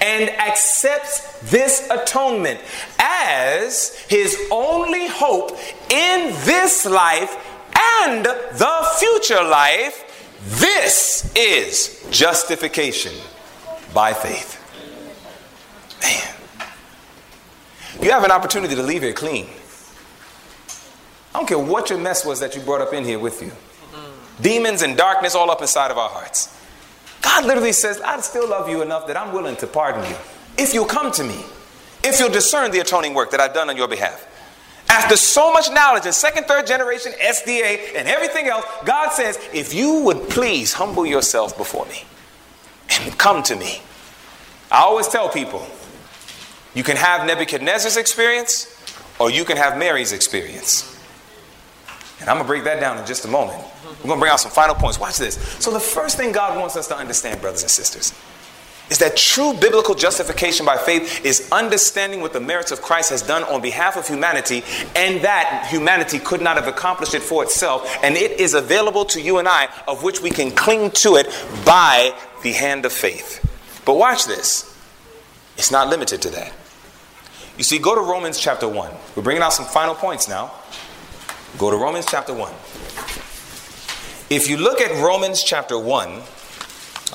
[0.00, 2.60] and accepts this atonement
[2.98, 5.52] as his only hope
[5.90, 7.36] in this life
[7.74, 10.04] and the future life,
[10.40, 13.12] this is justification
[13.92, 14.56] by faith.
[16.02, 16.34] Man.
[18.00, 19.48] You have an opportunity to leave here clean.
[21.34, 23.52] I don't care what your mess was that you brought up in here with you.
[24.40, 26.54] Demons and darkness all up inside of our hearts.
[27.22, 30.16] God literally says, I still love you enough that I'm willing to pardon you.
[30.56, 31.44] If you'll come to me,
[32.04, 34.26] if you'll discern the atoning work that I've done on your behalf.
[34.90, 39.74] After so much knowledge in second, third generation, SDA, and everything else, God says, if
[39.74, 42.04] you would please humble yourself before me
[42.90, 43.82] and come to me.
[44.70, 45.66] I always tell people,
[46.74, 48.74] you can have Nebuchadnezzar's experience
[49.18, 50.94] or you can have Mary's experience.
[52.20, 53.62] And I'm going to break that down in just a moment.
[53.84, 54.98] We're going to bring out some final points.
[54.98, 55.36] Watch this.
[55.60, 58.12] So, the first thing God wants us to understand, brothers and sisters,
[58.90, 63.22] is that true biblical justification by faith is understanding what the merits of Christ has
[63.22, 64.62] done on behalf of humanity
[64.96, 69.20] and that humanity could not have accomplished it for itself and it is available to
[69.20, 71.26] you and I of which we can cling to it
[71.64, 73.44] by the hand of faith.
[73.84, 74.64] But watch this.
[75.56, 76.52] It's not limited to that.
[77.56, 78.90] You see, go to Romans chapter 1.
[79.16, 80.52] We're bringing out some final points now.
[81.58, 82.52] Go to Romans chapter 1.
[84.30, 86.20] If you look at Romans chapter 1,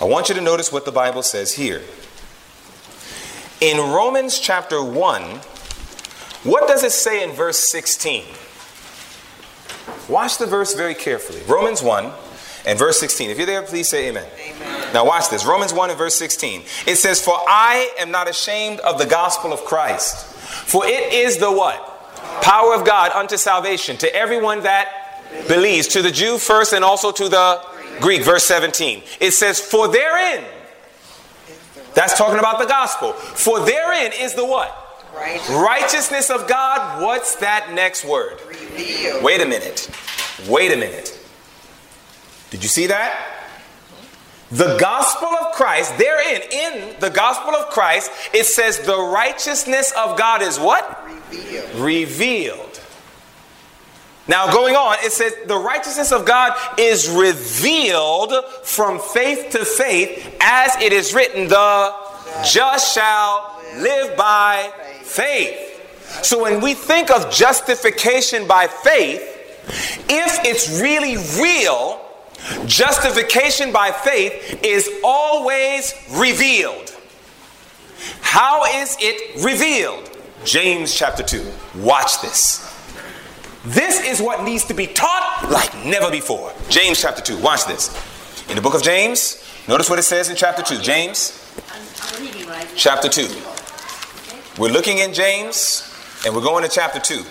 [0.02, 1.82] I want you to notice what the Bible says here.
[3.62, 5.22] In Romans chapter 1,
[6.44, 8.26] what does it say in verse 16?
[10.10, 11.42] Watch the verse very carefully.
[11.48, 12.12] Romans 1
[12.66, 13.30] and verse 16.
[13.30, 14.28] If you're there, please say amen.
[14.40, 14.94] amen.
[14.94, 15.46] Now, watch this.
[15.46, 16.64] Romans 1 and verse 16.
[16.88, 21.38] It says, For I am not ashamed of the gospel of Christ, for it is
[21.38, 21.90] the what?
[22.42, 24.90] Power of God unto salvation to everyone that
[25.48, 29.04] believes, to the Jew first and also to the Greek, verse 17.
[29.20, 30.44] It says, For therein
[31.94, 33.14] That's talking about the gospel.
[33.14, 34.80] For therein is the what?
[35.16, 35.50] Righteous.
[35.50, 37.02] Righteousness of God.
[37.02, 38.40] What's that next word?
[38.48, 39.24] Revealed.
[39.24, 39.90] Wait a minute.
[40.48, 41.20] Wait a minute.
[42.50, 43.44] Did you see that?
[44.52, 50.16] The gospel of Christ, therein, in the gospel of Christ, it says the righteousness of
[50.18, 51.04] God is what?
[51.32, 51.76] Revealed.
[51.76, 52.73] Revealed.
[54.28, 58.34] Now, going on, it says the righteousness of God is revealed
[58.64, 61.94] from faith to faith, as it is written, the
[62.46, 64.72] just shall live by
[65.02, 65.70] faith.
[66.24, 69.22] So, when we think of justification by faith,
[70.10, 72.00] if it's really real,
[72.66, 76.96] justification by faith is always revealed.
[78.22, 80.10] How is it revealed?
[80.46, 81.46] James chapter 2.
[81.76, 82.73] Watch this.
[83.66, 86.52] This is what needs to be taught like never before.
[86.70, 87.38] James chapter 2.
[87.40, 87.90] Watch this.
[88.50, 90.82] In the book of James, notice what it says in chapter 2.
[90.82, 91.40] James
[92.76, 93.28] chapter 2.
[94.58, 95.90] We're looking in James
[96.26, 97.24] and we're going to chapter 2.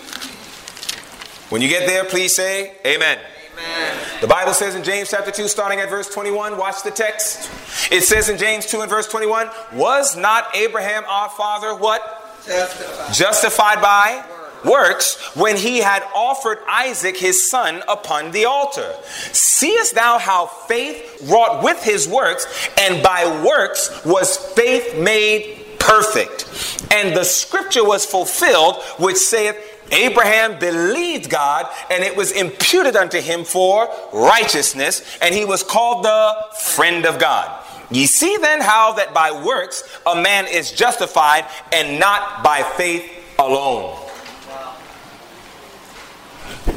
[1.51, 3.19] When you get there, please say amen.
[3.53, 3.99] Amen.
[4.23, 7.51] The Bible says in James chapter 2, starting at verse 21, watch the text.
[7.93, 12.41] It says in James 2 and verse 21, was not Abraham our father what?
[12.47, 13.15] Justified.
[13.15, 14.25] Justified by
[14.65, 18.95] works when he had offered Isaac his son upon the altar.
[19.33, 22.47] Seest thou how faith wrought with his works,
[22.79, 26.47] and by works was faith made perfect.
[26.93, 29.57] And the scripture was fulfilled, which saith,
[29.91, 36.05] Abraham believed God, and it was imputed unto him for righteousness, and he was called
[36.05, 37.59] the friend of God.
[37.91, 43.05] Ye see then how that by works a man is justified, and not by faith
[43.39, 43.99] alone.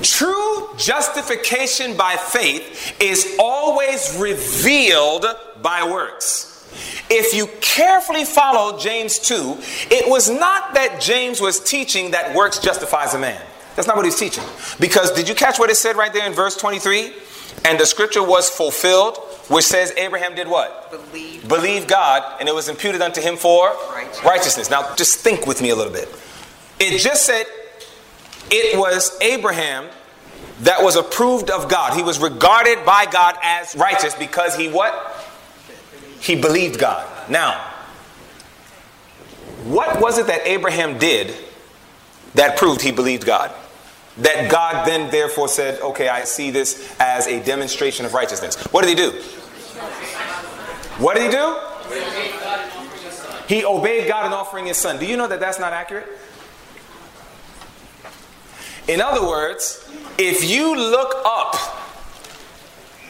[0.01, 5.25] True justification by faith is always revealed
[5.61, 6.51] by works.
[7.09, 9.57] If you carefully follow James 2,
[9.91, 13.41] it was not that James was teaching that works justifies a man.
[13.75, 14.43] That's not what he's teaching.
[14.79, 17.13] Because did you catch what it said right there in verse 23?
[17.63, 19.17] And the scripture was fulfilled,
[19.49, 20.91] which says Abraham did what?
[20.91, 21.47] Believe.
[21.47, 24.25] Believed God, and it was imputed unto him for Righteousness.
[24.25, 24.69] righteousness.
[24.69, 26.09] Now, just think with me a little bit.
[26.79, 27.45] It just said
[28.51, 29.87] it was Abraham
[30.61, 31.93] that was approved of God.
[31.95, 34.93] He was regarded by God as righteous because he what?
[36.19, 37.07] He believed God.
[37.29, 37.59] Now,
[39.65, 41.35] what was it that Abraham did
[42.35, 43.51] that proved he believed God?
[44.17, 48.55] That God then therefore said, okay, I see this as a demonstration of righteousness.
[48.67, 49.11] What did he do?
[50.97, 51.57] What did he do?
[53.47, 54.97] He obeyed God in offering his son.
[54.99, 56.07] Do you know that that's not accurate?
[58.87, 59.87] In other words,
[60.17, 61.55] if you look up,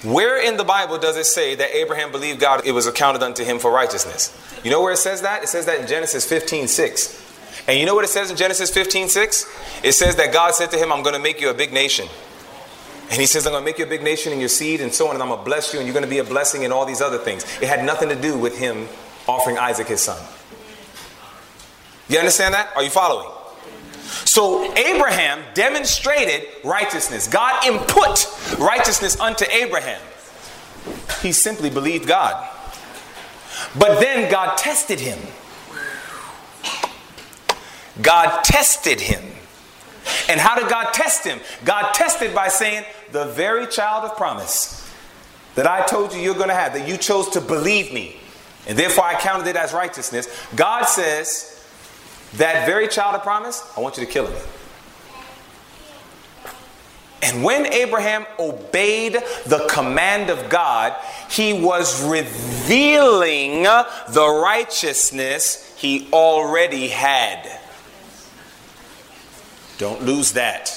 [0.03, 3.43] where in the Bible does it say that Abraham believed God, it was accounted unto
[3.43, 4.35] him for righteousness?
[4.63, 5.43] You know where it says that?
[5.43, 7.23] It says that in Genesis 15 6.
[7.67, 9.81] And you know what it says in Genesis 15 6?
[9.83, 12.07] It says that God said to him, I'm going to make you a big nation.
[13.09, 14.93] And he says, I'm going to make you a big nation in your seed and
[14.93, 16.63] so on, and I'm going to bless you, and you're going to be a blessing
[16.63, 17.43] and all these other things.
[17.61, 18.87] It had nothing to do with him
[19.27, 20.21] offering Isaac his son.
[22.07, 22.75] You understand that?
[22.75, 23.31] Are you following?
[24.05, 27.27] So Abraham demonstrated righteousness.
[27.27, 28.27] God input
[28.59, 30.01] righteousness unto Abraham.
[31.21, 32.49] He simply believed God.
[33.77, 35.19] But then God tested him.
[38.01, 39.23] God tested him.
[40.29, 41.39] And how did God test him?
[41.63, 44.81] God tested by saying, The very child of promise
[45.55, 48.17] that I told you you're going to have, that you chose to believe me,
[48.67, 50.27] and therefore I counted it as righteousness.
[50.55, 51.54] God says,
[52.37, 54.41] That very child of promise, I want you to kill him.
[57.21, 59.13] And when Abraham obeyed
[59.45, 60.95] the command of God,
[61.29, 67.59] he was revealing the righteousness he already had.
[69.77, 70.69] Don't lose that.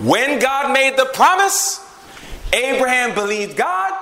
[0.00, 1.86] When God made the promise,
[2.52, 3.92] Abraham believed God.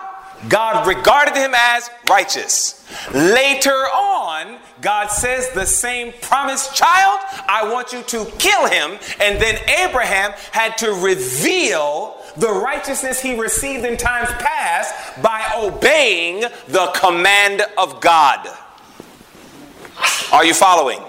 [0.48, 2.86] God regarded him as righteous.
[3.12, 8.98] Later on, God says, The same promised child, I want you to kill him.
[9.20, 16.40] And then Abraham had to reveal the righteousness he received in times past by obeying
[16.68, 18.48] the command of God.
[20.32, 21.00] Are you following?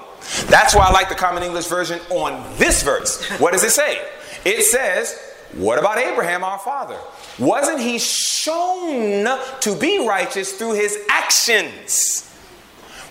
[0.48, 3.24] That's why I like the Common English Version on this verse.
[3.40, 4.02] What does it say?
[4.44, 6.98] It says, What about Abraham, our father?
[7.38, 9.28] Wasn't he shown
[9.62, 12.31] to be righteous through his actions?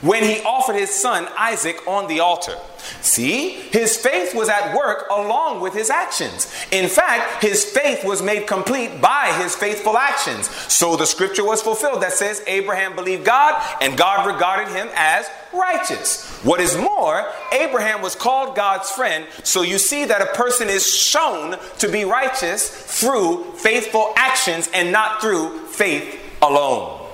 [0.01, 2.57] When he offered his son Isaac on the altar.
[3.03, 6.53] See, his faith was at work along with his actions.
[6.71, 10.49] In fact, his faith was made complete by his faithful actions.
[10.73, 15.27] So the scripture was fulfilled that says Abraham believed God and God regarded him as
[15.53, 16.27] righteous.
[16.43, 19.27] What is more, Abraham was called God's friend.
[19.45, 24.93] So you see that a person is shown to be righteous through faithful actions and
[24.93, 27.07] not through faith alone.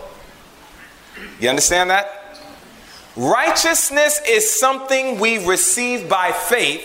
[1.40, 2.15] You understand that?
[3.16, 6.84] Righteousness is something we receive by faith,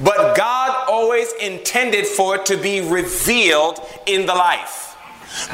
[0.00, 4.96] but God always intended for it to be revealed in the life.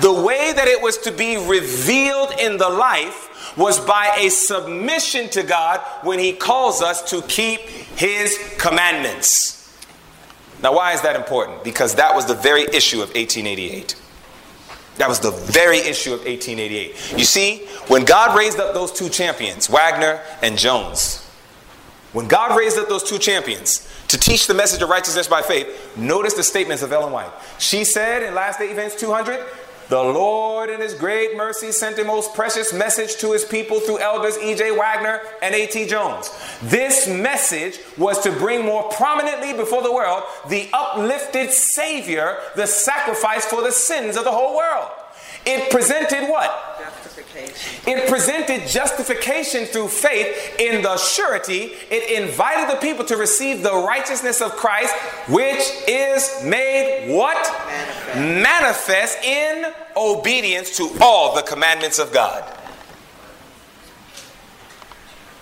[0.00, 5.30] The way that it was to be revealed in the life was by a submission
[5.30, 9.58] to God when He calls us to keep His commandments.
[10.62, 11.64] Now, why is that important?
[11.64, 13.96] Because that was the very issue of 1888.
[14.98, 17.18] That was the very issue of 1888.
[17.18, 21.26] You see, when God raised up those two champions, Waggoner and Jones,
[22.12, 25.96] when God raised up those two champions to teach the message of righteousness by faith,
[25.96, 27.30] notice the statements of Ellen White.
[27.58, 29.42] She said in Last Day Events 200,
[29.88, 33.98] the Lord in His great mercy sent a most precious message to His people through
[33.98, 34.70] elders E.J.
[34.72, 35.86] Waggoner and A.T.
[35.86, 36.30] Jones.
[36.62, 43.44] This message was to bring more prominently before the world the uplifted Savior, the sacrifice
[43.44, 44.88] for the sins of the whole world.
[45.44, 46.71] It presented what?
[47.86, 51.72] It presented justification through faith in the surety.
[51.90, 54.94] It invited the people to receive the righteousness of Christ,
[55.28, 57.36] which is made what?
[58.14, 62.44] Manifest, Manifest in obedience to all the commandments of God.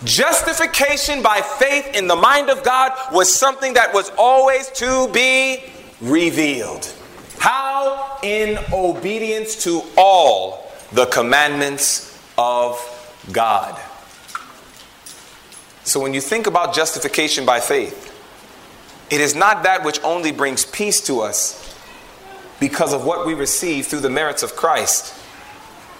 [0.04, 5.64] Justification by faith in the mind of God was something that was always to be
[6.00, 6.92] revealed.
[7.38, 8.18] How?
[8.22, 10.59] In obedience to all
[10.92, 12.78] the commandments of
[13.32, 13.80] God.
[15.84, 18.06] So when you think about justification by faith,
[19.10, 21.74] it is not that which only brings peace to us
[22.60, 25.14] because of what we receive through the merits of Christ,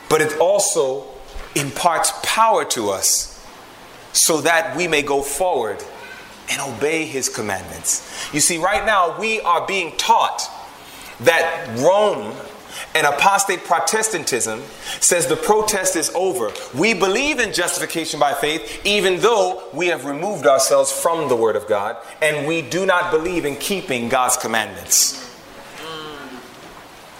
[0.09, 1.07] but it also
[1.57, 3.45] imparts power to us
[4.13, 5.83] so that we may go forward
[6.51, 8.29] and obey his commandments.
[8.33, 10.43] You see, right now we are being taught
[11.21, 12.35] that Rome
[12.95, 14.63] and apostate Protestantism
[15.01, 16.51] says the protest is over.
[16.75, 21.57] We believe in justification by faith, even though we have removed ourselves from the Word
[21.57, 25.27] of God, and we do not believe in keeping God's commandments.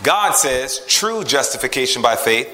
[0.03, 2.49] God says true justification by faith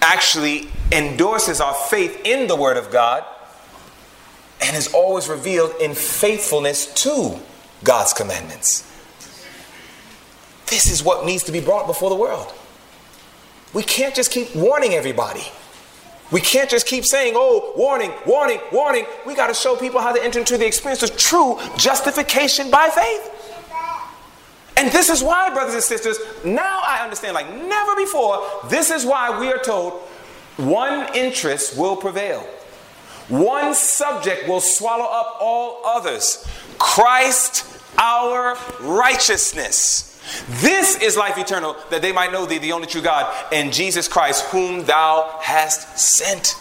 [0.00, 3.24] actually endorses our faith in the Word of God
[4.60, 7.38] and is always revealed in faithfulness to
[7.82, 8.88] God's commandments.
[10.72, 12.50] This is what needs to be brought before the world.
[13.74, 15.44] We can't just keep warning everybody.
[16.30, 19.04] We can't just keep saying, oh, warning, warning, warning.
[19.26, 22.88] We got to show people how to enter into the experience of true justification by
[22.88, 23.68] faith.
[24.78, 29.04] And this is why, brothers and sisters, now I understand like never before, this is
[29.04, 30.00] why we are told
[30.56, 32.40] one interest will prevail.
[33.28, 37.66] One subject will swallow up all others Christ,
[37.98, 40.11] our righteousness.
[40.48, 44.08] This is life eternal, that they might know thee, the only true God, and Jesus
[44.08, 46.54] Christ, whom thou hast sent.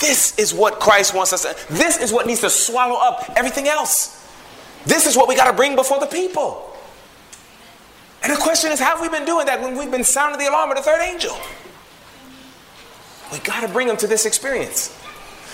[0.00, 3.68] This is what Christ wants us to, this is what needs to swallow up everything
[3.68, 4.20] else.
[4.86, 6.70] This is what we got to bring before the people.
[8.22, 10.70] And the question is, have we been doing that when we've been sounding the alarm
[10.70, 11.36] of the third angel?
[13.32, 14.98] We got to bring them to this experience.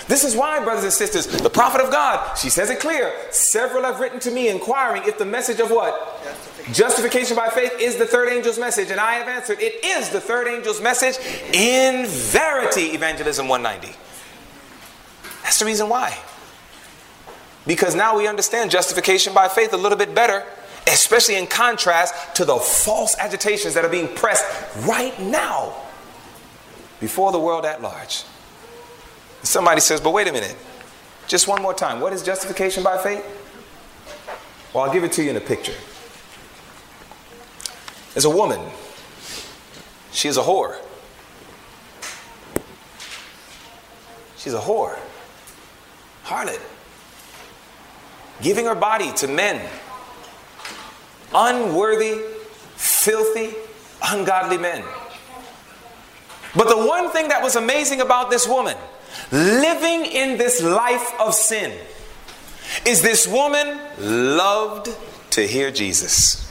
[0.07, 3.13] This is why, brothers and sisters, the prophet of God, she says it clear.
[3.29, 6.23] Several have written to me inquiring if the message of what?
[6.23, 6.50] Justification.
[6.71, 8.91] Justification by faith is the third angel's message.
[8.91, 11.17] And I have answered, it is the third angel's message
[11.53, 13.97] in verity, Evangelism 190.
[15.43, 16.17] That's the reason why.
[17.67, 20.45] Because now we understand justification by faith a little bit better,
[20.87, 24.45] especially in contrast to the false agitations that are being pressed
[24.87, 25.73] right now
[26.99, 28.23] before the world at large.
[29.43, 30.55] Somebody says, but wait a minute.
[31.27, 31.99] Just one more time.
[31.99, 33.25] What is justification by faith?
[34.73, 35.73] Well, I'll give it to you in a picture.
[38.13, 38.59] There's a woman.
[40.11, 40.75] She is a whore.
[44.37, 44.97] She's a whore.
[46.25, 46.59] Harlot.
[48.41, 49.61] Giving her body to men.
[51.33, 52.21] Unworthy,
[52.75, 53.55] filthy,
[54.03, 54.83] ungodly men.
[56.55, 58.75] But the one thing that was amazing about this woman
[59.31, 61.77] living in this life of sin
[62.85, 64.89] is this woman loved
[65.31, 66.50] to hear Jesus.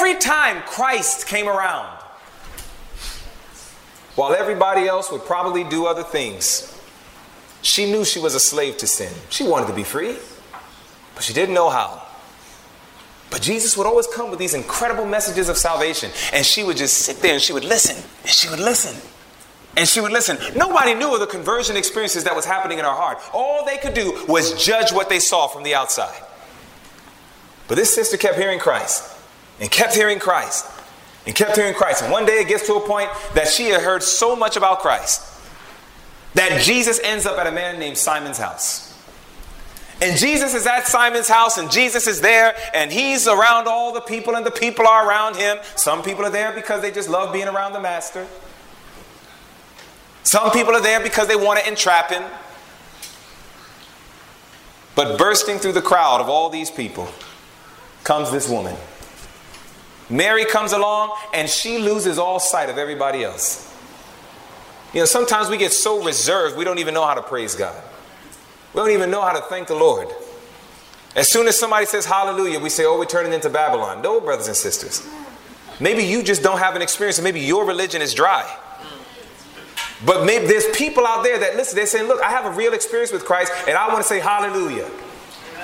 [0.00, 1.86] Every time Christ came around,
[4.14, 6.74] while everybody else would probably do other things.
[7.60, 9.12] She knew she was a slave to sin.
[9.28, 10.16] She wanted to be free,
[11.14, 12.02] but she didn't know how.
[13.28, 16.96] But Jesus would always come with these incredible messages of salvation, and she would just
[16.96, 18.96] sit there and she would listen, and she would listen.
[19.76, 20.38] And she would listen.
[20.56, 23.18] Nobody knew of the conversion experiences that was happening in her heart.
[23.34, 26.22] All they could do was judge what they saw from the outside.
[27.68, 29.18] But this sister kept hearing Christ
[29.60, 30.66] and kept hearing Christ
[31.26, 32.02] and kept hearing Christ.
[32.02, 34.80] And one day it gets to a point that she had heard so much about
[34.80, 35.22] Christ
[36.34, 38.86] that Jesus ends up at a man named Simon's house.
[40.02, 44.00] And Jesus is at Simon's house, and Jesus is there, and he's around all the
[44.00, 45.58] people, and the people are around him.
[45.76, 48.26] Some people are there because they just love being around the master.
[50.22, 52.22] Some people are there because they want to entrap him.
[54.94, 57.08] But bursting through the crowd of all these people
[58.02, 58.76] comes this woman.
[60.10, 63.66] Mary comes along and she loses all sight of everybody else.
[64.92, 67.80] You know, sometimes we get so reserved, we don't even know how to praise God.
[68.74, 70.08] We don't even know how to thank the Lord.
[71.14, 74.02] As soon as somebody says hallelujah, we say, oh, we're turning into Babylon.
[74.02, 75.06] No, brothers and sisters.
[75.80, 78.44] Maybe you just don't have an experience, and maybe your religion is dry.
[80.04, 82.74] But maybe there's people out there that listen, they're saying, Look, I have a real
[82.74, 84.88] experience with Christ, and I want to say hallelujah.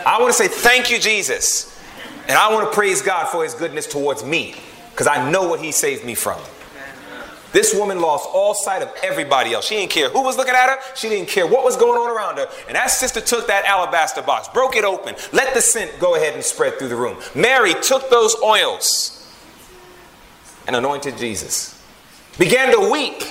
[0.05, 1.76] I want to say thank you, Jesus.
[2.29, 4.55] And I want to praise God for his goodness towards me
[4.91, 6.41] because I know what he saved me from.
[7.53, 9.67] This woman lost all sight of everybody else.
[9.67, 10.77] She didn't care who was looking at her.
[10.95, 12.49] She didn't care what was going on around her.
[12.67, 16.35] And that sister took that alabaster box, broke it open, let the scent go ahead
[16.35, 17.17] and spread through the room.
[17.35, 19.35] Mary took those oils
[20.67, 21.81] and anointed Jesus.
[22.39, 23.23] Began to weep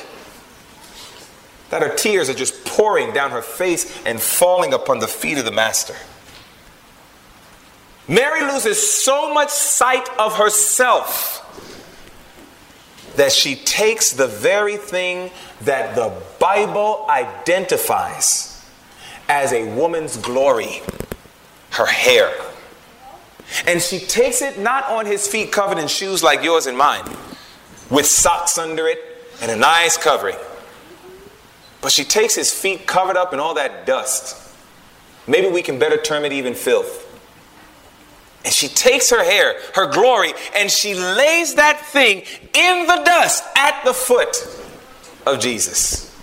[1.70, 5.46] that her tears are just pouring down her face and falling upon the feet of
[5.46, 5.96] the Master.
[8.08, 11.42] Mary loses so much sight of herself
[13.16, 18.66] that she takes the very thing that the Bible identifies
[19.28, 20.82] as a woman's glory
[21.72, 22.32] her hair.
[23.66, 27.04] And she takes it not on his feet covered in shoes like yours and mine,
[27.90, 29.00] with socks under it
[29.42, 30.38] and a nice covering.
[31.82, 34.42] But she takes his feet covered up in all that dust.
[35.28, 37.05] Maybe we can better term it even filth.
[38.46, 42.20] And she takes her hair, her glory, and she lays that thing
[42.54, 44.38] in the dust at the foot
[45.26, 46.16] of Jesus.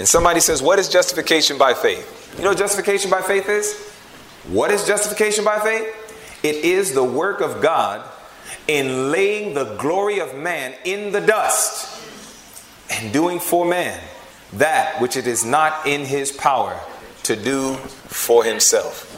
[0.00, 2.34] And somebody says, What is justification by faith?
[2.36, 3.92] You know what justification by faith is?
[4.48, 6.40] What is justification by faith?
[6.42, 8.04] It is the work of God
[8.66, 12.02] in laying the glory of man in the dust
[12.90, 14.00] and doing for man
[14.54, 16.78] that which it is not in his power
[17.22, 19.13] to do for himself.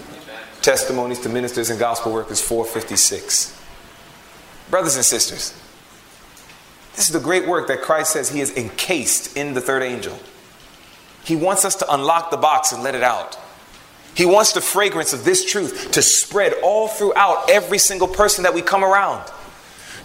[0.67, 3.57] Testimonies to Ministers and Gospel Workers 456.
[4.69, 5.57] Brothers and sisters,
[6.97, 10.19] this is the great work that Christ says he is encased in the third angel.
[11.23, 13.39] He wants us to unlock the box and let it out.
[14.17, 18.53] He wants the fragrance of this truth to spread all throughout every single person that
[18.53, 19.25] we come around.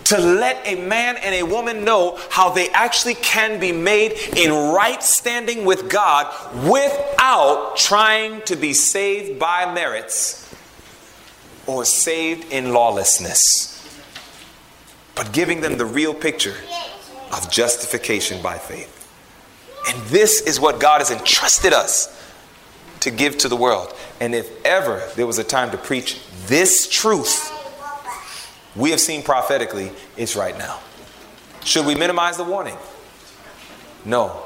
[0.04, 4.52] To let a man and a woman know how they actually can be made in
[4.52, 6.32] right standing with God
[6.70, 10.40] without trying to be saved by merits
[11.68, 13.68] or saved in lawlessness,
[15.16, 16.56] but giving them the real picture
[17.32, 18.98] of justification by faith.
[19.90, 22.18] And this is what God has entrusted us
[23.02, 23.94] to give to the world.
[24.20, 27.52] And if ever there was a time to preach this truth,
[28.76, 30.80] we have seen prophetically, it's right now.
[31.64, 32.78] Should we minimize the warning?
[34.06, 34.44] No.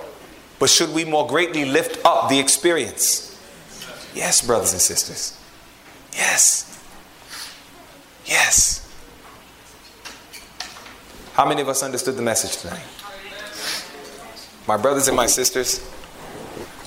[0.60, 3.32] But should we more greatly lift up the experience?
[4.14, 5.40] Yes, brothers and sisters.
[6.14, 6.75] Yes.
[8.26, 8.82] Yes.
[11.34, 12.86] How many of us understood the message tonight?
[14.68, 15.88] My brothers and my sisters,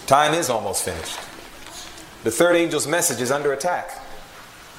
[0.07, 1.17] time is almost finished.
[2.25, 3.91] The third angel's message is under attack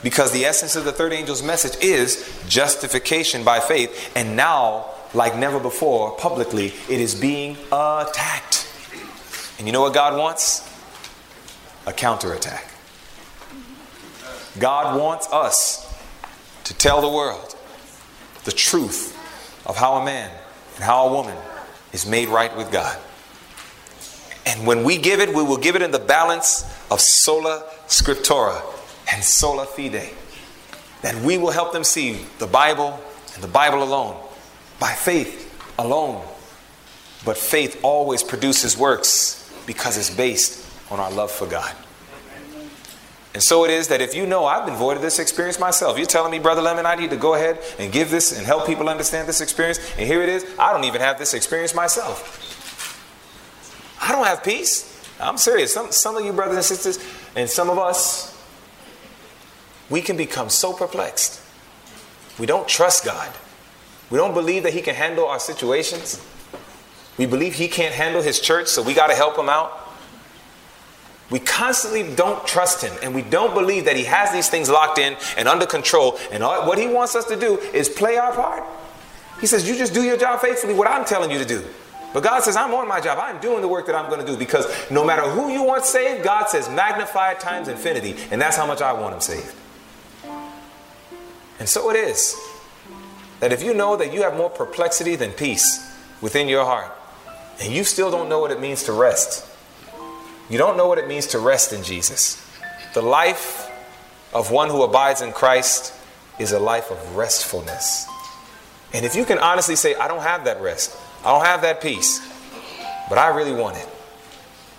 [0.03, 4.11] because the essence of the third angel's message is justification by faith.
[4.15, 8.67] And now, like never before, publicly, it is being attacked.
[9.57, 10.67] And you know what God wants?
[11.85, 12.69] A counterattack.
[14.57, 15.88] God wants us
[16.69, 17.55] to tell the world
[18.43, 19.17] the truth
[19.65, 20.29] of how a man
[20.75, 21.35] and how a woman
[21.93, 22.95] is made right with God.
[24.45, 28.61] And when we give it, we will give it in the balance of sola scriptura
[29.11, 30.11] and sola fide.
[31.01, 32.99] That we will help them see the Bible
[33.33, 34.23] and the Bible alone,
[34.79, 36.23] by faith alone.
[37.25, 41.75] But faith always produces works because it's based on our love for God.
[43.39, 45.97] And so it is that if you know I've been void of this experience myself,
[45.97, 48.67] you're telling me, Brother Lemon, I need to go ahead and give this and help
[48.67, 49.79] people understand this experience.
[49.97, 52.35] And here it is, I don't even have this experience myself.
[54.01, 55.09] I don't have peace.
[55.21, 55.73] I'm serious.
[55.73, 56.99] Some, some of you brothers and sisters,
[57.33, 58.37] and some of us,
[59.89, 61.41] we can become so perplexed.
[62.39, 63.33] We don't trust God.
[64.09, 66.21] We don't believe that He can handle our situations.
[67.17, 69.78] We believe He can't handle His church, so we got to help Him out.
[71.29, 74.97] We constantly don't trust Him, and we don't believe that He has these things locked
[74.97, 76.17] in and under control.
[76.31, 78.63] And all, what He wants us to do is play our part.
[79.39, 81.63] He says, You just do your job faithfully, what I'm telling you to do.
[82.13, 83.19] But God says, I'm on my job.
[83.21, 85.85] I'm doing the work that I'm going to do because no matter who you want
[85.85, 88.15] saved, God says, magnify times infinity.
[88.31, 89.55] And that's how much I want him saved.
[91.59, 92.35] And so it is
[93.41, 95.87] that if you know that you have more perplexity than peace
[96.19, 96.91] within your heart,
[97.61, 99.45] and you still don't know what it means to rest,
[100.49, 102.45] you don't know what it means to rest in Jesus.
[102.93, 103.69] The life
[104.33, 105.93] of one who abides in Christ
[106.39, 108.07] is a life of restfulness.
[108.93, 111.81] And if you can honestly say, I don't have that rest, I don't have that
[111.81, 112.19] peace,
[113.09, 113.87] but I really want it.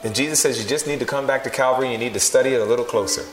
[0.02, 2.20] Then Jesus says you just need to come back to Calvary and you need to
[2.20, 3.24] study it a little closer.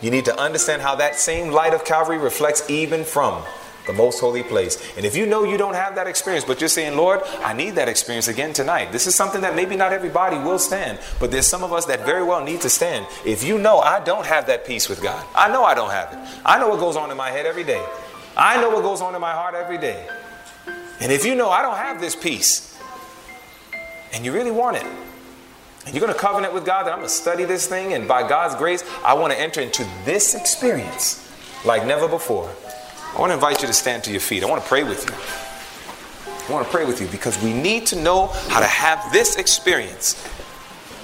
[0.00, 3.42] You need to understand how that same light of Calvary reflects even from
[3.86, 4.80] the most holy place.
[4.96, 7.70] And if you know you don't have that experience, but you're saying, Lord, I need
[7.76, 8.92] that experience again tonight.
[8.92, 12.04] This is something that maybe not everybody will stand, but there's some of us that
[12.04, 13.06] very well need to stand.
[13.24, 16.12] If you know I don't have that peace with God, I know I don't have
[16.12, 16.40] it.
[16.44, 17.84] I know what goes on in my head every day.
[18.36, 20.06] I know what goes on in my heart every day.
[21.00, 22.78] And if you know I don't have this peace
[24.12, 24.86] and you really want it,
[25.84, 28.06] and you're going to covenant with God that I'm going to study this thing, and
[28.06, 31.28] by God's grace, I want to enter into this experience
[31.64, 32.48] like never before.
[33.14, 34.42] I want to invite you to stand to your feet.
[34.42, 35.14] I want to pray with you.
[36.48, 39.36] I want to pray with you because we need to know how to have this
[39.36, 40.16] experience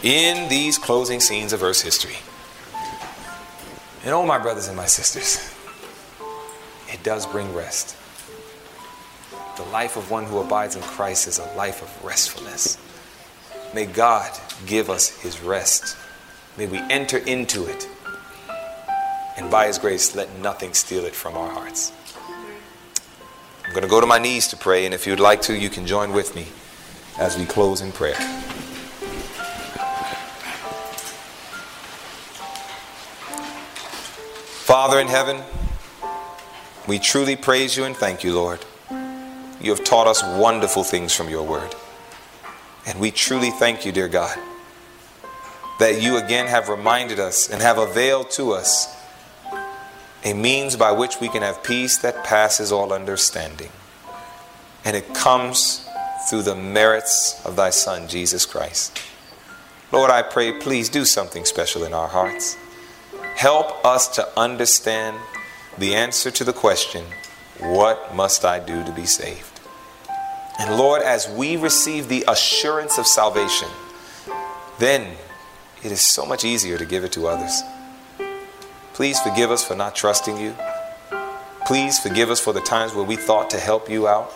[0.03, 2.17] in these closing scenes of Earth's history.
[4.05, 5.55] And oh, my brothers and my sisters,
[6.89, 7.95] it does bring rest.
[9.57, 12.79] The life of one who abides in Christ is a life of restfulness.
[13.75, 14.31] May God
[14.67, 15.97] give us his rest.
[16.57, 17.89] May we enter into it.
[19.39, 21.93] And by his grace, let nothing steal it from our hearts.
[23.65, 25.71] I'm going to go to my knees to pray, and if you'd like to, you
[25.71, 26.49] can join with me
[27.21, 28.17] as we close in prayer.
[34.65, 35.41] Father in heaven,
[36.89, 38.65] we truly praise you and thank you, Lord.
[39.61, 41.75] You have taught us wonderful things from your word.
[42.87, 44.37] And we truly thank you, dear God,
[45.79, 48.98] that you again have reminded us and have availed to us
[50.25, 53.71] a means by which we can have peace that passes all understanding.
[54.85, 55.89] And it comes
[56.29, 58.99] through the merits of thy Son, Jesus Christ.
[59.93, 62.57] Lord, I pray, please do something special in our hearts.
[63.37, 65.17] Help us to understand
[65.79, 67.05] the answer to the question,
[67.61, 69.61] What must I do to be saved?
[70.59, 73.69] And Lord, as we receive the assurance of salvation,
[74.79, 75.17] then
[75.85, 77.63] it is so much easier to give it to others.
[78.99, 80.57] Please forgive us for not trusting you.
[81.67, 84.35] Please forgive us for the times where we thought to help you out.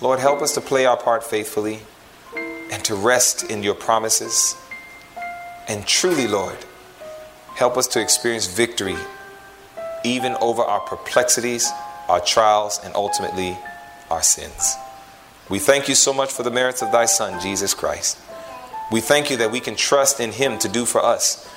[0.00, 1.78] Lord, help us to play our part faithfully
[2.34, 4.56] and to rest in your promises.
[5.68, 6.56] And truly, Lord,
[7.54, 8.96] help us to experience victory
[10.04, 11.70] even over our perplexities,
[12.08, 13.56] our trials, and ultimately
[14.10, 14.74] our sins.
[15.48, 18.18] We thank you so much for the merits of thy Son, Jesus Christ.
[18.90, 21.48] We thank you that we can trust in him to do for us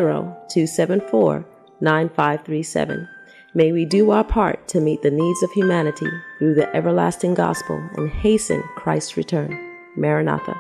[0.49, 1.45] 274
[1.81, 3.09] 9537.
[3.55, 6.09] May we do our part to meet the needs of humanity
[6.39, 9.59] through the everlasting gospel and hasten Christ's return.
[9.95, 10.59] Maranatha.